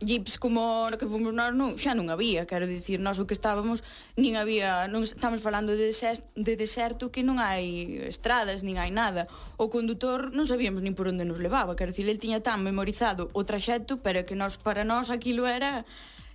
jeeps 0.00 0.38
como 0.38 0.88
o 0.88 0.96
que 0.96 1.04
fomos 1.04 1.36
nós 1.36 1.52
non, 1.52 1.76
xa 1.76 1.92
non 1.92 2.08
había, 2.08 2.48
quero 2.48 2.64
dicir, 2.64 3.04
nós 3.04 3.20
o 3.20 3.28
que 3.28 3.36
estábamos 3.36 3.84
nin 4.16 4.40
había, 4.40 4.88
non 4.88 5.04
estamos 5.04 5.44
falando 5.44 5.76
de 5.76 5.92
deserto, 5.92 6.24
de 6.32 6.56
deserto 6.56 7.12
que 7.12 7.20
non 7.20 7.36
hai 7.36 8.00
estradas, 8.08 8.64
nin 8.64 8.80
hai 8.80 8.88
nada. 8.88 9.28
O 9.60 9.68
condutor 9.68 10.32
non 10.32 10.48
sabíamos 10.48 10.80
nin 10.80 10.96
por 10.96 11.04
onde 11.04 11.28
nos 11.28 11.36
levaba, 11.36 11.76
quero 11.76 11.92
dicir, 11.92 12.08
el 12.08 12.16
tiña 12.16 12.40
tan 12.40 12.64
memorizado 12.64 13.28
o 13.36 13.44
traxecto, 13.44 14.00
pero 14.00 14.24
que 14.24 14.32
nós 14.32 14.56
para 14.56 14.88
nós 14.88 15.12
aquilo 15.12 15.44
era 15.44 15.84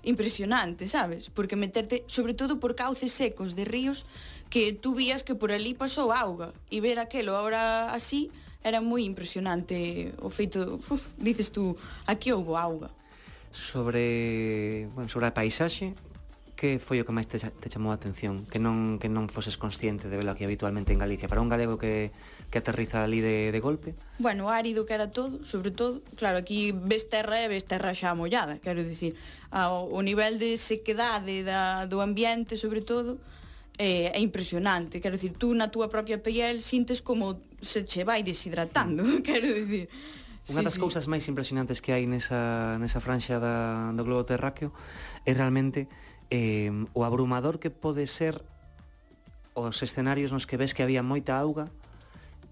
impresionante, 0.05 0.85
sabes? 0.85 1.33
Porque 1.33 1.57
meterte, 1.57 2.05
sobre 2.05 2.37
todo 2.37 2.61
por 2.61 2.77
cauces 2.77 3.17
secos 3.17 3.57
de 3.57 3.65
ríos 3.65 4.05
que 4.53 4.77
tú 4.77 4.93
vías 4.93 5.25
que 5.25 5.33
por 5.33 5.49
ali 5.49 5.73
pasou 5.73 6.13
auga 6.13 6.53
e 6.69 6.85
ver 6.85 7.01
aquelo 7.01 7.33
ahora 7.33 7.89
así, 7.97 8.29
era 8.67 8.83
moi 8.83 9.07
impresionante 9.07 10.11
o 10.19 10.29
feito, 10.29 10.83
uf, 10.91 11.07
dices 11.15 11.49
tú, 11.55 11.75
aquí 12.05 12.31
houbo 12.35 12.59
auga. 12.59 12.91
Sobre, 13.55 14.85
bueno, 14.93 15.09
sobre 15.09 15.27
a 15.27 15.33
paisaxe, 15.33 15.95
que 16.57 16.81
foi 16.81 16.97
o 16.99 17.05
que 17.05 17.13
máis 17.13 17.29
te, 17.29 17.37
te 17.37 17.69
chamou 17.69 17.93
a 17.93 17.97
atención? 18.01 18.49
Que 18.49 18.57
non, 18.57 18.97
que 18.97 19.07
non 19.07 19.29
foses 19.29 19.61
consciente 19.61 20.09
de 20.09 20.17
velo 20.17 20.33
aquí 20.33 20.41
habitualmente 20.41 20.89
en 20.89 20.97
Galicia 20.97 21.29
Para 21.29 21.39
un 21.39 21.53
galego 21.53 21.77
que, 21.77 22.09
que 22.49 22.57
aterriza 22.57 23.05
ali 23.05 23.21
de, 23.21 23.53
de 23.53 23.59
golpe? 23.61 23.93
Bueno, 24.17 24.49
árido 24.49 24.89
que 24.89 24.97
era 24.97 25.13
todo, 25.13 25.45
sobre 25.45 25.69
todo 25.69 26.01
Claro, 26.17 26.41
aquí 26.41 26.73
ves 26.73 27.13
terra 27.13 27.45
e 27.45 27.47
ves 27.47 27.69
terra 27.69 27.93
xa 27.93 28.17
mollada 28.17 28.57
Quero 28.57 28.81
dicir, 28.81 29.13
ao, 29.53 29.85
o 29.85 30.01
nivel 30.01 30.41
de 30.41 30.57
sequedade 30.57 31.45
da, 31.45 31.85
do 31.85 32.01
ambiente 32.01 32.57
sobre 32.57 32.81
todo 32.81 33.21
eh, 33.77 34.11
é 34.13 34.19
impresionante. 34.19 34.99
Quero 34.99 35.15
dicir, 35.15 35.37
tú 35.37 35.53
na 35.53 35.69
túa 35.69 35.87
propia 35.87 36.21
piel 36.21 36.61
sintes 36.61 37.01
como 37.01 37.41
se 37.61 37.85
che 37.85 38.03
vai 38.03 38.25
deshidratando, 38.25 39.05
quero 39.27 39.47
dicir. 39.53 39.89
Unha 40.47 40.63
das 40.63 40.79
sí, 40.79 40.81
cousas 40.81 41.11
máis 41.11 41.27
impresionantes 41.27 41.83
que 41.83 41.91
hai 41.91 42.07
nesa, 42.07 42.79
nesa 42.79 43.03
franxa 43.03 43.35
da, 43.35 43.91
do 43.91 44.03
globo 44.07 44.23
terráqueo 44.23 44.71
é 45.27 45.35
realmente 45.35 45.91
eh, 46.31 46.71
o 46.95 47.03
abrumador 47.03 47.59
que 47.59 47.67
pode 47.67 48.07
ser 48.07 48.39
os 49.51 49.75
escenarios 49.83 50.31
nos 50.31 50.47
que 50.47 50.55
ves 50.55 50.71
que 50.71 50.87
había 50.87 51.03
moita 51.03 51.35
auga 51.35 51.67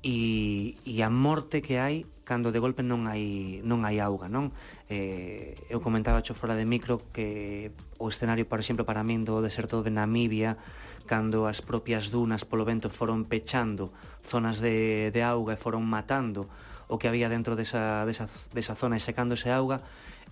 e, 0.04 0.76
e 0.84 1.00
a 1.02 1.10
morte 1.10 1.64
que 1.64 1.80
hai 1.80 2.04
cando 2.26 2.52
de 2.52 2.60
golpe 2.60 2.84
non 2.84 3.08
hai 3.08 3.62
non 3.64 3.86
hai 3.88 4.02
auga, 4.02 4.28
non? 4.28 4.52
Eh, 4.92 5.56
eu 5.72 5.80
comentaba 5.80 6.20
cho 6.20 6.36
fora 6.36 6.58
de 6.58 6.66
micro 6.68 7.00
que 7.14 7.72
o 8.02 8.10
escenario, 8.10 8.44
por 8.50 8.60
exemplo, 8.60 8.84
para 8.84 9.08
min 9.08 9.24
do 9.24 9.40
deserto 9.40 9.86
de 9.86 9.94
Namibia 9.94 10.58
cando 11.06 11.46
as 11.46 11.62
propias 11.62 12.10
dunas 12.10 12.44
polo 12.44 12.65
vento 12.65 12.89
foron 12.89 13.30
pechando 13.30 13.94
zonas 14.26 14.60
de, 14.60 15.10
de 15.13 15.22
auga 15.22 15.56
e 15.56 15.60
foron 15.62 15.86
matando 15.86 16.50
o 16.89 16.98
que 16.98 17.08
había 17.08 17.30
dentro 17.30 17.56
desa, 17.56 18.06
desa, 18.06 18.30
desa 18.54 18.74
zona 18.74 18.98
e 18.98 19.02
secándose 19.02 19.50
a 19.50 19.58
auga 19.58 19.82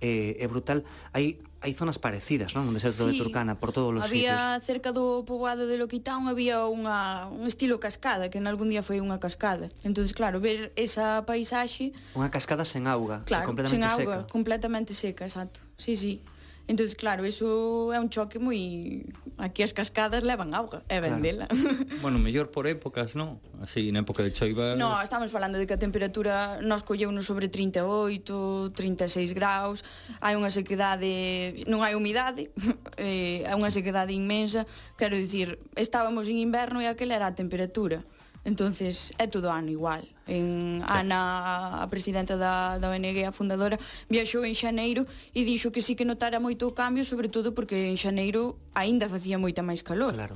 é, 0.02 0.36
é 0.42 0.46
brutal. 0.52 0.84
Hai 1.14 1.40
hai 1.64 1.72
zonas 1.72 1.96
parecidas, 1.96 2.52
non? 2.52 2.68
No 2.68 2.76
deserto 2.76 3.08
sí, 3.08 3.16
de 3.16 3.24
Turcana, 3.24 3.56
por 3.56 3.72
todos 3.72 3.96
os 3.96 4.04
había, 4.04 4.12
sitios. 4.12 4.36
Había 4.36 4.60
cerca 4.60 4.92
do 4.92 5.24
poboado 5.24 5.64
de 5.64 5.80
Loquitán 5.80 6.28
había 6.28 6.68
unha 6.68 7.32
un 7.32 7.48
estilo 7.48 7.80
cascada, 7.80 8.28
que 8.28 8.36
en 8.36 8.52
algún 8.52 8.68
día 8.68 8.84
foi 8.84 9.00
unha 9.00 9.24
cascada. 9.24 9.72
Entonces, 9.88 10.12
claro, 10.12 10.44
ver 10.44 10.76
esa 10.76 11.24
paisaxe, 11.24 11.96
unha 12.20 12.28
cascada 12.28 12.68
sen 12.68 12.84
auga, 12.84 13.24
claro, 13.24 13.48
completamente 13.48 13.80
sen 13.80 13.88
auga, 13.88 14.28
seca. 14.28 14.28
completamente 14.28 14.92
seca, 14.92 15.24
exacto. 15.24 15.64
Sí, 15.80 15.96
sí. 15.96 16.20
Entón, 16.66 16.88
claro, 16.96 17.28
iso 17.28 17.92
é 17.92 18.00
un 18.00 18.08
choque 18.08 18.40
moi... 18.40 19.04
Aquí 19.36 19.66
as 19.66 19.76
cascadas 19.76 20.24
levan 20.24 20.56
auga, 20.56 20.86
é 20.88 21.04
vendela. 21.04 21.52
Claro. 21.52 22.00
bueno, 22.04 22.18
mellor 22.24 22.56
por 22.56 22.72
épocas, 22.72 23.20
non? 23.20 23.44
Así, 23.60 23.92
na 23.92 24.08
época 24.08 24.24
de 24.24 24.32
choiva... 24.32 24.80
No, 24.80 24.96
estamos 25.04 25.28
falando 25.28 25.60
de 25.60 25.68
que 25.68 25.76
a 25.76 25.82
temperatura 25.82 26.64
nos 26.64 26.88
colleu 26.88 27.12
nos 27.12 27.28
sobre 27.28 27.52
38, 27.52 28.72
36 28.72 29.36
graus, 29.36 29.84
hai 30.24 30.40
unha 30.40 30.48
sequedade... 30.48 31.68
Non 31.68 31.84
hai 31.84 32.00
humidade, 32.00 32.56
eh, 32.96 33.44
hai 33.44 33.56
unha 33.60 33.68
sequedade 33.68 34.16
inmensa, 34.16 34.64
quero 34.96 35.20
dicir, 35.20 35.60
estábamos 35.76 36.32
en 36.32 36.40
inverno 36.40 36.80
e 36.80 36.88
aquela 36.88 37.20
era 37.20 37.28
a 37.28 37.36
temperatura 37.36 38.08
entonces 38.46 39.12
é 39.18 39.28
todo 39.28 39.52
ano 39.52 39.72
igual. 39.72 40.04
En. 40.28 40.84
Ana, 40.88 41.84
a 41.84 41.88
presidenta 41.88 42.36
da, 42.38 42.78
da 42.80 42.92
ONG, 42.92 43.24
a 43.24 43.32
fundadora, 43.32 43.80
viaxou 44.08 44.44
en 44.44 44.56
xaneiro 44.56 45.08
e 45.36 45.44
dixo 45.44 45.72
que 45.72 45.84
sí 45.84 45.96
que 45.96 46.04
notara 46.08 46.40
moito 46.40 46.68
o 46.68 46.76
cambio, 46.76 47.04
sobre 47.08 47.28
todo 47.28 47.56
porque 47.56 47.92
en 47.92 48.00
xaneiro 48.00 48.60
aínda 48.76 49.08
facía 49.08 49.40
moita 49.40 49.64
máis 49.64 49.84
calor. 49.84 50.16
Claro. 50.16 50.36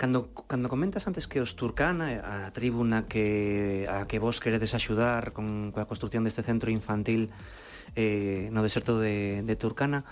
Cando, 0.00 0.32
cando 0.48 0.66
comentas 0.66 1.06
antes 1.06 1.28
que 1.28 1.38
os 1.38 1.54
Turcana, 1.54 2.24
a 2.24 2.50
tribu 2.50 2.82
na 2.82 3.06
que, 3.06 3.86
a 3.86 4.08
que 4.08 4.18
vos 4.18 4.40
queredes 4.40 4.72
axudar 4.74 5.36
con, 5.36 5.70
coa 5.70 5.86
construción 5.86 6.24
deste 6.24 6.42
centro 6.42 6.72
infantil 6.72 7.30
eh, 7.94 8.48
no 8.50 8.64
deserto 8.64 8.98
de, 8.98 9.44
de 9.44 9.54
Turcana, 9.56 10.04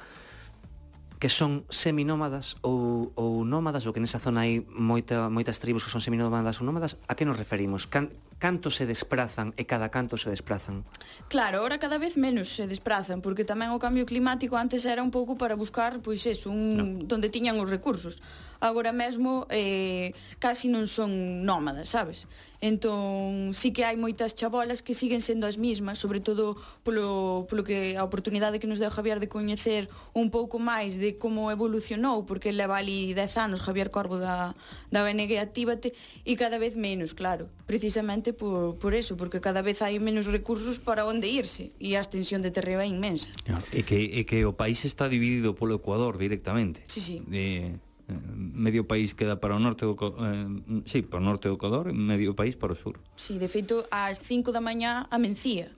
que 1.21 1.29
son 1.29 1.69
seminómadas 1.69 2.57
ou, 2.65 3.13
ou 3.13 3.45
nómadas, 3.45 3.85
ou 3.85 3.93
que 3.93 4.01
nesa 4.01 4.17
zona 4.17 4.49
hai 4.49 4.65
moita, 4.73 5.29
moitas 5.29 5.61
tribos 5.61 5.85
que 5.85 5.93
son 5.93 6.01
seminómadas 6.01 6.57
ou 6.59 6.65
nómadas, 6.65 6.97
a 7.05 7.13
que 7.13 7.29
nos 7.29 7.37
referimos? 7.37 7.85
Can, 7.85 8.09
canto 8.41 8.73
se 8.73 8.89
desprazan 8.89 9.53
e 9.61 9.69
cada 9.69 9.93
canto 9.93 10.17
se 10.17 10.33
desprazan? 10.33 10.89
Claro, 11.29 11.61
ahora 11.61 11.77
cada 11.77 12.01
vez 12.01 12.17
menos 12.17 12.49
se 12.49 12.65
desprazan, 12.65 13.21
porque 13.21 13.45
tamén 13.45 13.69
o 13.69 13.79
cambio 13.79 14.09
climático 14.09 14.57
antes 14.57 14.89
era 14.89 15.05
un 15.05 15.13
pouco 15.13 15.37
para 15.37 15.53
buscar, 15.61 16.01
pois 16.01 16.25
eso, 16.25 16.49
un, 16.49 16.61
no. 16.73 16.85
donde 17.05 17.29
tiñan 17.29 17.61
os 17.61 17.69
recursos. 17.69 18.17
Agora 18.65 18.97
mesmo 18.97 19.45
eh, 19.53 20.17
casi 20.41 20.73
non 20.73 20.89
son 20.89 21.45
nómadas, 21.45 21.93
sabes? 21.93 22.25
Entón, 22.61 23.57
sí 23.57 23.73
que 23.73 23.89
hai 23.89 23.97
moitas 23.97 24.37
chabolas 24.37 24.85
que 24.85 24.93
siguen 24.93 25.25
sendo 25.25 25.49
as 25.49 25.57
mismas, 25.57 25.97
sobre 25.97 26.21
todo 26.21 26.61
polo, 26.85 27.49
polo 27.49 27.65
que 27.65 27.97
a 27.97 28.05
oportunidade 28.05 28.61
que 28.61 28.69
nos 28.69 28.77
deu 28.77 28.93
Javier 28.93 29.17
de 29.17 29.33
coñecer 29.33 29.89
un 30.13 30.29
pouco 30.29 30.61
máis 30.61 31.01
de 31.01 31.17
como 31.17 31.49
evolucionou, 31.49 32.29
porque 32.29 32.53
leva 32.53 32.77
ali 32.77 33.17
10 33.17 33.41
anos 33.41 33.65
Javier 33.65 33.89
Corvo 33.89 34.21
da, 34.21 34.53
da 34.93 35.01
BNG 35.01 35.41
Actívate, 35.41 35.97
e 36.29 36.37
cada 36.37 36.61
vez 36.61 36.77
menos, 36.77 37.17
claro, 37.17 37.49
precisamente 37.65 38.37
por, 38.37 38.77
por 38.77 38.93
eso, 38.93 39.17
porque 39.17 39.41
cada 39.41 39.65
vez 39.65 39.81
hai 39.81 39.97
menos 39.97 40.29
recursos 40.29 40.77
para 40.77 41.09
onde 41.09 41.33
irse, 41.33 41.73
e 41.81 41.97
a 41.97 42.05
extensión 42.05 42.45
de 42.45 42.53
terreo 42.53 42.85
é 42.85 42.85
inmensa. 42.85 43.33
Claro, 43.41 43.65
e, 43.73 43.81
que, 43.81 43.97
e 43.97 44.29
que 44.29 44.45
o 44.45 44.53
país 44.53 44.85
está 44.85 45.09
dividido 45.09 45.57
polo 45.57 45.81
Ecuador 45.81 46.21
directamente. 46.21 46.85
Sí, 46.93 47.01
sí. 47.01 47.25
Eh, 47.33 47.81
Eh, 48.11 48.19
medio 48.37 48.85
país 48.85 49.15
queda 49.15 49.39
para 49.39 49.55
o 49.55 49.61
norte 49.63 49.87
do 49.87 49.95
eh, 49.95 50.83
sí, 50.85 51.03
para 51.03 51.21
o 51.21 51.25
norte 51.25 51.47
do 51.47 51.55
Ecuador 51.55 51.87
e 51.89 51.95
medio 51.95 52.35
país 52.35 52.59
para 52.59 52.75
o 52.75 52.77
sur. 52.77 52.99
Sí, 53.15 53.39
de 53.39 53.47
feito, 53.47 53.87
ás 53.95 54.19
5 54.19 54.51
da 54.51 54.59
mañá 54.59 55.07
a 55.07 55.17
mencía 55.23 55.71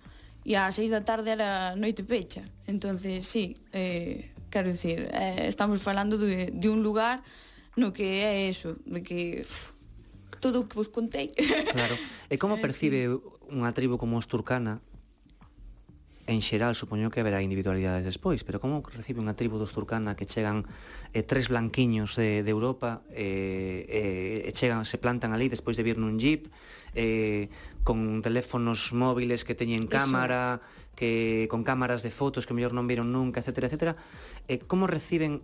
e 0.43 0.57
ás 0.57 0.80
6 0.80 0.91
da 0.91 1.05
tarde 1.05 1.37
era 1.37 1.76
noite 1.76 2.03
pecha. 2.03 2.43
Entonces, 2.66 3.28
sí, 3.28 3.55
eh, 3.70 4.33
quero 4.49 4.72
dicir, 4.72 5.12
eh, 5.12 5.47
estamos 5.47 5.85
falando 5.85 6.16
de, 6.16 6.51
de 6.51 6.68
un 6.68 6.83
lugar 6.83 7.22
no 7.76 7.93
que 7.93 8.24
é 8.24 8.49
eso, 8.49 8.76
de 8.85 9.01
que 9.05 9.45
pff, 9.45 9.72
todo 10.41 10.61
o 10.61 10.68
que 10.68 10.76
vos 10.76 10.89
contei. 10.89 11.33
Claro. 11.72 11.97
E 12.28 12.37
como 12.41 12.57
eh, 12.61 12.62
percibe 12.64 13.09
sí. 13.09 13.16
unha 13.53 13.76
tribo 13.76 14.01
como 14.01 14.16
os 14.16 14.24
turcana 14.24 14.80
en 16.27 16.39
xeral 16.43 16.79
supoño 16.79 17.11
que 17.11 17.18
haberá 17.18 17.43
individualidades 17.43 18.07
despois, 18.07 18.47
pero 18.47 18.62
como 18.62 18.83
recibe 18.87 19.18
unha 19.18 19.35
tribu 19.35 19.59
dos 19.59 19.75
Turcana 19.75 20.14
que 20.14 20.27
chegan 20.29 20.62
eh, 21.11 21.27
tres 21.27 21.51
blanquiños 21.51 22.14
de, 22.14 22.47
de 22.47 22.51
Europa 22.53 23.03
eh, 23.11 23.83
eh, 23.91 24.49
e 24.49 24.51
chegan, 24.55 24.87
se 24.87 25.03
plantan 25.03 25.35
ali 25.35 25.51
despois 25.51 25.75
de 25.75 25.83
vir 25.83 25.99
nun 25.99 26.23
jeep 26.23 26.47
eh, 26.95 27.51
con 27.83 28.23
teléfonos 28.23 28.95
móviles 28.95 29.43
que 29.43 29.59
teñen 29.59 29.91
cámara 29.91 30.62
Eso. 30.62 30.95
que 30.95 31.51
con 31.51 31.66
cámaras 31.66 32.07
de 32.07 32.14
fotos 32.14 32.47
que 32.47 32.55
mellor 32.55 32.70
non 32.70 32.87
viron 32.87 33.11
nunca, 33.11 33.43
etc. 33.43 33.66
etc. 33.66 33.99
Eh, 34.47 34.62
como 34.62 34.87
reciben 34.87 35.43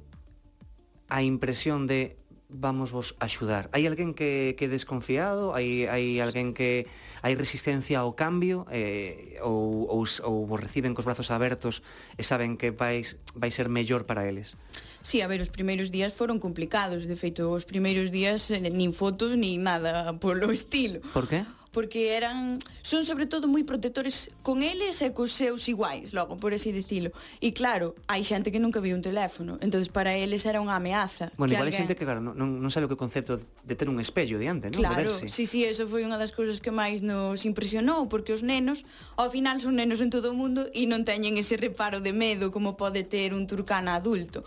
a 1.10 1.26
impresión 1.26 1.90
de 1.90 2.14
vamos 2.48 2.90
vos 2.90 3.14
axudar? 3.20 3.68
Hai 3.76 3.84
alguén 3.84 4.16
que, 4.16 4.56
que 4.56 4.72
desconfiado? 4.72 5.52
Hai, 5.52 5.84
hai 5.84 6.16
alguén 6.24 6.56
que 6.56 6.88
hai 7.20 7.36
resistencia 7.36 8.00
ao 8.00 8.16
cambio? 8.16 8.64
Eh, 8.72 9.36
ou, 9.44 9.84
ou, 9.84 10.02
ou 10.24 10.36
vos 10.48 10.60
reciben 10.60 10.96
cos 10.96 11.04
brazos 11.04 11.28
abertos 11.28 11.84
e 12.16 12.24
saben 12.24 12.56
que 12.56 12.72
vais, 12.72 13.20
vai 13.36 13.52
ser 13.52 13.68
mellor 13.68 14.08
para 14.08 14.24
eles? 14.24 14.56
Sí, 15.04 15.20
a 15.20 15.28
ver, 15.28 15.44
os 15.44 15.52
primeiros 15.52 15.92
días 15.92 16.16
foron 16.16 16.40
complicados 16.40 17.06
De 17.06 17.14
feito, 17.14 17.52
os 17.52 17.68
primeiros 17.68 18.10
días 18.10 18.48
eh, 18.50 18.58
nin 18.58 18.96
fotos 18.96 19.36
nin 19.36 19.60
nada 19.60 20.16
polo 20.16 20.48
estilo 20.48 21.04
Por 21.12 21.28
que? 21.28 21.44
porque 21.78 22.16
eran 22.16 22.58
son 22.82 23.06
sobre 23.06 23.30
todo 23.30 23.46
moi 23.46 23.62
protectores 23.62 24.34
con 24.42 24.66
eles 24.66 24.98
e 24.98 25.14
cos 25.14 25.30
seus 25.30 25.70
iguais, 25.70 26.10
logo, 26.10 26.34
por 26.34 26.50
así 26.50 26.74
dicilo. 26.74 27.14
E 27.38 27.54
claro, 27.54 27.94
hai 28.10 28.26
xente 28.26 28.50
que 28.50 28.58
nunca 28.58 28.82
viu 28.82 28.98
un 28.98 29.04
teléfono, 29.06 29.62
entonces 29.62 29.86
para 29.86 30.18
eles 30.18 30.42
era 30.42 30.58
unha 30.58 30.74
ameaza. 30.74 31.30
Bueno, 31.38 31.54
igual 31.54 31.70
alguén... 31.70 31.86
xente 31.86 31.94
que 31.94 32.02
claro, 32.02 32.18
non, 32.18 32.34
non 32.34 32.70
sabe 32.74 32.86
o 32.86 32.90
que 32.90 32.98
concepto 32.98 33.38
de 33.38 33.74
ter 33.78 33.86
un 33.86 34.02
espello 34.02 34.42
diante, 34.42 34.74
non? 34.74 34.82
Claro, 34.82 35.06
de 35.06 35.22
verse. 35.22 35.30
sí, 35.30 35.46
sí, 35.46 35.62
eso 35.62 35.86
foi 35.86 36.02
unha 36.02 36.18
das 36.18 36.34
cousas 36.34 36.58
que 36.58 36.74
máis 36.74 36.98
nos 36.98 37.46
impresionou, 37.46 38.10
porque 38.10 38.34
os 38.34 38.42
nenos, 38.42 38.82
ao 39.14 39.30
final 39.30 39.62
son 39.62 39.78
nenos 39.78 40.02
en 40.02 40.10
todo 40.10 40.34
o 40.34 40.34
mundo 40.34 40.66
e 40.74 40.82
non 40.90 41.06
teñen 41.06 41.38
ese 41.38 41.54
reparo 41.54 42.02
de 42.02 42.10
medo 42.10 42.50
como 42.50 42.74
pode 42.74 43.06
ter 43.06 43.30
un 43.38 43.46
turcana 43.46 43.94
adulto. 43.94 44.42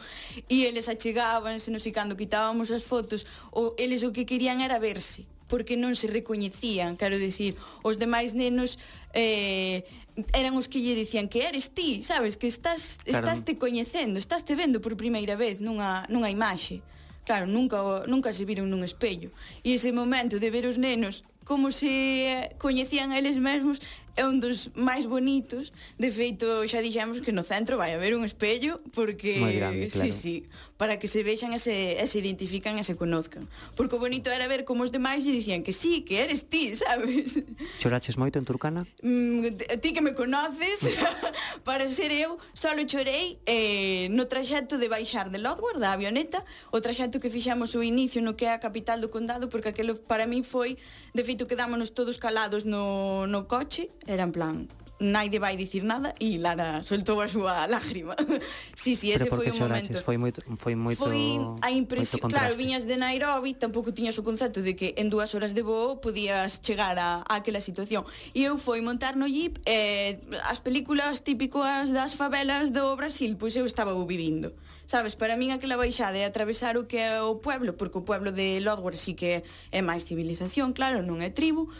E 0.52 0.68
eles 0.68 0.92
achegábanse, 0.92 1.72
nos 1.72 1.88
e 1.88 1.96
cando 1.96 2.20
quitábamos 2.20 2.76
as 2.76 2.84
fotos, 2.84 3.24
o 3.56 3.72
eles 3.80 4.04
o 4.04 4.12
que 4.12 4.28
querían 4.28 4.60
era 4.60 4.84
verse 4.84 5.24
porque 5.52 5.76
non 5.76 6.00
se 6.00 6.08
recoñecían, 6.08 6.96
quero 6.96 7.20
dicir, 7.20 7.60
os 7.84 8.00
demais 8.00 8.32
nenos 8.32 8.80
eh, 9.12 9.84
eran 10.32 10.56
os 10.56 10.72
que 10.72 10.80
lle 10.80 10.96
dicían 10.96 11.28
que 11.28 11.44
eres 11.44 11.76
ti, 11.76 12.08
sabes, 12.08 12.40
que 12.40 12.48
estás 12.48 13.04
claro. 13.04 13.28
estás 13.28 13.44
te 13.44 13.60
coñecendo, 13.60 14.16
estás 14.16 14.48
te 14.48 14.56
vendo 14.56 14.80
por 14.80 14.96
primeira 14.96 15.36
vez 15.36 15.60
nunha, 15.60 16.08
nunha 16.08 16.32
imaxe. 16.32 16.80
Claro, 17.28 17.46
nunca, 17.46 18.08
nunca 18.08 18.32
se 18.32 18.48
viron 18.48 18.72
nun 18.72 18.88
espello. 18.88 19.36
E 19.62 19.76
ese 19.76 19.92
momento 19.92 20.40
de 20.40 20.48
ver 20.48 20.64
os 20.72 20.80
nenos 20.80 21.28
como 21.44 21.76
se 21.76 22.56
coñecían 22.56 23.12
a 23.12 23.20
eles 23.20 23.36
mesmos 23.36 23.84
é 24.16 24.26
un 24.26 24.40
dos 24.40 24.70
máis 24.76 25.06
bonitos. 25.06 25.72
De 25.98 26.12
feito, 26.12 26.46
xa 26.68 26.84
dixemos 26.84 27.22
que 27.22 27.32
no 27.32 27.44
centro 27.44 27.78
vai 27.78 27.94
haber 27.94 28.16
un 28.16 28.24
espello 28.24 28.82
porque 28.92 29.40
grande, 29.40 29.88
claro. 29.88 30.12
sí, 30.12 30.12
sí, 30.12 30.36
para 30.78 30.98
que 30.98 31.08
se 31.08 31.24
vexan 31.24 31.54
e 31.54 31.60
se, 31.60 32.02
e 32.02 32.06
se 32.08 32.18
identifican 32.20 32.78
e 32.78 32.84
se 32.84 32.98
conozcan. 32.98 33.48
Porque 33.78 33.96
o 33.96 34.00
bonito 34.02 34.34
era 34.34 34.50
ver 34.50 34.66
como 34.66 34.84
os 34.84 34.92
demais 34.92 35.24
lle 35.24 35.32
dicían 35.32 35.62
que 35.64 35.72
sí, 35.72 36.02
que 36.02 36.20
eres 36.20 36.50
ti, 36.50 36.76
sabes? 36.82 37.40
Choraches 37.80 38.18
moito 38.18 38.42
en 38.42 38.46
Turcana? 38.46 38.90
Mm, 39.06 39.80
ti 39.80 39.94
que 39.94 40.02
me 40.02 40.18
conoces, 40.18 40.98
para 41.68 41.88
ser 41.88 42.12
eu, 42.12 42.42
solo 42.54 42.84
chorei 42.90 43.40
eh, 43.46 44.10
no 44.12 44.26
traxecto 44.26 44.82
de 44.82 44.90
baixar 44.90 45.30
de 45.30 45.38
Lodwar, 45.38 45.78
da 45.78 45.94
avioneta, 45.94 46.44
o 46.72 46.82
traxecto 46.82 47.20
que 47.20 47.30
fixamos 47.30 47.76
o 47.76 47.84
inicio 47.84 48.20
no 48.22 48.36
que 48.36 48.46
é 48.46 48.54
a 48.54 48.60
capital 48.60 49.00
do 49.00 49.10
condado, 49.10 49.48
porque 49.48 49.70
aquilo 49.70 49.96
para 49.96 50.26
mí 50.26 50.44
foi, 50.44 50.78
de 51.14 51.24
feito, 51.24 51.46
quedámonos 51.46 51.92
todos 51.92 52.18
calados 52.18 52.66
no, 52.66 53.28
no 53.28 53.46
coche, 53.46 53.90
Era 54.08 54.24
en 54.24 54.32
plan, 54.32 54.68
naide 55.02 55.42
vai 55.42 55.58
dicir 55.58 55.84
nada 55.84 56.14
e 56.22 56.38
Lara 56.38 56.86
soltou 56.86 57.20
a 57.20 57.28
súa 57.28 57.66
lágrima. 57.66 58.14
sí, 58.78 58.96
sí, 58.96 59.12
ese 59.12 59.34
foi 59.34 59.50
un 59.50 59.58
momento. 59.58 59.98
Foi 60.06 60.18
moito 60.22 60.46
foi 60.62 60.78
moito 60.78 61.02
Foi 61.02 61.42
a 61.66 61.74
impresión, 61.74 62.30
claro, 62.30 62.54
viñas 62.54 62.86
de 62.86 62.96
Nairobi, 63.02 63.58
tampouco 63.58 63.90
tiñas 63.92 64.16
o 64.22 64.24
concepto 64.24 64.62
de 64.62 64.78
que 64.78 64.94
en 65.02 65.10
dúas 65.10 65.34
horas 65.34 65.58
de 65.58 65.66
voo 65.66 65.98
podías 65.98 66.62
chegar 66.62 67.02
a, 67.02 67.26
a 67.26 67.42
aquela 67.42 67.60
situación. 67.60 68.06
E 68.38 68.46
eu 68.46 68.62
foi 68.62 68.80
montar 68.86 69.18
no 69.18 69.26
jeep 69.26 69.58
eh, 69.66 70.22
as 70.46 70.62
películas 70.62 71.26
típicas 71.26 71.90
das 71.90 72.14
favelas 72.14 72.70
do 72.70 72.94
Brasil, 72.94 73.34
pois 73.42 73.58
eu 73.58 73.66
estaba 73.66 73.98
o 73.98 74.06
vivindo. 74.06 74.54
Sabes, 74.86 75.18
para 75.18 75.34
min 75.34 75.50
aquela 75.50 75.82
baixada 75.82 76.20
é 76.20 76.30
atravesar 76.30 76.78
o 76.78 76.86
que 76.86 77.02
é 77.02 77.18
o 77.26 77.42
pueblo, 77.42 77.74
porque 77.74 77.98
o 77.98 78.06
pueblo 78.06 78.30
de 78.30 78.62
Lodwar 78.62 78.94
sí 79.02 79.18
que 79.18 79.42
é 79.74 79.82
máis 79.82 80.06
civilización, 80.06 80.78
claro, 80.78 81.02
non 81.02 81.26
é 81.26 81.34
tribu. 81.34 81.74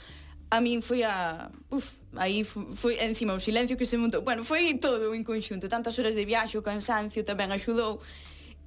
A 0.50 0.58
min 0.60 0.82
foi 0.82 1.04
a... 1.06 1.52
Uf, 1.70 2.01
aí 2.16 2.44
foi 2.44 3.00
encima 3.00 3.34
o 3.34 3.40
silencio 3.40 3.78
que 3.78 3.86
se 3.86 3.96
montou. 3.96 4.22
Bueno, 4.22 4.44
foi 4.44 4.76
todo 4.76 5.16
en 5.16 5.24
conxunto, 5.24 5.70
tantas 5.70 5.98
horas 6.00 6.16
de 6.16 6.26
viaxe, 6.26 6.58
o 6.58 6.66
cansancio 6.66 7.24
tamén 7.24 7.52
axudou 7.52 8.04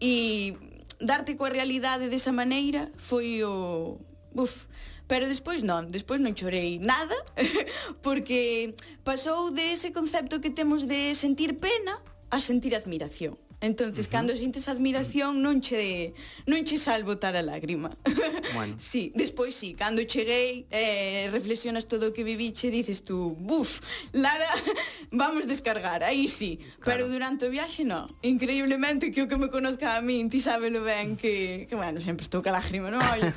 e 0.01 0.57
darte 1.01 1.37
coa 1.37 1.53
realidade 1.53 2.09
desa 2.09 2.33
maneira 2.33 2.89
foi 2.97 3.45
o 3.45 4.01
Uf, 4.35 4.67
pero 5.07 5.31
despois 5.31 5.63
non, 5.63 5.95
despois 5.95 6.19
non 6.19 6.35
chorei 6.35 6.83
nada 6.83 7.15
porque 8.05 8.75
pasou 9.07 9.55
de 9.55 9.71
ese 9.71 9.95
concepto 9.95 10.43
que 10.43 10.51
temos 10.51 10.91
de 10.91 11.15
sentir 11.15 11.63
pena 11.63 12.03
a 12.35 12.43
sentir 12.43 12.75
admiración. 12.75 13.39
Entonces, 13.61 14.07
uh 14.07 14.09
-huh. 14.09 14.13
cando 14.13 14.37
sintes 14.37 14.69
admiración 14.69 15.41
non 15.41 15.61
che 15.61 16.13
non 16.47 16.65
che 16.65 16.77
sal 16.77 17.03
botar 17.05 17.35
a 17.37 17.43
lágrima. 17.43 17.91
Bueno. 18.55 18.77
sí, 18.79 19.11
despois 19.17 19.55
sí, 19.55 19.75
cando 19.75 20.05
cheguei, 20.05 20.67
eh, 20.71 21.29
reflexionas 21.33 21.87
todo 21.87 22.09
o 22.09 22.13
que 22.13 22.23
viviche, 22.23 22.71
dices 22.71 23.03
tú, 23.03 23.35
buf, 23.35 23.81
Lara, 24.13 24.47
vamos 25.11 25.47
descargar, 25.47 26.05
aí 26.05 26.29
sí. 26.29 26.59
Claro. 26.79 26.85
Pero 26.85 27.03
durante 27.09 27.47
o 27.47 27.51
viaxe 27.51 27.85
no. 27.85 28.09
Increíblemente 28.23 29.11
que 29.11 29.23
o 29.23 29.29
que 29.29 29.37
me 29.37 29.49
conozca 29.49 29.97
a 29.97 30.01
min, 30.01 30.31
ti 30.31 30.39
sábelo 30.39 30.85
ben 30.85 31.17
que, 31.17 31.67
que 31.69 31.75
bueno, 31.75 32.01
sempre 32.01 32.23
estou 32.23 32.43
ca 32.43 32.53
lágrima 32.53 32.91
no 32.91 33.01
ollo. 33.01 33.33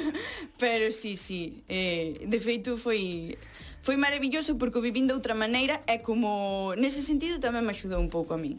Pero 0.58 0.90
sí, 0.90 1.16
sí, 1.16 1.62
eh, 1.68 2.24
de 2.24 2.38
feito 2.40 2.76
foi 2.76 3.36
foi 3.84 3.96
maravilloso 4.00 4.56
porque 4.56 4.78
o 4.78 4.80
vivín 4.80 5.04
de 5.06 5.12
outra 5.12 5.36
maneira 5.36 5.84
e 5.84 6.00
como 6.00 6.72
nese 6.80 7.04
sentido 7.04 7.36
tamén 7.36 7.68
me 7.68 7.76
axudou 7.76 8.00
un 8.00 8.08
pouco 8.08 8.32
a 8.32 8.40
min. 8.40 8.56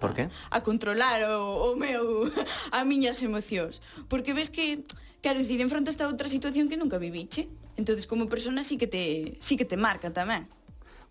Por 0.00 0.16
qué? 0.16 0.32
a 0.50 0.58
controlar 0.64 1.22
o, 1.28 1.70
o 1.70 1.76
meu 1.76 2.26
a 2.72 2.82
miñas 2.88 3.20
emocións, 3.20 3.84
porque 4.08 4.32
ves 4.32 4.48
que 4.48 4.82
quero 5.20 5.38
dicir, 5.38 5.60
enfrontas 5.60 6.00
a 6.00 6.08
outra 6.08 6.32
situación 6.32 6.72
que 6.72 6.80
nunca 6.80 6.96
viviche. 6.96 7.46
Entonces, 7.76 8.08
como 8.08 8.28
persona 8.28 8.64
sí 8.64 8.80
que 8.80 8.88
te 8.88 9.36
sí 9.44 9.60
que 9.60 9.68
te 9.68 9.76
marca 9.76 10.08
tamén. 10.10 10.48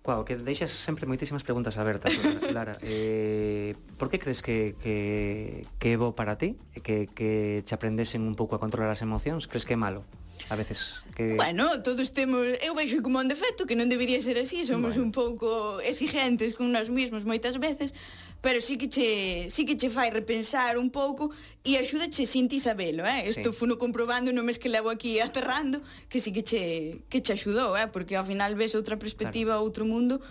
Wow, 0.04 0.24
que 0.26 0.40
deixas 0.40 0.72
sempre 0.72 1.06
moitísimas 1.06 1.44
preguntas 1.44 1.76
abertas, 1.78 2.16
Lara. 2.56 2.80
eh, 2.82 3.76
por 4.00 4.10
que 4.10 4.18
crees 4.18 4.42
que, 4.42 4.74
que, 4.82 5.68
que 5.78 5.88
é 5.94 5.98
bo 6.00 6.16
para 6.16 6.40
ti? 6.40 6.56
Que, 6.82 7.06
que 7.12 7.62
te 7.68 7.74
aprendesen 7.76 8.26
un 8.26 8.34
pouco 8.34 8.56
a 8.56 8.60
controlar 8.64 8.90
as 8.96 9.04
emocións? 9.04 9.46
Crees 9.46 9.68
que 9.68 9.76
é 9.76 9.80
malo? 9.80 10.08
A 10.48 10.56
veces 10.56 11.04
que... 11.20 11.36
Bueno, 11.36 11.84
todos 11.84 12.16
temos... 12.16 12.48
Eu 12.64 12.74
vexo 12.74 13.04
como 13.04 13.20
un 13.20 13.28
defecto 13.28 13.68
que 13.68 13.76
non 13.76 13.92
debería 13.92 14.24
ser 14.24 14.40
así 14.40 14.64
Somos 14.64 14.96
bueno. 14.96 15.04
un 15.04 15.12
pouco 15.12 15.84
exigentes 15.84 16.56
con 16.56 16.72
nós 16.72 16.88
mesmos 16.88 17.28
moitas 17.28 17.60
veces 17.60 17.92
pero 18.42 18.62
sí 18.62 18.78
que 18.78 18.88
che, 18.88 19.48
sí 19.50 19.66
que 19.66 19.76
che 19.76 19.90
fai 19.90 20.10
repensar 20.10 20.78
un 20.78 20.90
pouco 20.90 21.32
e 21.64 21.78
axúdache 21.78 22.26
sin 22.26 22.48
ti 22.48 22.60
sabelo, 22.60 23.04
eh? 23.06 23.28
Isto 23.28 23.52
sí. 23.52 23.58
funo 23.58 23.78
comprobando 23.78 24.32
no 24.32 24.44
mes 24.44 24.58
que 24.58 24.70
levo 24.70 24.90
aquí 24.90 25.20
aterrando, 25.20 25.82
que 26.08 26.20
sí 26.20 26.32
que 26.32 26.44
che, 26.44 27.02
que 27.10 27.22
che 27.22 27.34
axudou, 27.34 27.76
eh? 27.76 27.88
Porque 27.88 28.16
ao 28.16 28.24
final 28.24 28.56
ves 28.56 28.76
outra 28.76 28.96
perspectiva, 28.96 29.60
claro. 29.60 29.64
outro 29.64 29.84
mundo, 29.84 30.22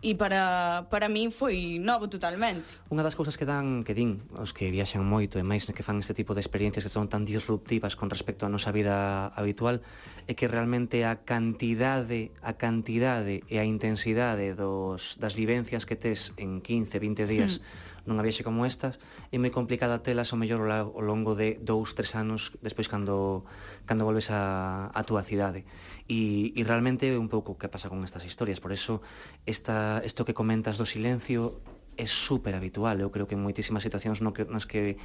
e 0.00 0.16
para, 0.16 0.88
para 0.88 1.12
min 1.12 1.28
foi 1.28 1.76
novo 1.76 2.08
totalmente. 2.08 2.64
Unha 2.88 3.04
das 3.04 3.12
cousas 3.12 3.36
que 3.36 3.44
dan 3.44 3.84
que 3.84 3.92
din 3.92 4.24
os 4.40 4.56
que 4.56 4.72
viaxan 4.72 5.04
moito 5.04 5.36
e 5.36 5.44
máis 5.44 5.68
que 5.68 5.84
fan 5.84 6.00
este 6.00 6.16
tipo 6.16 6.32
de 6.32 6.40
experiencias 6.40 6.84
que 6.84 6.92
son 6.92 7.12
tan 7.12 7.28
disruptivas 7.28 8.00
con 8.00 8.08
respecto 8.08 8.44
á 8.44 8.48
nosa 8.48 8.72
vida 8.72 9.28
habitual 9.36 9.84
é 10.24 10.32
que 10.32 10.48
realmente 10.48 11.04
a 11.04 11.20
cantidade, 11.20 12.32
a 12.40 12.56
cantidade 12.56 13.44
e 13.44 13.60
a 13.60 13.64
intensidade 13.68 14.56
dos 14.56 15.20
das 15.20 15.36
vivencias 15.36 15.84
que 15.84 16.00
tes 16.00 16.32
en 16.40 16.64
15, 16.64 16.96
20 16.96 17.28
días 17.28 17.60
mm. 17.60 18.08
nunha 18.08 18.24
viaxe 18.24 18.40
como 18.40 18.64
estas 18.64 18.96
é 19.28 19.36
moi 19.36 19.52
complicada 19.52 20.00
telas 20.00 20.32
o 20.32 20.36
mellor 20.40 20.64
ao 20.72 21.04
longo 21.04 21.36
de 21.36 21.60
dous, 21.60 21.92
tres 21.92 22.16
anos 22.16 22.56
despois 22.64 22.88
cando 22.88 23.44
cando 23.84 24.08
volves 24.08 24.32
a, 24.32 24.88
a 24.90 25.00
túa 25.04 25.20
cidade 25.20 25.68
E, 26.10 26.50
e 26.58 26.66
realmente 26.66 27.06
é 27.06 27.14
un 27.14 27.30
pouco 27.30 27.54
que 27.54 27.70
pasa 27.70 27.86
con 27.86 28.02
estas 28.02 28.26
historias, 28.26 28.58
por 28.58 28.74
eso 28.74 28.98
esta, 29.46 30.02
isto 30.02 30.26
que 30.26 30.34
comentas 30.34 30.74
do 30.74 30.82
silencio 30.82 31.62
é 31.94 32.06
super 32.10 32.58
habitual, 32.58 32.98
eu 32.98 33.14
creo 33.14 33.30
que 33.30 33.38
en 33.38 33.42
moitísimas 33.46 33.86
situacións 33.86 34.18
no 34.18 34.34
que, 34.34 34.42
nas 34.42 34.66
que 34.66 34.98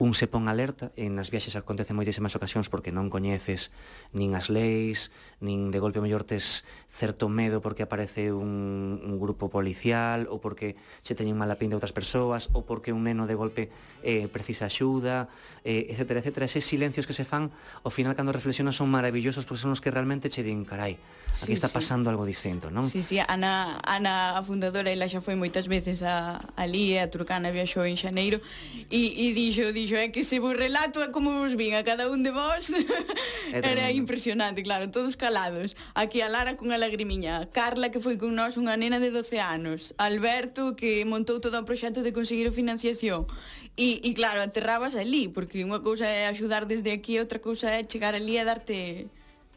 un 0.00 0.16
se 0.16 0.24
pon 0.24 0.48
alerta 0.48 0.96
e 0.96 1.12
nas 1.12 1.28
viaxes 1.28 1.60
acontece 1.60 1.92
moitísimas 1.92 2.32
ocasións 2.32 2.72
porque 2.72 2.88
non 2.88 3.12
coñeces 3.12 3.68
nin 4.16 4.32
as 4.32 4.48
leis, 4.48 5.12
nin 5.44 5.68
de 5.68 5.76
golpe 5.76 6.00
mellor 6.00 6.24
tes 6.24 6.64
certo 6.88 7.28
medo 7.28 7.60
porque 7.60 7.84
aparece 7.84 8.32
un, 8.32 8.96
un 9.04 9.20
grupo 9.20 9.52
policial 9.52 10.24
ou 10.32 10.40
porque 10.40 10.72
se 11.04 11.12
teñen 11.12 11.36
mala 11.36 11.60
pinta 11.60 11.76
outras 11.76 11.92
persoas 11.92 12.48
ou 12.56 12.64
porque 12.64 12.96
un 12.96 13.04
neno 13.04 13.28
de 13.28 13.36
golpe 13.36 13.68
eh, 14.00 14.24
precisa 14.32 14.72
axuda, 14.72 15.28
eh, 15.68 15.92
etc, 15.92 16.24
etc. 16.24 16.48
Eses 16.48 16.64
silencios 16.64 17.04
que 17.04 17.12
se 17.12 17.28
fan, 17.28 17.52
ao 17.84 17.92
final 17.92 18.16
cando 18.16 18.32
reflexionas 18.32 18.80
son 18.80 18.88
maravillosos 18.88 19.44
porque 19.44 19.60
son 19.60 19.76
os 19.76 19.84
que 19.84 19.92
realmente 19.92 20.32
che 20.32 20.40
din, 20.40 20.64
carai, 20.64 20.96
aquí 21.44 21.52
sí, 21.52 21.60
está 21.60 21.68
pasando 21.68 22.08
sí. 22.08 22.16
algo 22.16 22.24
distinto, 22.24 22.72
non? 22.72 22.88
Sí, 22.88 23.04
sí, 23.04 23.20
Ana, 23.20 23.84
Ana 23.84 24.40
a 24.40 24.40
fundadora, 24.40 24.88
ela 24.88 25.04
xa 25.04 25.20
foi 25.20 25.36
moitas 25.36 25.68
veces 25.68 26.00
a, 26.00 26.40
a 26.40 26.64
Lía, 26.64 27.04
a 27.04 27.12
Turcana, 27.12 27.52
viaxou 27.52 27.84
en 27.84 28.00
Xaneiro 28.00 28.40
e, 28.88 29.28
e 29.28 29.36
dixo, 29.36 29.68
dixo 29.76 29.89
dixo, 29.90 29.96
é 29.96 30.08
que 30.08 30.22
se 30.22 30.38
vos 30.38 30.56
relato 30.56 31.02
é 31.02 31.10
como 31.10 31.42
vos 31.42 31.54
vin 31.54 31.74
a 31.74 31.82
cada 31.82 32.08
un 32.08 32.22
de 32.22 32.30
vos 32.30 32.70
era 33.52 33.90
impresionante, 33.90 34.62
claro, 34.62 34.90
todos 34.90 35.16
calados 35.16 35.76
aquí 35.94 36.20
a 36.20 36.28
Lara 36.28 36.56
cunha 36.56 36.78
lagrimiña 36.78 37.50
Carla 37.50 37.90
que 37.90 37.98
foi 37.98 38.16
con 38.16 38.34
nós 38.38 38.54
unha 38.54 38.78
nena 38.78 39.02
de 39.02 39.10
12 39.10 39.42
anos 39.42 39.94
Alberto 39.98 40.78
que 40.78 41.02
montou 41.04 41.42
todo 41.42 41.58
o 41.58 41.66
proxecto 41.66 42.06
de 42.06 42.14
conseguir 42.14 42.46
o 42.46 42.54
financiación 42.54 43.26
e, 43.74 43.98
e 44.02 44.10
claro, 44.14 44.38
aterrabas 44.38 44.94
ali 44.94 45.26
porque 45.26 45.66
unha 45.66 45.82
cousa 45.82 46.06
é 46.06 46.30
axudar 46.30 46.70
desde 46.70 46.94
aquí 46.94 47.18
outra 47.18 47.42
cousa 47.42 47.74
é 47.74 47.82
chegar 47.82 48.14
ali 48.14 48.38
e 48.38 48.44
darte 48.46 49.10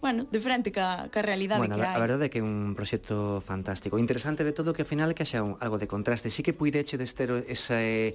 bueno, 0.03 0.27
de 0.27 0.39
frente 0.43 0.75
ca, 0.75 1.07
ca 1.07 1.23
realidade 1.23 1.63
bueno, 1.63 1.79
que 1.79 1.85
hai. 1.87 1.95
A 1.95 2.03
verdade 2.03 2.27
é 2.27 2.29
que 2.29 2.43
é 2.43 2.43
un 2.43 2.75
proxecto 2.75 3.39
fantástico. 3.39 3.95
Interesante 3.95 4.43
de 4.43 4.51
todo 4.51 4.75
que 4.75 4.83
ao 4.83 4.89
final 4.89 5.15
que 5.15 5.23
haxa 5.23 5.39
un, 5.39 5.55
algo 5.63 5.79
de 5.79 5.87
contraste. 5.87 6.27
Sí 6.27 6.43
que 6.43 6.51
puideche 6.51 6.99
dester 6.99 7.31
ese 7.47 8.11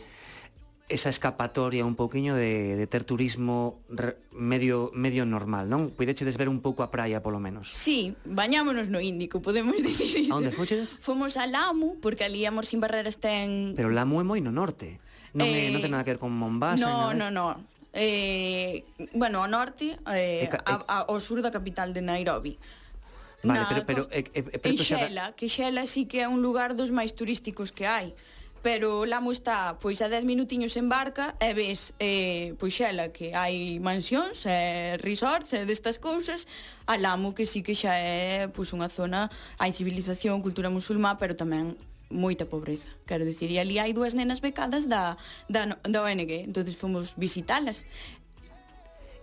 esa 0.89 1.11
escapatoria 1.11 1.84
un 1.84 1.95
pouquiño 1.95 2.34
de, 2.34 2.76
de 2.76 2.86
ter 2.86 3.05
turismo 3.05 3.80
medio 4.32 4.91
medio 4.97 5.28
normal, 5.28 5.68
non? 5.68 5.93
Puidechedes 5.93 6.41
ver 6.41 6.49
un 6.49 6.64
pouco 6.64 6.80
a 6.80 6.89
praia, 6.89 7.20
polo 7.20 7.36
menos. 7.36 7.68
Sí, 7.68 8.16
bañámonos 8.24 8.89
no 8.89 8.97
Índico, 9.01 9.45
podemos 9.45 9.76
dicir 9.84 10.24
iso. 10.24 10.32
A 10.32 10.41
onde 10.41 10.51
foches? 10.51 10.97
Fomos 11.05 11.36
a 11.36 11.45
Lamu, 11.45 12.01
porque 12.01 12.24
ali 12.24 12.49
Amor 12.49 12.64
sin 12.64 12.80
Barreras 12.80 13.20
ten... 13.20 13.76
Pero 13.76 13.93
Lamu 13.93 14.20
é 14.20 14.24
moi 14.24 14.41
no 14.41 14.49
norte. 14.49 14.97
Non, 15.36 15.45
eh... 15.45 15.68
é, 15.68 15.72
non 15.72 15.84
ten 15.84 15.93
nada 15.93 16.09
que 16.09 16.16
ver 16.16 16.20
con 16.22 16.32
Mombasa. 16.32 16.80
No, 16.80 17.12
no, 17.12 17.28
no. 17.28 17.61
Eh, 17.93 18.84
bueno, 19.12 19.45
ao 19.45 19.49
norte, 19.49 20.01
eh, 20.09 20.45
e, 20.45 20.57
a, 20.64 20.74
a, 20.89 20.97
ao 21.05 21.20
sur 21.20 21.45
da 21.45 21.53
capital 21.53 21.93
de 21.93 22.01
Nairobi. 22.01 22.57
Vale, 23.45 23.64
pero, 23.68 23.80
pero, 23.84 24.01
costa... 24.09 24.16
e, 24.16 24.24
e, 24.32 24.41
pero 24.59 24.72
en 24.72 24.76
Xela, 24.80 25.26
que 25.36 25.47
Xela 25.53 25.84
sí 25.84 26.09
que 26.09 26.24
é 26.24 26.28
un 26.28 26.41
lugar 26.41 26.74
dos 26.74 26.89
máis 26.89 27.12
turísticos 27.12 27.70
que 27.76 27.84
hai 27.84 28.16
pero 28.62 29.06
Lamo 29.06 29.30
está 29.32 29.78
pois 29.78 30.02
a 30.02 30.09
10 30.09 30.24
minutiños 30.24 30.76
en 30.76 30.88
barca 30.88 31.34
e 31.38 31.54
ves 31.54 31.94
eh, 31.98 32.54
pois 32.59 32.74
xela 32.74 33.11
que 33.14 33.34
hai 33.34 33.78
mansións, 33.78 34.44
eh, 34.46 34.98
resorts 34.98 35.54
e 35.54 35.62
eh, 35.62 35.64
destas 35.66 35.98
cousas, 35.98 36.46
a 36.86 36.98
Lamo 36.98 37.34
que 37.34 37.46
sí 37.46 37.62
que 37.62 37.74
xa 37.74 37.94
é 37.98 38.50
pois 38.50 38.74
unha 38.74 38.90
zona 38.90 39.30
hai 39.56 39.70
civilización, 39.70 40.42
cultura 40.42 40.68
musulmá, 40.68 41.16
pero 41.16 41.38
tamén 41.38 41.78
moita 42.11 42.48
pobreza. 42.48 42.88
Quero 43.06 43.24
dicir, 43.24 43.52
e 43.52 43.61
ali 43.61 43.76
hai 43.76 43.92
dúas 43.92 44.16
nenas 44.16 44.40
becadas 44.40 44.88
da, 44.88 45.20
da, 45.48 45.76
da 45.84 45.98
ONG, 46.00 46.48
entonces 46.48 46.76
fomos 46.76 47.12
visitalas. 47.16 47.84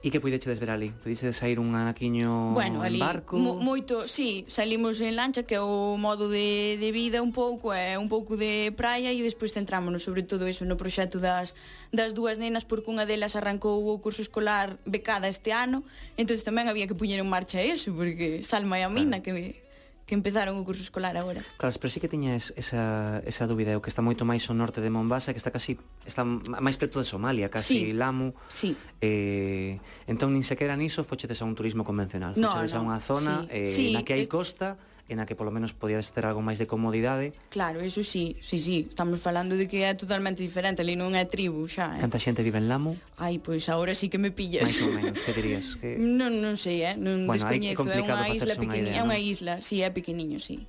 E 0.06 0.14
que 0.14 0.22
puidechedes 0.22 0.62
ver 0.62 0.70
ali? 0.70 0.94
Pudidechedes 1.02 1.42
sair 1.42 1.58
un 1.58 1.74
anaquiño 1.74 2.54
bueno, 2.54 2.86
ali, 2.86 3.02
en 3.02 3.10
barco? 3.10 3.42
Mo, 3.42 3.58
moito, 3.58 4.06
sí, 4.06 4.46
salimos 4.46 5.02
en 5.02 5.18
lancha 5.18 5.50
que 5.50 5.58
é 5.58 5.64
o 5.66 5.98
modo 5.98 6.30
de, 6.30 6.78
de 6.78 6.90
vida 6.94 7.26
un 7.26 7.34
pouco 7.34 7.74
é 7.74 7.98
un 7.98 8.06
pouco 8.06 8.38
de 8.38 8.70
praia 8.78 9.10
e 9.10 9.18
despois 9.26 9.50
centrámonos 9.50 10.06
sobre 10.06 10.22
todo 10.22 10.46
iso 10.46 10.62
no 10.62 10.78
proxecto 10.78 11.18
das, 11.18 11.58
das 11.90 12.14
dúas 12.14 12.38
nenas 12.38 12.70
porque 12.70 12.94
unha 12.94 13.10
delas 13.10 13.34
arrancou 13.34 13.82
o 13.82 13.98
curso 13.98 14.22
escolar 14.22 14.78
becada 14.86 15.26
este 15.26 15.50
ano 15.50 15.82
entonces 16.22 16.46
tamén 16.46 16.70
había 16.70 16.86
que 16.86 16.94
puñer 16.94 17.18
en 17.18 17.26
marcha 17.26 17.58
eso 17.66 17.90
porque 17.90 18.46
Salma 18.46 18.78
e 18.78 18.86
a 18.86 18.94
Mina 18.94 19.26
claro. 19.26 19.42
que 19.42 19.65
que 20.06 20.14
empezaron 20.14 20.54
o 20.58 20.64
curso 20.64 20.86
escolar 20.86 21.18
agora. 21.18 21.42
Claro, 21.58 21.74
pero 21.82 21.90
sí 21.90 21.98
que 21.98 22.06
tiña 22.06 22.38
es, 22.38 22.54
esa, 22.56 23.26
esa 23.26 23.50
dúbida, 23.50 23.74
o 23.74 23.82
que 23.82 23.90
está 23.90 24.06
moito 24.06 24.22
máis 24.22 24.46
ao 24.46 24.54
norte 24.54 24.78
de 24.78 24.94
Mombasa, 24.94 25.34
que 25.34 25.42
está 25.42 25.50
casi 25.50 25.82
está 26.06 26.22
máis 26.22 26.78
preto 26.78 27.02
de 27.02 27.10
Somalia, 27.10 27.50
casi 27.50 27.90
sí. 27.90 27.98
Lamu. 27.98 28.38
Sí. 28.46 28.78
Eh, 29.02 29.82
entón, 30.06 30.38
nin 30.38 30.46
sequera 30.46 30.78
niso 30.78 31.02
fochetes 31.02 31.42
a 31.42 31.46
un 31.50 31.58
turismo 31.58 31.82
convencional, 31.82 32.38
no, 32.38 32.54
fochetes 32.54 32.78
no. 32.78 32.80
a 32.80 32.82
unha 32.86 33.00
zona 33.02 33.34
sí. 33.50 33.58
Eh, 33.58 33.66
sí. 33.66 33.86
na 33.98 34.06
que 34.06 34.14
hai 34.14 34.26
es... 34.26 34.30
costa 34.30 34.78
en 35.08 35.20
a 35.22 35.26
que 35.26 35.38
polo 35.38 35.54
menos 35.54 35.78
podíades 35.78 36.10
ter 36.10 36.26
algo 36.26 36.42
máis 36.42 36.58
de 36.58 36.66
comodidade. 36.66 37.38
Claro, 37.54 37.78
eso 37.82 38.02
sí, 38.02 38.38
sí, 38.42 38.58
sí, 38.58 38.88
estamos 38.90 39.22
falando 39.22 39.54
de 39.54 39.70
que 39.70 39.86
é 39.86 39.94
totalmente 39.94 40.42
diferente, 40.42 40.82
ali 40.82 40.98
non 40.98 41.14
é 41.14 41.30
tribu 41.30 41.70
xa, 41.70 41.94
eh. 41.94 42.02
Canta 42.02 42.18
xente 42.18 42.42
vive 42.42 42.58
en 42.58 42.66
Lamo? 42.66 42.98
Ai, 43.22 43.38
pois 43.38 43.70
agora 43.70 43.94
sí 43.94 44.10
que 44.10 44.18
me 44.18 44.34
pillas. 44.34 44.66
Mais 44.66 44.82
ou 44.82 44.92
menos, 44.98 45.22
que 45.22 45.34
dirías? 45.34 45.78
Que... 45.78 45.98
Non, 46.16 46.42
non 46.42 46.58
sei, 46.58 46.82
eh, 46.82 46.98
non 46.98 47.30
bueno, 47.30 47.38
descoñezo, 47.38 47.86
é 47.86 48.02
unha 48.02 48.30
isla 48.34 48.56
pequeniña, 48.58 48.98
é 48.98 49.02
unha 49.06 49.20
isla, 49.22 49.54
sí, 49.62 49.86
é 49.86 49.90
pequeniño, 49.94 50.42
sí. 50.42 50.66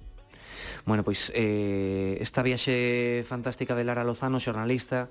Bueno, 0.84 1.01
pois 1.03 1.32
eh, 1.34 2.20
esta 2.20 2.45
viaxe 2.45 3.24
fantástica 3.24 3.72
de 3.74 3.89
Lara 3.89 4.05
Lozano, 4.05 4.37
xornalista 4.37 5.09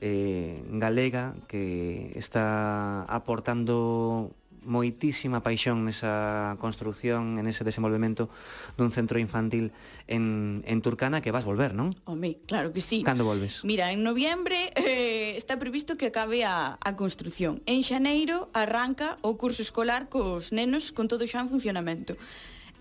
eh, 0.00 0.60
galega, 0.74 1.34
que 1.48 2.12
está 2.14 3.02
aportando 3.04 4.34
moitísima 4.66 5.40
paixón 5.40 5.86
nesa 5.86 6.58
construción, 6.58 7.38
en 7.38 7.46
ese 7.46 7.62
desenvolvemento 7.62 8.28
dun 8.74 8.90
centro 8.90 9.16
infantil 9.22 9.70
en, 10.10 10.66
en 10.66 10.78
Turcana 10.82 11.22
que 11.22 11.30
vas 11.30 11.46
volver, 11.46 11.72
non? 11.72 11.94
Home, 12.04 12.42
claro 12.44 12.74
que 12.74 12.82
sí. 12.82 13.06
Cando 13.06 13.24
volves? 13.24 13.62
Mira, 13.62 13.94
en 13.94 14.02
noviembre 14.02 14.74
eh, 14.74 15.38
está 15.38 15.56
previsto 15.56 15.94
que 15.96 16.10
acabe 16.10 16.44
a, 16.44 16.76
a 16.82 16.90
construción. 16.98 17.62
En 17.64 17.86
xaneiro 17.86 18.50
arranca 18.52 19.16
o 19.22 19.38
curso 19.38 19.62
escolar 19.62 20.10
cos 20.10 20.50
nenos 20.50 20.90
con 20.90 21.06
todo 21.06 21.24
xa 21.24 21.40
en 21.40 21.48
funcionamento. 21.48 22.18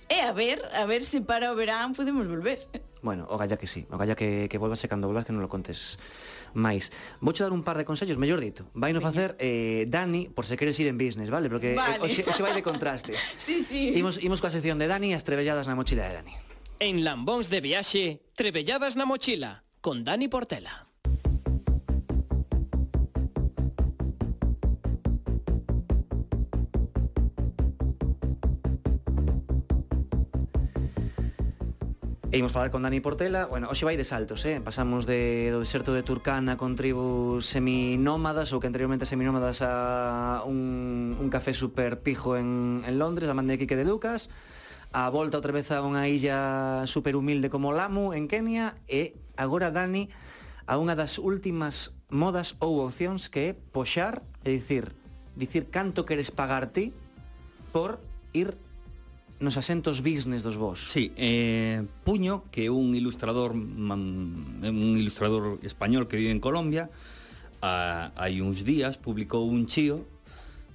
E 0.10 0.22
a 0.22 0.34
ver, 0.34 0.62
a 0.74 0.86
ver 0.86 1.02
se 1.02 1.22
para 1.22 1.50
o 1.50 1.56
verán 1.58 1.94
podemos 1.98 2.26
volver. 2.30 2.62
Bueno, 3.02 3.26
o 3.30 3.38
galla 3.38 3.58
que 3.58 3.66
sí, 3.66 3.86
o 3.90 3.98
galla 3.98 4.18
que, 4.18 4.50
que 4.50 4.58
volvas 4.58 4.82
e 4.82 4.90
cando 4.90 5.06
volvas 5.06 5.26
que 5.26 5.34
non 5.34 5.42
lo 5.42 5.50
contes 5.50 6.02
máis. 6.56 6.90
Vouche 7.22 7.44
dar 7.44 7.54
un 7.54 7.62
par 7.62 7.78
de 7.78 7.86
consellos, 7.86 8.18
mellor 8.18 8.40
dito. 8.42 8.66
Vai 8.74 8.96
no 8.96 9.04
facer 9.04 9.36
eh, 9.38 9.86
Dani, 9.86 10.32
por 10.32 10.48
se 10.48 10.58
queres 10.58 10.80
ir 10.80 10.88
en 10.88 10.98
business, 10.98 11.30
vale? 11.30 11.52
Porque 11.52 11.76
eh, 11.76 11.78
vale. 11.78 12.02
Oxe, 12.02 12.24
oxe 12.26 12.42
vai 12.42 12.56
de 12.56 12.64
contrastes. 12.64 13.20
sí, 13.38 13.62
sí. 13.62 13.94
Imos, 13.94 14.18
imos 14.24 14.42
coa 14.42 14.50
sección 14.50 14.80
de 14.80 14.88
Dani 14.88 15.12
e 15.12 15.16
as 15.16 15.28
trebelladas 15.28 15.68
na 15.68 15.76
mochila 15.76 16.08
de 16.08 16.24
Dani. 16.24 16.34
En 16.80 17.04
Lambóns 17.04 17.52
de 17.52 17.60
viaxe, 17.62 18.24
trebelladas 18.34 18.96
na 18.96 19.06
mochila, 19.06 19.68
con 19.84 20.04
Dani 20.08 20.28
Portela. 20.28 20.85
E 32.36 32.40
imos 32.40 32.52
falar 32.52 32.70
con 32.70 32.84
Dani 32.84 33.00
Portela. 33.00 33.48
Bueno, 33.48 33.72
hoxe 33.72 33.88
vai 33.88 33.96
de 33.96 34.04
saltos, 34.04 34.44
eh? 34.44 34.60
Pasamos 34.60 35.08
de, 35.08 35.56
do 35.56 35.64
deserto 35.64 35.96
de 35.96 36.04
Turcana 36.04 36.60
Con 36.60 36.76
tribus 36.76 37.48
seminómadas 37.48 38.52
Ou 38.52 38.60
que 38.60 38.68
anteriormente 38.68 39.08
seminómadas 39.08 39.64
A 39.64 40.44
un, 40.44 41.16
un 41.16 41.30
café 41.32 41.56
super 41.56 42.04
pijo 42.04 42.36
en, 42.36 42.84
en 42.84 43.00
Londres 43.00 43.32
A 43.32 43.36
man 43.40 43.48
de 43.48 43.56
Quique 43.56 43.80
de 43.80 43.88
Lucas. 43.88 44.28
A 44.92 45.08
volta 45.08 45.40
outra 45.40 45.56
vez 45.56 45.72
a 45.72 45.80
unha 45.80 46.12
illa 46.12 46.84
super 46.92 47.16
humilde 47.16 47.48
como 47.48 47.72
Lamu 47.72 48.12
en 48.12 48.28
Kenia 48.28 48.76
E 48.84 49.16
agora 49.40 49.72
Dani 49.72 50.12
a 50.68 50.76
unha 50.76 51.00
das 51.00 51.16
últimas 51.24 51.96
modas 52.12 52.60
ou 52.60 52.84
opcións 52.84 53.32
que 53.32 53.56
é 53.56 53.58
poxar, 53.72 54.28
é 54.44 54.52
dicir, 54.52 54.92
dicir 55.40 55.72
canto 55.72 56.04
queres 56.04 56.36
pagar 56.36 56.68
ti 56.68 56.92
por 57.72 58.04
ir 58.36 58.60
nos 59.40 59.58
asentos 59.58 60.00
business 60.00 60.44
dos 60.44 60.56
vos. 60.56 60.80
Sí, 60.88 61.12
eh, 61.18 61.84
Puño, 62.04 62.48
que 62.52 62.68
é 62.68 62.72
un 62.72 62.96
ilustrador 62.96 63.54
man, 63.54 64.64
un 64.64 64.96
ilustrador 64.96 65.60
español 65.64 66.08
que 66.08 66.16
vive 66.16 66.32
en 66.32 66.40
Colombia, 66.40 66.88
a, 67.60 68.16
hai 68.16 68.40
uns 68.40 68.64
días 68.64 68.96
publicou 68.96 69.44
un 69.44 69.68
chío 69.68 70.08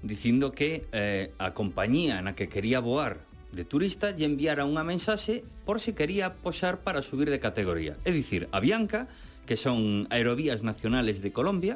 dicindo 0.02 0.52
que 0.52 0.88
eh, 0.92 1.32
a 1.40 1.52
compañía 1.52 2.20
na 2.20 2.36
que 2.36 2.48
quería 2.48 2.80
voar 2.80 3.20
de 3.52 3.64
turista 3.64 4.12
lle 4.14 4.28
enviara 4.28 4.68
unha 4.68 4.86
mensaxe 4.86 5.42
por 5.66 5.80
se 5.80 5.92
si 5.92 5.98
quería 5.98 6.38
posar 6.38 6.84
para 6.84 7.02
subir 7.02 7.28
de 7.28 7.42
categoría. 7.42 7.96
É 8.04 8.12
dicir, 8.14 8.46
a 8.52 8.60
Bianca, 8.60 9.08
que 9.48 9.56
son 9.56 10.06
aerovías 10.12 10.62
nacionales 10.62 11.24
de 11.24 11.32
Colombia, 11.32 11.74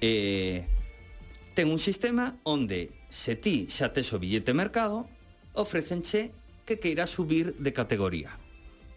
eh, 0.00 0.66
ten 1.54 1.68
un 1.68 1.78
sistema 1.78 2.40
onde 2.42 2.90
se 3.12 3.36
ti 3.36 3.68
xa 3.68 3.92
tes 3.92 4.10
o 4.12 4.18
billete 4.18 4.56
mercado, 4.56 5.06
ofrecenche 5.54 6.32
que 6.64 6.78
queira 6.78 7.06
subir 7.06 7.54
de 7.58 7.72
categoría. 7.72 8.38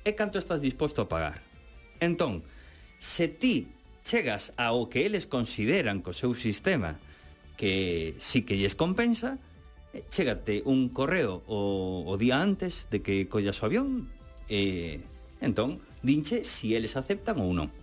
E 0.06 0.14
canto 0.14 0.38
estás 0.38 0.62
disposto 0.62 1.02
a 1.02 1.10
pagar? 1.10 1.42
Entón, 2.00 2.46
se 3.02 3.28
ti 3.28 3.68
chegas 4.06 4.54
ao 4.56 4.86
que 4.88 5.04
eles 5.10 5.26
consideran 5.26 6.06
co 6.06 6.14
seu 6.14 6.38
sistema 6.38 7.02
que 7.58 8.14
si 8.22 8.46
que 8.46 8.54
lles 8.54 8.78
compensa, 8.78 9.42
eh, 9.98 10.06
chégate 10.14 10.62
un 10.70 10.94
correo 10.94 11.42
o, 11.50 12.06
o 12.06 12.14
día 12.22 12.38
antes 12.38 12.86
de 12.94 13.02
que 13.02 13.26
collas 13.26 13.58
o 13.64 13.66
avión 13.66 14.12
e 14.46 15.02
entón 15.42 15.82
dinche 16.06 16.46
si 16.46 16.78
eles 16.78 16.94
aceptan 16.94 17.42
ou 17.42 17.50
non. 17.52 17.74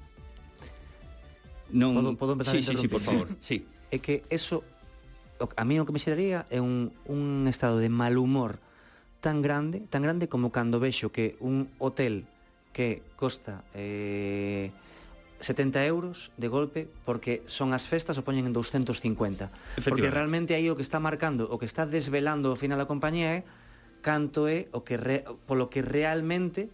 Non 1.75 1.99
Podo, 1.99 2.15
podo 2.15 2.33
empezar 2.39 2.55
sí, 2.55 2.63
a 2.63 2.71
sí, 2.71 2.75
sí, 2.79 2.89
por 2.89 3.03
favor. 3.03 3.29
Sí. 3.43 3.67
É 3.93 4.01
que 4.01 4.25
eso 4.33 4.65
a 5.39 5.65
mí 5.65 5.81
o 5.81 5.87
que 5.87 5.93
me 5.93 6.03
xeraría 6.03 6.47
é 6.51 6.61
un, 6.61 6.93
un 7.07 7.47
estado 7.49 7.79
de 7.79 7.89
mal 7.89 8.19
humor 8.19 8.59
tan 9.23 9.41
grande, 9.41 9.87
tan 9.89 10.03
grande 10.03 10.27
como 10.27 10.51
cando 10.51 10.83
vexo 10.83 11.15
que 11.15 11.39
un 11.39 11.71
hotel 11.79 12.27
que 12.73 13.03
costa 13.17 13.63
eh, 13.75 14.73
70 15.43 15.85
euros 15.87 16.31
de 16.37 16.49
golpe 16.49 16.89
porque 17.05 17.43
son 17.47 17.75
as 17.75 17.87
festas 17.87 18.19
o 18.19 18.23
poñen 18.23 18.47
en 18.47 18.55
250. 18.55 19.51
Porque 19.83 20.11
realmente 20.11 20.55
aí 20.55 20.71
o 20.71 20.79
que 20.79 20.87
está 20.87 21.03
marcando, 21.03 21.51
o 21.51 21.59
que 21.59 21.67
está 21.67 21.85
desvelando 21.85 22.55
ao 22.55 22.59
final 22.59 22.79
a 22.79 22.87
compañía 22.87 23.39
é 23.39 23.41
canto 24.03 24.51
é 24.51 24.67
o 24.75 24.83
que 24.83 24.99
re, 24.99 25.23
polo 25.47 25.71
que 25.71 25.83
realmente 25.83 26.71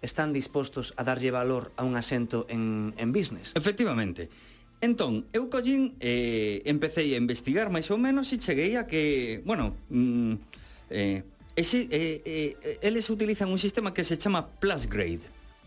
están 0.00 0.32
dispostos 0.32 0.96
a 0.96 1.04
darlle 1.04 1.28
valor 1.28 1.72
a 1.76 1.84
un 1.84 1.96
asento 1.96 2.48
en, 2.48 2.96
en 2.96 3.12
business. 3.12 3.52
Efectivamente. 3.56 4.32
Entón, 4.80 5.28
eu 5.36 5.52
collín, 5.52 5.92
eh, 6.00 6.64
empecé 6.64 7.04
a 7.12 7.20
investigar 7.20 7.68
máis 7.68 7.92
ou 7.92 8.00
menos 8.00 8.32
e 8.32 8.40
cheguei 8.40 8.80
a 8.80 8.88
que, 8.88 9.44
bueno, 9.44 9.76
mm, 9.92 10.40
eh, 10.88 11.20
ese, 11.52 11.84
eh, 11.92 12.24
eh, 12.24 12.78
eles 12.80 13.12
utilizan 13.12 13.52
un 13.52 13.60
sistema 13.60 13.92
que 13.92 14.08
se 14.08 14.16
chama 14.16 14.48
Plusgrade, 14.56 15.20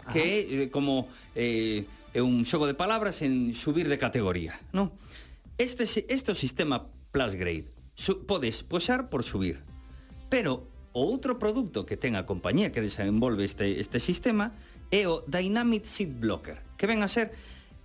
que 0.09 0.18
é 0.18 0.38
eh, 0.41 0.68
como 0.74 1.05
eh, 1.38 1.86
é 2.09 2.26
un 2.26 2.41
xogo 2.41 2.66
de 2.66 2.74
palabras 2.74 3.22
en 3.22 3.53
subir 3.53 3.86
de 3.86 4.01
categoría, 4.01 4.57
non? 4.74 4.89
Este, 5.61 5.86
este 5.86 6.34
o 6.34 6.38
sistema 6.38 6.89
Plusgrade, 7.14 7.70
su, 7.93 8.26
podes 8.26 8.66
poxar 8.66 9.14
por 9.14 9.22
subir, 9.22 9.61
pero 10.34 10.66
o 10.97 11.05
outro 11.05 11.38
produto 11.38 11.86
que 11.86 12.01
ten 12.01 12.18
a 12.18 12.26
compañía 12.26 12.74
que 12.74 12.82
desenvolve 12.82 13.45
este, 13.45 13.78
este 13.78 14.01
sistema 14.01 14.57
é 14.89 15.05
o 15.05 15.22
Dynamic 15.30 15.86
Seat 15.86 16.18
Blocker, 16.18 16.57
que 16.82 16.89
ven 16.89 17.05
a 17.05 17.09
ser 17.09 17.30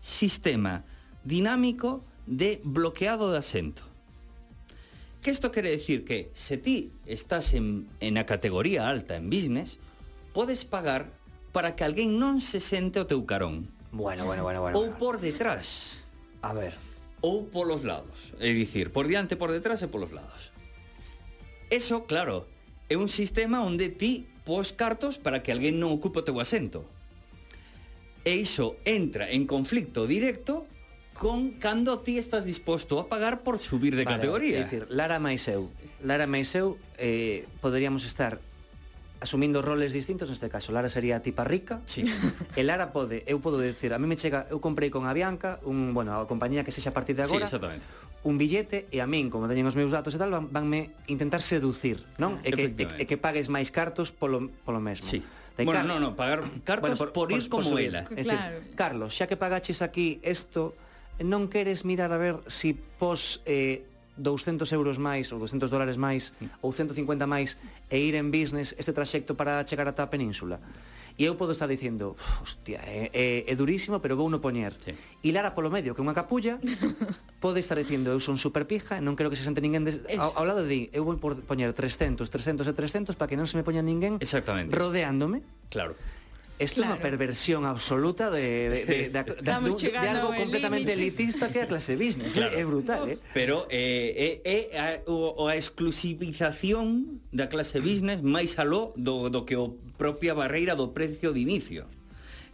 sistema 0.01 0.89
dinámico 1.29 2.03
de 2.27 2.61
bloqueado 2.65 3.31
de 3.31 3.39
asento. 3.39 3.83
Que 5.21 5.31
isto 5.31 5.53
quere 5.53 5.71
decir 5.71 6.05
que 6.05 6.31
se 6.33 6.57
ti 6.57 6.93
estás 7.05 7.53
en, 7.53 7.87
en 8.01 8.17
a 8.17 8.25
categoría 8.25 8.89
alta 8.89 9.17
en 9.17 9.29
business, 9.29 9.79
podes 10.33 10.65
pagar 10.65 11.13
para 11.53 11.77
que 11.77 11.85
alguén 11.85 12.17
non 12.17 12.41
se 12.41 12.65
sente 12.65 12.97
o 12.97 13.05
teu 13.05 13.29
carón. 13.29 13.69
Bueno, 13.93 14.25
bueno, 14.25 14.41
bueno, 14.41 14.65
bueno. 14.65 14.81
Ou 14.81 14.97
por 14.97 15.21
detrás. 15.21 16.01
A 16.41 16.57
ver. 16.57 16.73
Ou 17.21 17.45
polos 17.51 17.85
lados. 17.85 18.33
É 18.41 18.49
dicir, 18.55 18.89
por 18.89 19.05
diante, 19.05 19.37
por 19.37 19.53
detrás 19.53 19.85
e 19.85 19.91
polos 19.91 20.15
lados. 20.15 20.55
Eso, 21.69 22.09
claro, 22.09 22.49
é 22.89 22.97
un 22.97 23.13
sistema 23.13 23.61
onde 23.61 23.93
ti 23.93 24.25
pos 24.49 24.73
cartos 24.73 25.21
para 25.21 25.45
que 25.45 25.53
alguén 25.53 25.77
non 25.77 25.93
ocupe 25.93 26.23
o 26.23 26.27
teu 26.27 26.41
asento. 26.41 26.89
E 28.25 28.39
iso 28.39 28.81
entra 28.89 29.29
en 29.29 29.45
conflicto 29.45 30.09
directo 30.09 30.65
con 31.19 31.59
cando 31.59 31.99
ti 31.99 32.17
estás 32.17 32.47
disposto 32.47 33.03
a 33.03 33.09
pagar 33.11 33.43
por 33.43 33.59
subir 33.59 33.99
de 33.99 34.07
vale, 34.07 34.17
categoría. 34.17 34.63
É 34.63 34.65
dicir, 34.65 34.87
Lara 34.89 35.19
máis 35.19 35.45
eu. 35.51 35.69
Lara 36.01 36.31
máis 36.31 36.55
eu 36.55 36.79
eh, 36.97 37.45
poderíamos 37.59 38.07
estar 38.07 38.39
asumindo 39.19 39.59
roles 39.59 39.91
distintos 39.91 40.31
neste 40.31 40.47
caso. 40.47 40.71
Lara 40.71 40.87
sería 40.87 41.19
a 41.19 41.23
tipa 41.27 41.43
rica. 41.43 41.83
Sí. 41.91 42.07
E 42.55 42.63
Lara 42.63 42.95
pode, 42.95 43.27
eu 43.27 43.43
podo 43.43 43.59
decir, 43.59 43.91
a 43.91 43.99
mí 43.99 44.07
me 44.07 44.15
chega, 44.15 44.47
eu 44.47 44.63
comprei 44.63 44.95
con 44.95 45.11
a 45.11 45.13
Bianca, 45.13 45.59
un, 45.67 45.91
bueno, 45.91 46.15
a 46.15 46.23
compañía 46.31 46.63
que 46.63 46.71
sexa 46.71 46.95
a 46.95 46.97
partir 46.97 47.19
de 47.19 47.27
agora. 47.27 47.51
Sí, 47.51 47.59
exactamente 47.59 47.87
un 48.25 48.37
billete 48.37 48.91
e 48.91 48.99
a 48.99 49.07
min, 49.07 49.31
como 49.31 49.47
teñen 49.47 49.67
os 49.71 49.79
meus 49.79 49.95
datos 49.95 50.11
e 50.15 50.19
tal, 50.19 50.35
van, 50.35 50.51
vanme 50.51 50.91
intentar 51.07 51.39
seducir, 51.39 52.03
non? 52.19 52.43
E 52.43 52.51
que, 52.51 52.67
e, 52.75 52.87
e 52.99 53.05
que 53.07 53.15
pagues 53.15 53.47
máis 53.47 53.71
cartos 53.71 54.11
polo, 54.11 54.51
polo 54.67 54.83
mesmo. 54.83 55.07
Sí. 55.07 55.23
De 55.55 55.63
bueno, 55.63 55.83
Car 55.83 55.87
no, 55.87 55.97
no, 55.99 56.19
pagar 56.19 56.43
cartos 56.67 56.99
bueno, 56.99 57.15
por, 57.15 57.31
por 57.31 57.35
ir 57.35 57.47
por, 57.47 57.63
como 57.63 57.79
por 57.79 57.83
ela. 57.83 58.07
Claro. 58.07 58.19
Es 58.19 58.27
decir, 58.27 58.75
Carlos, 58.75 59.15
xa 59.15 59.31
que 59.31 59.39
pagaches 59.39 59.83
aquí 59.87 60.19
isto, 60.27 60.75
non 61.23 61.51
queres 61.51 61.83
mirar 61.83 62.15
a 62.15 62.19
ver 62.19 62.43
se 62.47 62.73
si 62.73 62.79
pos 62.99 63.43
eh, 63.47 63.87
200 64.19 64.67
euros 64.75 64.99
máis 64.99 65.31
ou 65.31 65.39
200 65.39 65.71
dólares 65.71 65.97
máis 65.97 66.35
mm. 66.43 66.63
ou 66.63 66.75
150 66.75 67.25
máis 67.27 67.57
e 67.89 68.03
ir 68.03 68.19
en 68.19 68.35
business 68.35 68.75
este 68.77 68.91
traxecto 68.93 69.39
para 69.39 69.63
chegar 69.65 69.87
ata 69.87 70.03
a 70.05 70.11
península. 70.11 70.59
E 71.19 71.27
eu 71.27 71.35
podo 71.35 71.51
estar 71.51 71.67
dicindo, 71.67 72.15
hostia, 72.39 72.79
é, 72.87 73.11
é, 73.11 73.51
é 73.51 73.55
durísimo, 73.59 73.99
pero 73.99 74.15
vou 74.15 74.31
no 74.31 74.39
poñer. 74.39 74.79
Sí. 74.79 74.95
E 74.95 75.35
Lara 75.35 75.51
polo 75.51 75.67
medio, 75.67 75.91
que 75.91 75.99
é 75.99 76.07
unha 76.07 76.15
capulla, 76.15 76.63
pode 77.43 77.59
estar 77.59 77.75
dicindo, 77.75 78.15
eu 78.15 78.23
son 78.23 78.39
super 78.39 78.71
pija, 78.71 79.03
non 79.03 79.19
quero 79.19 79.27
que 79.27 79.35
se 79.35 79.43
sente 79.43 79.59
ninguén 79.59 79.83
des... 79.83 79.99
ao, 80.15 80.31
ao 80.39 80.47
lado 80.47 80.63
de 80.63 80.95
eu 80.95 81.03
vou 81.03 81.19
poñer 81.19 81.75
300, 81.75 82.23
300 82.23 82.71
e 82.71 82.73
300 82.75 83.19
para 83.19 83.27
que 83.27 83.35
non 83.35 83.51
se 83.51 83.59
me 83.59 83.67
poña 83.67 83.83
ninguén 83.83 84.23
Exactamente. 84.23 84.71
rodeándome. 84.71 85.43
Claro. 85.75 85.99
Isto 86.59 86.83
claro. 86.83 86.91
é 86.91 86.95
unha 86.95 86.99
perversión 86.99 87.63
absoluta 87.63 88.35
de, 88.35 88.43
de, 88.43 88.81
de, 88.83 88.97
de, 89.15 89.23
de, 89.23 89.47
de, 89.47 89.91
de 89.95 90.09
algo 90.11 90.35
completamente 90.35 90.91
límites. 90.99 91.15
elitista 91.15 91.55
que 91.55 91.63
é 91.63 91.65
a 91.65 91.71
clase 91.71 91.95
business. 91.95 92.35
¿eh? 92.35 92.51
Claro. 92.51 92.59
É 92.59 92.63
brutal, 92.67 93.03
eh? 93.07 93.19
Pero 93.31 93.71
eh, 93.71 94.43
é, 94.43 94.59
é 94.75 94.75
a, 94.75 94.87
o, 95.07 95.47
a 95.47 95.55
exclusivización 95.55 97.23
da 97.31 97.47
clase 97.47 97.79
business 97.79 98.27
máis 98.27 98.59
aló 98.59 98.91
do, 98.99 99.31
do 99.31 99.47
que 99.47 99.55
o 99.55 99.79
propia 99.95 100.35
barreira 100.35 100.75
do 100.75 100.91
precio 100.91 101.31
de 101.31 101.47
inicio. 101.47 101.87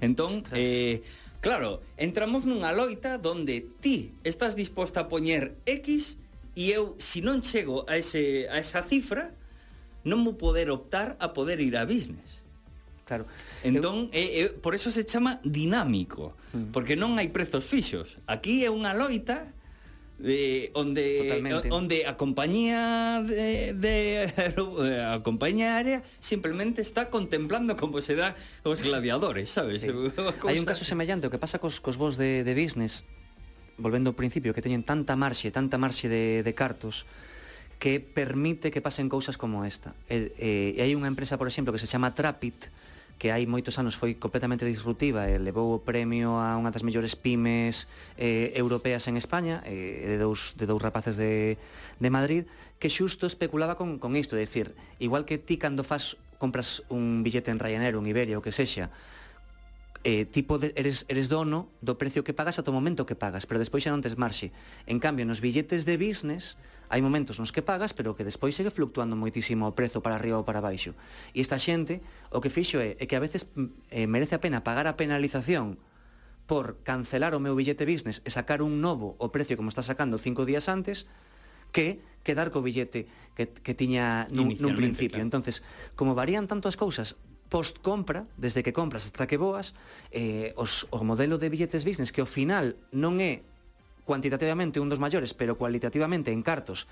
Entón, 0.05 0.45
Ostras. 0.45 0.61
eh, 0.61 1.01
claro, 1.41 1.81
entramos 1.97 2.45
nunha 2.45 2.77
loita 2.77 3.17
donde 3.17 3.65
ti 3.81 4.13
estás 4.21 4.53
disposta 4.53 5.09
a 5.09 5.09
poñer 5.09 5.57
X 5.65 6.21
e 6.53 6.77
eu, 6.77 6.93
se 7.01 7.19
si 7.19 7.21
non 7.25 7.41
chego 7.41 7.89
a, 7.89 7.97
ese, 7.97 8.53
a 8.53 8.61
esa 8.61 8.85
cifra, 8.85 9.33
non 10.05 10.21
vou 10.29 10.37
poder 10.37 10.69
optar 10.69 11.17
a 11.17 11.33
poder 11.33 11.65
ir 11.65 11.73
a 11.81 11.89
business. 11.89 12.44
Claro. 13.05 13.29
Entón, 13.61 14.09
eu... 14.13 14.17
é, 14.17 14.25
é, 14.41 14.45
por 14.49 14.73
eso 14.73 14.89
se 14.91 15.05
chama 15.05 15.41
dinámico, 15.45 16.37
mm. 16.57 16.73
porque 16.73 16.97
non 16.97 17.21
hai 17.21 17.29
prezos 17.29 17.65
fixos. 17.69 18.17
Aquí 18.25 18.65
é 18.65 18.73
unha 18.73 18.97
loita 18.97 19.53
de 20.19 20.71
onde 20.75 21.27
Totalmente. 21.27 21.69
onde 21.75 22.07
a 22.07 22.17
compañía 22.17 23.21
de, 23.27 23.75
de 23.75 23.95
eh, 24.31 25.03
a 25.03 25.21
compañía 25.27 25.75
aérea 25.75 26.07
simplemente 26.23 26.81
está 26.81 27.11
contemplando 27.11 27.75
como 27.77 27.99
se 27.99 28.15
dá 28.15 28.39
os 28.63 28.81
gladiadores, 28.81 29.51
sabes? 29.51 29.83
Sí. 29.83 29.91
Hai 30.49 30.57
un 30.57 30.65
caso 30.65 30.87
semellante, 30.87 31.27
o 31.27 31.33
que 31.35 31.43
pasa 31.43 31.59
cos, 31.59 31.83
cos 31.83 31.99
vos 31.99 32.15
de, 32.15 32.47
de 32.47 32.55
business, 32.55 33.03
volvendo 33.77 34.15
ao 34.15 34.17
principio, 34.17 34.55
que 34.55 34.63
teñen 34.63 34.87
tanta 34.87 35.19
marxe, 35.19 35.51
tanta 35.51 35.77
marxe 35.83 36.07
de, 36.07 36.47
de 36.47 36.53
cartos, 36.55 37.05
que 37.83 37.99
permite 37.99 38.71
que 38.71 38.79
pasen 38.79 39.11
cousas 39.11 39.35
como 39.35 39.67
esta. 39.67 39.99
E, 40.07 40.31
e, 40.39 40.51
e 40.79 40.81
hai 40.81 40.95
unha 40.95 41.11
empresa, 41.11 41.35
por 41.35 41.51
exemplo, 41.51 41.75
que 41.75 41.83
se 41.83 41.91
chama 41.91 42.15
Trapit, 42.15 42.71
que 43.19 43.31
hai 43.31 43.47
moitos 43.47 43.79
anos 43.79 43.95
foi 43.95 44.19
completamente 44.19 44.67
disruptiva 44.67 45.31
e 45.31 45.39
levou 45.39 45.73
o 45.75 45.83
premio 45.83 46.37
a 46.37 46.59
unha 46.59 46.75
das 46.75 46.83
mellores 46.83 47.15
pymes 47.15 47.87
eh, 48.19 48.51
europeas 48.59 49.07
en 49.07 49.17
España 49.17 49.63
eh, 49.65 50.15
de, 50.15 50.17
dous, 50.19 50.53
de 50.59 50.67
dous 50.67 50.83
rapaces 50.83 51.15
de, 51.15 51.57
de 52.03 52.09
Madrid 52.11 52.45
que 52.83 52.91
xusto 52.91 53.25
especulaba 53.25 53.79
con, 53.79 54.03
con 54.03 54.13
isto, 54.19 54.37
é 54.37 54.45
dicir, 54.45 54.75
igual 54.99 55.25
que 55.25 55.39
ti 55.39 55.57
cando 55.57 55.87
fas 55.87 56.19
compras 56.37 56.83
un 56.93 57.23
billete 57.25 57.49
en 57.49 57.63
Ryanair, 57.63 57.97
un 57.97 58.05
Iberia, 58.05 58.37
o 58.37 58.45
que 58.45 58.53
sexa, 58.53 58.91
eh, 60.05 60.29
tipo 60.29 60.61
de, 60.61 60.73
eres, 60.77 61.09
eres 61.09 61.33
dono 61.33 61.73
do 61.81 61.97
precio 61.97 62.23
que 62.23 62.37
pagas 62.37 62.61
ata 62.61 62.69
o 62.69 62.77
momento 62.77 63.09
que 63.09 63.17
pagas, 63.17 63.49
pero 63.49 63.57
despois 63.57 63.83
xa 63.83 63.91
non 63.91 64.05
tes 64.05 64.21
marxe. 64.21 64.53
En 64.85 65.01
cambio, 65.01 65.25
nos 65.25 65.41
billetes 65.41 65.89
de 65.89 65.97
business, 65.97 66.61
hai 66.93 67.01
momentos 67.01 67.41
nos 67.41 67.51
que 67.51 67.65
pagas, 67.65 67.97
pero 67.97 68.13
que 68.13 68.23
despois 68.23 68.53
segue 68.53 68.69
fluctuando 68.69 69.17
moitísimo 69.17 69.65
o 69.65 69.73
prezo 69.73 70.05
para 70.05 70.21
arriba 70.21 70.37
ou 70.37 70.45
para 70.45 70.61
baixo. 70.61 70.93
E 71.33 71.41
esta 71.41 71.57
xente, 71.57 72.05
o 72.29 72.45
que 72.45 72.53
fixo 72.53 72.79
é, 72.79 73.01
é 73.01 73.09
que 73.09 73.17
a 73.17 73.23
veces 73.25 73.49
mm, 73.57 73.89
eh, 73.91 74.07
merece 74.07 74.37
a 74.37 74.45
pena 74.45 74.61
pagar 74.61 74.85
a 74.85 74.95
penalización 75.01 75.81
por 76.45 76.85
cancelar 76.85 77.33
o 77.33 77.41
meu 77.41 77.57
billete 77.57 77.89
business 77.89 78.21
e 78.23 78.31
sacar 78.31 78.61
un 78.61 78.85
novo 78.85 79.17
o 79.17 79.33
precio 79.33 79.57
como 79.57 79.73
está 79.73 79.81
sacando 79.81 80.21
cinco 80.21 80.45
días 80.45 80.69
antes, 80.69 81.09
que 81.73 82.05
quedar 82.23 82.53
co 82.53 82.61
billete 82.61 83.09
que, 83.33 83.49
que 83.49 83.73
tiña 83.73 84.29
nun, 84.29 84.53
nun 84.61 84.77
principio. 84.77 85.17
Claro. 85.17 85.29
Entonces, 85.33 85.65
como 85.97 86.13
varían 86.13 86.45
tanto 86.45 86.69
as 86.69 86.77
cousas, 86.77 87.17
post-compra, 87.55 88.27
desde 88.35 88.67
que 88.67 88.75
compras 88.75 89.07
hasta 89.07 89.31
que 89.31 89.39
boas, 89.39 89.79
eh, 90.11 90.51
os, 90.59 90.91
o 90.91 91.07
modelo 91.07 91.39
de 91.39 91.47
billetes 91.47 91.87
business, 91.87 92.11
que 92.11 92.19
ao 92.19 92.27
final 92.27 92.75
non 92.91 93.23
é 93.23 93.47
cuantitativamente 94.03 94.83
un 94.83 94.91
dos 94.91 94.99
maiores, 94.99 95.39
pero 95.39 95.55
cualitativamente 95.55 96.35
en 96.35 96.43
cartos, 96.43 96.91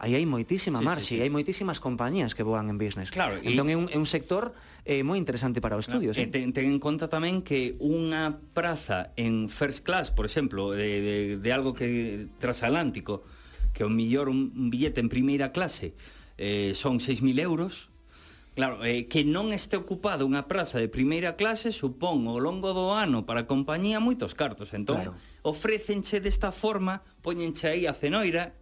aí 0.00 0.16
hai 0.16 0.24
moitísima 0.24 0.80
sí, 0.80 0.84
marxe, 0.88 1.12
sí, 1.12 1.14
sí. 1.18 1.20
hai 1.20 1.28
moitísimas 1.28 1.76
compañías 1.76 2.32
que 2.32 2.40
voan 2.40 2.72
en 2.72 2.80
business. 2.80 3.12
Claro, 3.12 3.36
entón 3.44 3.68
e... 3.68 3.74
é, 3.74 3.76
un, 3.76 3.92
é 3.92 4.00
un 4.00 4.08
sector 4.08 4.56
eh, 4.88 5.04
moi 5.04 5.20
interesante 5.20 5.60
para 5.60 5.76
o 5.76 5.80
estudio. 5.84 6.16
Claro, 6.16 6.24
sí. 6.24 6.32
ten, 6.32 6.56
ten 6.56 6.72
en 6.72 6.80
conta 6.80 7.12
tamén 7.12 7.44
que 7.44 7.76
unha 7.76 8.32
praza 8.56 9.12
en 9.20 9.52
first 9.52 9.84
class, 9.84 10.08
por 10.08 10.24
exemplo, 10.24 10.72
de, 10.72 11.04
de, 11.04 11.16
de 11.36 11.50
algo 11.52 11.76
que 11.76 12.32
transatlántico, 12.40 13.28
que 13.76 13.84
o 13.84 13.92
millor 13.92 14.32
un, 14.32 14.56
un 14.56 14.72
billete 14.72 15.04
en 15.04 15.12
primeira 15.12 15.52
clase 15.52 15.92
eh, 16.40 16.72
son 16.72 16.96
6.000 16.96 17.44
euros, 17.44 17.92
Claro, 18.58 18.82
eh, 18.82 19.06
que 19.06 19.22
non 19.22 19.54
este 19.54 19.78
ocupado 19.78 20.26
unha 20.26 20.50
praza 20.50 20.82
de 20.82 20.90
primeira 20.90 21.38
clase 21.38 21.70
supón 21.70 22.26
ao 22.26 22.42
longo 22.42 22.74
do 22.74 22.90
ano 22.90 23.22
para 23.22 23.46
a 23.46 23.46
compañía 23.46 24.02
moitos 24.02 24.34
cartos. 24.34 24.74
Entón, 24.74 24.98
claro. 24.98 25.46
ofrécenche 25.46 26.18
desta 26.18 26.50
forma, 26.50 27.06
poñenche 27.22 27.70
aí 27.70 27.86
a 27.86 27.94
cenoira 27.94 28.58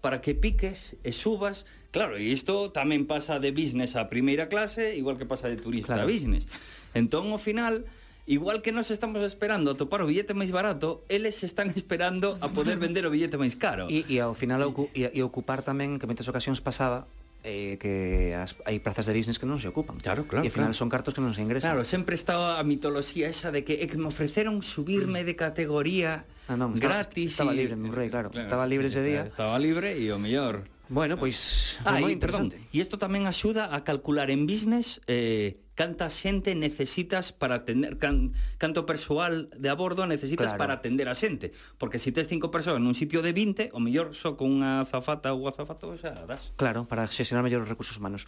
para 0.00 0.24
que 0.24 0.32
piques 0.32 0.96
e 1.04 1.12
subas. 1.12 1.68
Claro, 1.92 2.16
e 2.16 2.32
isto 2.32 2.72
tamén 2.72 3.04
pasa 3.04 3.36
de 3.36 3.52
business 3.52 3.92
a 3.92 4.08
primeira 4.08 4.48
clase, 4.48 4.96
igual 4.96 5.20
que 5.20 5.28
pasa 5.28 5.52
de 5.52 5.60
turista 5.60 6.00
claro. 6.00 6.08
a 6.08 6.12
business. 6.16 6.48
Entón, 6.96 7.28
ao 7.28 7.36
final, 7.36 7.84
Igual 8.26 8.58
que 8.58 8.74
nós 8.74 8.90
estamos 8.90 9.22
esperando 9.22 9.70
a 9.70 9.78
topar 9.78 10.02
o 10.02 10.10
billete 10.10 10.34
máis 10.34 10.50
barato, 10.50 11.06
eles 11.06 11.46
están 11.46 11.70
esperando 11.78 12.34
a 12.42 12.50
poder 12.50 12.74
vender 12.74 13.06
o 13.06 13.14
billete 13.14 13.38
máis 13.38 13.54
caro. 13.54 13.86
E, 13.86 14.02
e 14.10 14.18
ao 14.18 14.34
final 14.34 14.66
e, 14.98 15.06
e 15.14 15.20
ocupar 15.22 15.62
tamén, 15.62 16.02
que 16.02 16.08
en 16.08 16.10
moitas 16.10 16.26
ocasións 16.26 16.58
pasaba, 16.58 17.06
eh, 17.46 17.78
que 17.78 18.34
as, 18.34 18.58
hai 18.66 18.82
prazas 18.82 19.06
de 19.06 19.14
business 19.14 19.38
que 19.38 19.46
non 19.46 19.62
se 19.62 19.70
ocupan. 19.70 20.02
Claro, 20.02 20.26
claro. 20.26 20.42
E 20.42 20.50
final 20.50 20.74
claro. 20.74 20.82
son 20.82 20.90
cartos 20.90 21.14
que 21.14 21.22
non 21.22 21.30
se 21.30 21.46
ingresan. 21.46 21.70
Claro, 21.70 21.86
sempre 21.86 22.18
está 22.18 22.58
a 22.58 22.64
mitoloxía 22.66 23.30
esa 23.30 23.54
de 23.54 23.62
que, 23.62 23.78
é 23.78 23.86
que 23.86 23.94
me 23.94 24.10
ofreceron 24.10 24.66
subirme 24.66 25.22
de 25.22 25.38
categoría 25.38 26.26
ah, 26.50 26.58
non, 26.58 26.74
estaba, 26.74 27.06
gratis. 27.06 27.38
Estaba, 27.38 27.54
estaba 27.54 27.62
libre, 27.62 27.74
mi 27.78 27.88
rei, 27.94 28.10
claro. 28.10 28.34
claro. 28.34 28.50
Estaba 28.50 28.66
libre 28.66 28.90
ese 28.90 29.02
día. 29.06 29.30
Estaba 29.30 29.54
libre 29.62 29.94
e 29.94 30.10
o 30.10 30.18
mellor. 30.18 30.66
Bueno, 30.90 31.18
pois 31.18 31.78
pues, 31.78 31.86
ah, 31.86 32.02
moi 32.02 32.10
interesante. 32.10 32.58
E 32.74 32.82
isto 32.82 32.98
tamén 32.98 33.30
axuda 33.30 33.70
a 33.70 33.86
calcular 33.86 34.26
en 34.34 34.50
business 34.50 34.98
eh, 35.06 35.62
canta 35.76 36.08
xente 36.08 36.56
necesitas 36.56 37.30
para 37.36 37.62
atender 37.62 38.00
can, 38.00 38.32
canto 38.56 38.88
persoal 38.88 39.52
de 39.52 39.68
a 39.68 39.76
bordo 39.76 40.08
necesitas 40.08 40.56
claro. 40.56 40.58
para 40.58 40.72
atender 40.80 41.06
a 41.06 41.14
xente, 41.14 41.52
porque 41.76 42.00
se 42.00 42.10
tes 42.10 42.26
cinco 42.26 42.48
persoas 42.48 42.80
nun 42.80 42.96
sitio 42.96 43.20
de 43.20 43.36
20, 43.36 43.76
o 43.76 43.78
mellor 43.78 44.16
só 44.16 44.34
con 44.34 44.56
unha 44.56 44.82
azafata 44.82 45.36
ou 45.36 45.44
azafato 45.46 45.92
xa 46.00 46.24
das. 46.24 46.56
Claro, 46.56 46.88
para 46.88 47.04
xestionar 47.12 47.44
mellor 47.44 47.62
os 47.62 47.70
recursos 47.70 48.00
humanos. 48.00 48.24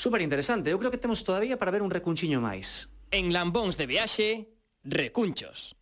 Super 0.00 0.24
interesante, 0.24 0.72
eu 0.72 0.80
creo 0.80 0.90
que 0.90 0.98
temos 0.98 1.20
todavía 1.20 1.60
para 1.60 1.70
ver 1.70 1.84
un 1.84 1.92
recunchiño 1.92 2.40
máis. 2.40 2.88
En 3.12 3.30
Lambóns 3.30 3.76
de 3.76 3.86
viaxe, 3.86 4.56
recunchos. 4.82 5.75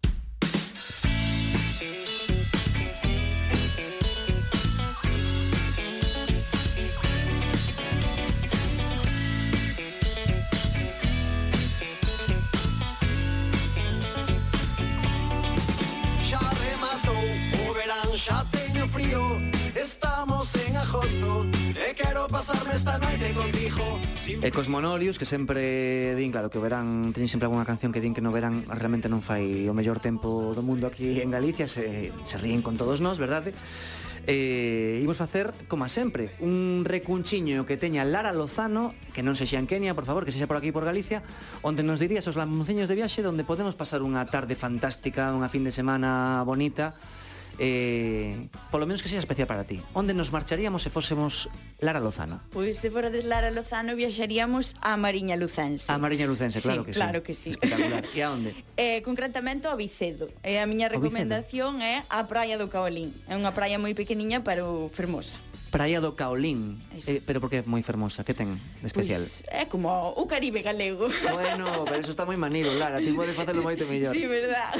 esta 22.75 22.99
noite 22.99 23.31
contigo 23.39 24.03
E 24.43 24.51
Cosmonorius, 24.51 25.15
que 25.15 25.31
sempre 25.31 26.19
din, 26.19 26.35
claro, 26.35 26.51
que 26.51 26.59
o 26.59 26.65
verán 26.65 27.15
Teñen 27.15 27.31
sempre 27.31 27.47
algunha 27.47 27.63
canción 27.63 27.95
que 27.95 28.03
din 28.03 28.19
que 28.19 28.25
no 28.25 28.35
verán 28.35 28.67
Realmente 28.67 29.07
non 29.07 29.23
fai 29.23 29.71
o 29.71 29.77
mellor 29.79 30.03
tempo 30.03 30.51
do 30.59 30.63
mundo 30.67 30.91
aquí 30.91 31.23
en 31.23 31.31
Galicia 31.31 31.71
Se, 31.71 32.11
se 32.27 32.37
ríen 32.43 32.67
con 32.67 32.75
todos 32.75 32.99
nós, 32.99 33.23
verdade? 33.23 33.55
eh, 34.27 35.01
imos 35.05 35.21
facer, 35.21 35.53
como 35.69 35.89
sempre, 35.89 36.33
un 36.41 36.83
recunchiño 36.85 37.67
que 37.67 37.77
teña 37.77 38.05
Lara 38.09 38.33
Lozano, 38.33 38.97
que 39.13 39.21
non 39.21 39.37
sexa 39.37 39.61
en 39.61 39.69
Kenia, 39.69 39.93
por 39.93 40.09
favor, 40.09 40.25
que 40.25 40.33
sexa 40.33 40.49
por 40.49 40.57
aquí 40.57 40.73
por 40.73 40.89
Galicia, 40.89 41.21
onde 41.61 41.85
nos 41.85 42.01
dirías 42.01 42.25
os 42.25 42.37
lamonceños 42.37 42.89
de 42.89 42.97
viaxe, 42.97 43.21
onde 43.21 43.45
podemos 43.45 43.77
pasar 43.77 44.01
unha 44.01 44.25
tarde 44.25 44.57
fantástica, 44.57 45.29
unha 45.37 45.53
fin 45.53 45.69
de 45.69 45.73
semana 45.77 46.41
bonita, 46.49 46.97
eh, 47.59 48.49
polo 48.71 48.87
menos 48.87 49.03
que 49.03 49.09
sexa 49.09 49.23
especial 49.23 49.47
para 49.49 49.65
ti. 49.65 49.81
Onde 49.95 50.15
nos 50.15 50.33
marcharíamos 50.33 50.83
se 50.83 50.91
fósemos 50.91 51.49
Lara 51.79 52.01
Lozano? 52.01 52.41
Pois 52.51 52.77
pues, 52.77 52.83
se 52.83 52.89
fora 52.91 53.11
de 53.11 53.23
Lara 53.23 53.51
Lozano 53.51 53.95
viaxaríamos 53.95 54.75
a 54.81 54.97
Mariña 54.97 55.37
Lucense. 55.37 55.91
A 55.91 55.99
Mariña 55.99 56.27
Lucense, 56.27 56.61
claro 56.61 56.83
sí, 56.83 56.87
que 56.91 56.93
claro 56.93 57.19
sí. 57.21 57.25
que 57.27 57.35
sí. 57.35 57.51
Espectacular. 57.51 58.05
E 58.15 58.21
a 58.23 58.29
onde? 58.33 58.53
Eh, 58.75 59.03
concretamente 59.07 59.71
a 59.71 59.79
Vicedo. 59.79 60.27
E 60.43 60.59
eh, 60.59 60.63
a 60.63 60.67
miña 60.67 60.91
recomendación 60.91 61.79
é 61.79 62.03
a 62.11 62.27
Praia 62.27 62.59
do 62.59 62.67
Caolín. 62.67 63.15
É 63.31 63.39
unha 63.39 63.55
praia 63.55 63.79
moi 63.79 63.95
pequeniña 63.95 64.43
pero 64.43 64.91
fermosa. 64.91 65.39
Praia 65.75 65.99
do 65.99 66.15
Caolín. 66.15 66.79
Eh, 66.95 67.19
pero 67.19 67.43
porque 67.43 67.59
é 67.59 67.63
moi 67.67 67.83
fermosa, 67.83 68.23
que 68.23 68.31
ten 68.31 68.55
de 68.79 68.87
especial? 68.87 69.19
Pois, 69.19 69.43
é 69.51 69.67
como 69.67 69.91
o 69.91 70.23
Caribe 70.31 70.63
galego. 70.63 71.11
Bueno, 71.35 71.83
pero 71.83 71.99
eso 71.99 72.15
está 72.15 72.23
moi 72.23 72.39
manido, 72.39 72.71
Lara, 72.79 73.03
ti 73.03 73.11
podes 73.11 73.35
facelo 73.35 73.59
moito 73.59 73.83
mellor. 73.91 74.15
Sí, 74.15 74.23
verdad. 74.31 74.71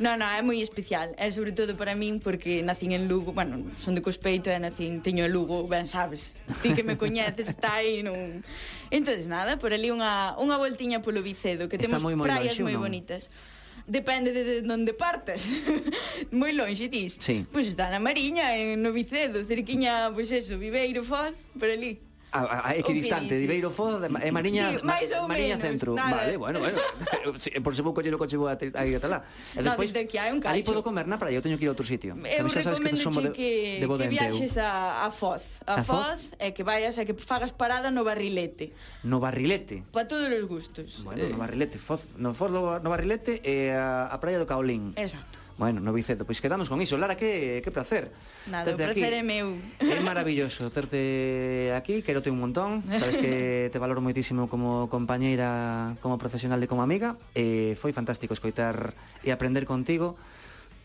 no, 0.00 0.16
no, 0.16 0.24
é 0.24 0.40
moi 0.40 0.64
especial. 0.64 1.12
É 1.20 1.28
sobre 1.28 1.52
todo 1.52 1.76
para 1.76 1.92
min 1.92 2.24
porque 2.24 2.64
nacín 2.64 2.96
en 2.96 3.04
Lugo, 3.04 3.36
bueno, 3.36 3.68
son 3.84 3.92
de 3.92 4.00
Cospeito 4.00 4.48
e 4.48 4.56
nacín, 4.56 5.04
teño 5.04 5.28
Lugo, 5.28 5.68
ben 5.68 5.84
sabes. 5.84 6.32
Ti 6.64 6.72
que 6.72 6.88
me 6.88 6.96
coñeces, 6.96 7.52
está 7.52 7.84
aí 7.84 8.00
nun... 8.00 8.40
Entonces 8.88 9.28
nada, 9.28 9.60
por 9.60 9.76
ali 9.76 9.92
unha, 9.92 10.40
unha 10.40 10.56
voltiña 10.56 11.04
polo 11.04 11.20
Vicedo, 11.20 11.68
que 11.68 11.76
está 11.76 12.00
temos 12.00 12.00
moi 12.00 12.16
praias 12.16 12.56
moi 12.64 12.80
bonitas. 12.80 13.28
Non? 13.28 13.51
depende 13.86 14.32
de 14.32 14.72
onde 14.72 14.92
partas. 14.92 15.42
moi 16.30 16.52
longe, 16.52 16.88
dis. 16.88 17.16
Sí. 17.20 17.46
Pois 17.52 17.66
está 17.66 17.90
na 17.90 17.98
Mariña, 17.98 18.56
en 18.56 18.82
Novicedo, 18.82 19.42
cerquiña, 19.44 20.10
pois 20.14 20.30
eso, 20.30 20.58
Viveiro, 20.58 21.04
Foz, 21.04 21.34
por 21.58 21.68
ali. 21.68 22.11
Ah, 22.32 22.72
é 22.72 22.80
que 22.80 22.96
distante, 22.96 23.36
de 23.36 23.46
Beiro 23.46 23.68
Foz 23.68 24.00
é 24.00 24.30
Mariña, 24.32 24.72
sí, 24.72 24.80
ma, 24.80 24.96
Mariña 25.28 25.60
menos, 25.60 25.68
Centro. 25.68 25.92
Nada. 25.92 26.16
Vale, 26.16 26.36
bueno, 26.40 26.64
bueno. 26.64 26.80
si, 27.36 27.52
por 27.60 27.76
se 27.76 27.84
vou 27.84 27.92
coller 27.92 28.08
o 28.08 28.16
coche 28.16 28.40
vou 28.40 28.48
a, 28.48 28.56
a 28.56 28.82
ata 28.96 29.08
lá. 29.08 29.20
E 29.52 29.60
despois, 29.60 29.92
no, 29.92 30.00
que 30.08 30.16
hai 30.16 30.32
un 30.32 30.40
cacho. 30.40 30.56
Ali 30.56 30.64
podo 30.64 30.80
comer 30.80 31.04
na 31.04 31.20
praia, 31.20 31.36
eu 31.36 31.44
teño 31.44 31.60
que 31.60 31.68
ir 31.68 31.68
a 31.68 31.76
outro 31.76 31.84
sitio. 31.84 32.16
Eu 32.24 32.48
xa 32.48 32.64
sabes 32.64 32.80
que 32.80 32.96
somos 32.96 33.20
de, 33.20 33.36
que, 33.36 33.84
de 33.84 33.86
que 33.86 34.08
viaxes 34.08 34.56
a, 34.56 35.04
a 35.04 35.12
Foz. 35.12 35.60
A, 35.68 35.80
a 35.80 35.84
Foz, 35.84 36.08
Foz, 36.08 36.22
e 36.40 36.56
que 36.56 36.64
vayas 36.64 36.96
e 36.96 37.04
que 37.04 37.12
fagas 37.12 37.52
parada 37.52 37.92
no 37.92 38.00
barrilete. 38.00 38.72
No 39.04 39.20
barrilete? 39.20 39.84
Para 39.92 40.08
todos 40.08 40.32
os 40.32 40.48
gustos. 40.48 41.04
Bueno, 41.04 41.28
eh. 41.28 41.28
no 41.28 41.36
barrilete, 41.36 41.76
Foz. 41.76 42.08
No 42.16 42.32
Foz, 42.32 42.48
no 42.48 42.88
barrilete 42.88 43.44
e 43.44 43.76
a, 43.76 44.08
a 44.08 44.16
praia 44.16 44.40
do 44.40 44.48
Caolín. 44.48 44.96
Exacto. 44.96 45.41
Bueno, 45.62 45.78
no 45.78 45.92
Viceto, 45.94 46.26
pois 46.26 46.42
quedamos 46.42 46.66
con 46.66 46.82
iso. 46.82 46.98
Lara, 46.98 47.14
que, 47.14 47.62
que 47.62 47.70
placer. 47.70 48.10
Nada, 48.50 48.74
terte 48.74 48.98
placer 48.98 49.14
aquí. 49.14 49.14
é 49.14 49.22
meu. 49.22 49.54
É 49.78 50.02
maravilloso 50.02 50.74
terte 50.74 51.70
aquí, 51.70 52.02
quero 52.02 52.18
te 52.18 52.34
un 52.34 52.42
montón. 52.42 52.82
Sabes 52.90 53.22
que 53.22 53.70
te 53.70 53.78
valoro 53.78 54.02
moitísimo 54.02 54.50
como 54.50 54.90
compañeira, 54.90 55.94
como 56.02 56.18
profesional 56.18 56.58
e 56.58 56.66
como 56.66 56.82
amiga. 56.82 57.14
Eh, 57.38 57.78
e 57.78 57.78
foi 57.78 57.94
fantástico 57.94 58.34
escoitar 58.34 58.90
e 59.22 59.30
aprender 59.30 59.62
contigo 59.62 60.18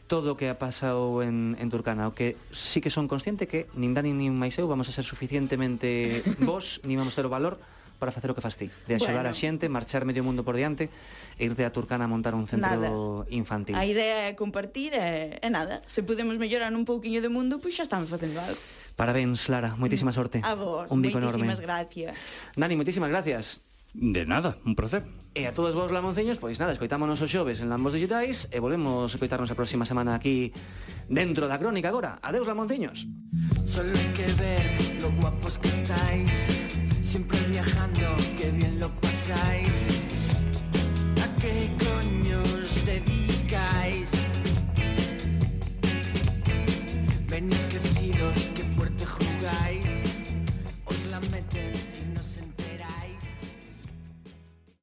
todo 0.05 0.33
o 0.33 0.37
que 0.37 0.45
ha 0.45 0.61
pasado 0.61 1.25
en, 1.25 1.57
en 1.57 1.73
Turcana, 1.73 2.05
o 2.05 2.13
que 2.13 2.37
sí 2.53 2.77
que 2.77 2.93
son 2.93 3.09
consciente 3.09 3.49
que 3.49 3.65
nin 3.73 3.97
Dani 3.97 4.13
nin 4.13 4.37
máis 4.37 4.61
eu 4.61 4.69
vamos 4.69 4.85
a 4.85 4.93
ser 4.93 5.09
suficientemente 5.09 6.21
vos, 6.37 6.85
nin 6.85 7.01
vamos 7.01 7.17
ter 7.17 7.25
o 7.25 7.33
valor 7.33 7.57
para 7.97 8.13
facer 8.13 8.29
o 8.31 8.35
que 8.37 8.41
faz 8.41 8.55
ti, 8.57 8.69
de 8.87 8.95
axudar 8.95 9.25
bueno. 9.25 9.33
a 9.33 9.37
xente, 9.37 9.65
marchar 9.67 10.05
medio 10.05 10.23
mundo 10.23 10.45
por 10.45 10.55
diante 10.55 10.89
e 11.37 11.45
irte 11.45 11.65
a 11.65 11.73
Turcana 11.73 12.05
a 12.05 12.09
montar 12.09 12.37
un 12.37 12.45
centro 12.45 12.69
nada. 12.69 12.89
infantil. 13.33 13.75
A 13.75 13.83
idea 13.83 14.29
é 14.29 14.33
compartir 14.37 14.93
e, 14.93 15.41
e 15.41 15.49
nada, 15.49 15.81
se 15.89 16.05
podemos 16.05 16.37
mellorar 16.37 16.71
un 16.73 16.85
pouquiño 16.85 17.19
de 17.19 17.29
mundo, 17.29 17.57
pois 17.57 17.75
xa 17.75 17.83
estamos 17.83 18.07
facendo 18.07 18.37
algo. 18.39 18.61
Parabéns, 18.97 19.45
Lara, 19.49 19.77
moitísima 19.77 20.09
mm. 20.09 20.17
sorte. 20.17 20.37
A 20.41 20.57
vos, 20.57 20.89
un 20.89 21.01
bico 21.05 21.21
enorme. 21.21 21.45
gracias. 21.57 22.17
Dani, 22.57 22.73
moitísimas 22.73 23.13
gracias. 23.13 23.61
De 23.93 24.25
nada, 24.25 24.57
un 24.65 24.75
placer. 24.75 25.05
E 25.33 25.45
a 25.45 25.53
todos 25.53 25.73
vos 25.73 25.89
lamonceños, 25.93 26.37
pois 26.37 26.57
nada, 26.61 26.73
escoitámonos 26.73 27.21
os 27.21 27.29
xoves 27.29 27.61
en 27.61 27.69
Lambos 27.69 27.93
Digitais 27.93 28.49
e 28.53 28.57
volvemos 28.61 29.09
a 29.09 29.15
escoitarnos 29.17 29.49
a 29.49 29.57
próxima 29.57 29.85
semana 29.85 30.13
aquí 30.17 30.53
dentro 31.09 31.49
da 31.49 31.57
Crónica 31.57 31.89
agora. 31.89 32.21
Adeus, 32.21 32.45
lamonceños. 32.45 33.05
Solo 33.65 33.93
hay 33.93 34.09
que 34.17 34.27
ver 34.37 34.65
lo 35.01 35.09
guapos 35.21 35.57
que 35.57 35.69
estáis. 35.69 36.66
Siempre 37.09 37.39
viajando, 37.49 38.17
que 38.37 38.51
bien 38.51 38.79
lo 38.81 38.89
pasáis. 38.99 39.71
¿A 41.23 41.41
qué 41.41 41.71
coño 41.79 42.41
os 42.41 42.85
dedicáis? 42.85 44.09
Venís 47.29 47.59
que 47.69 47.76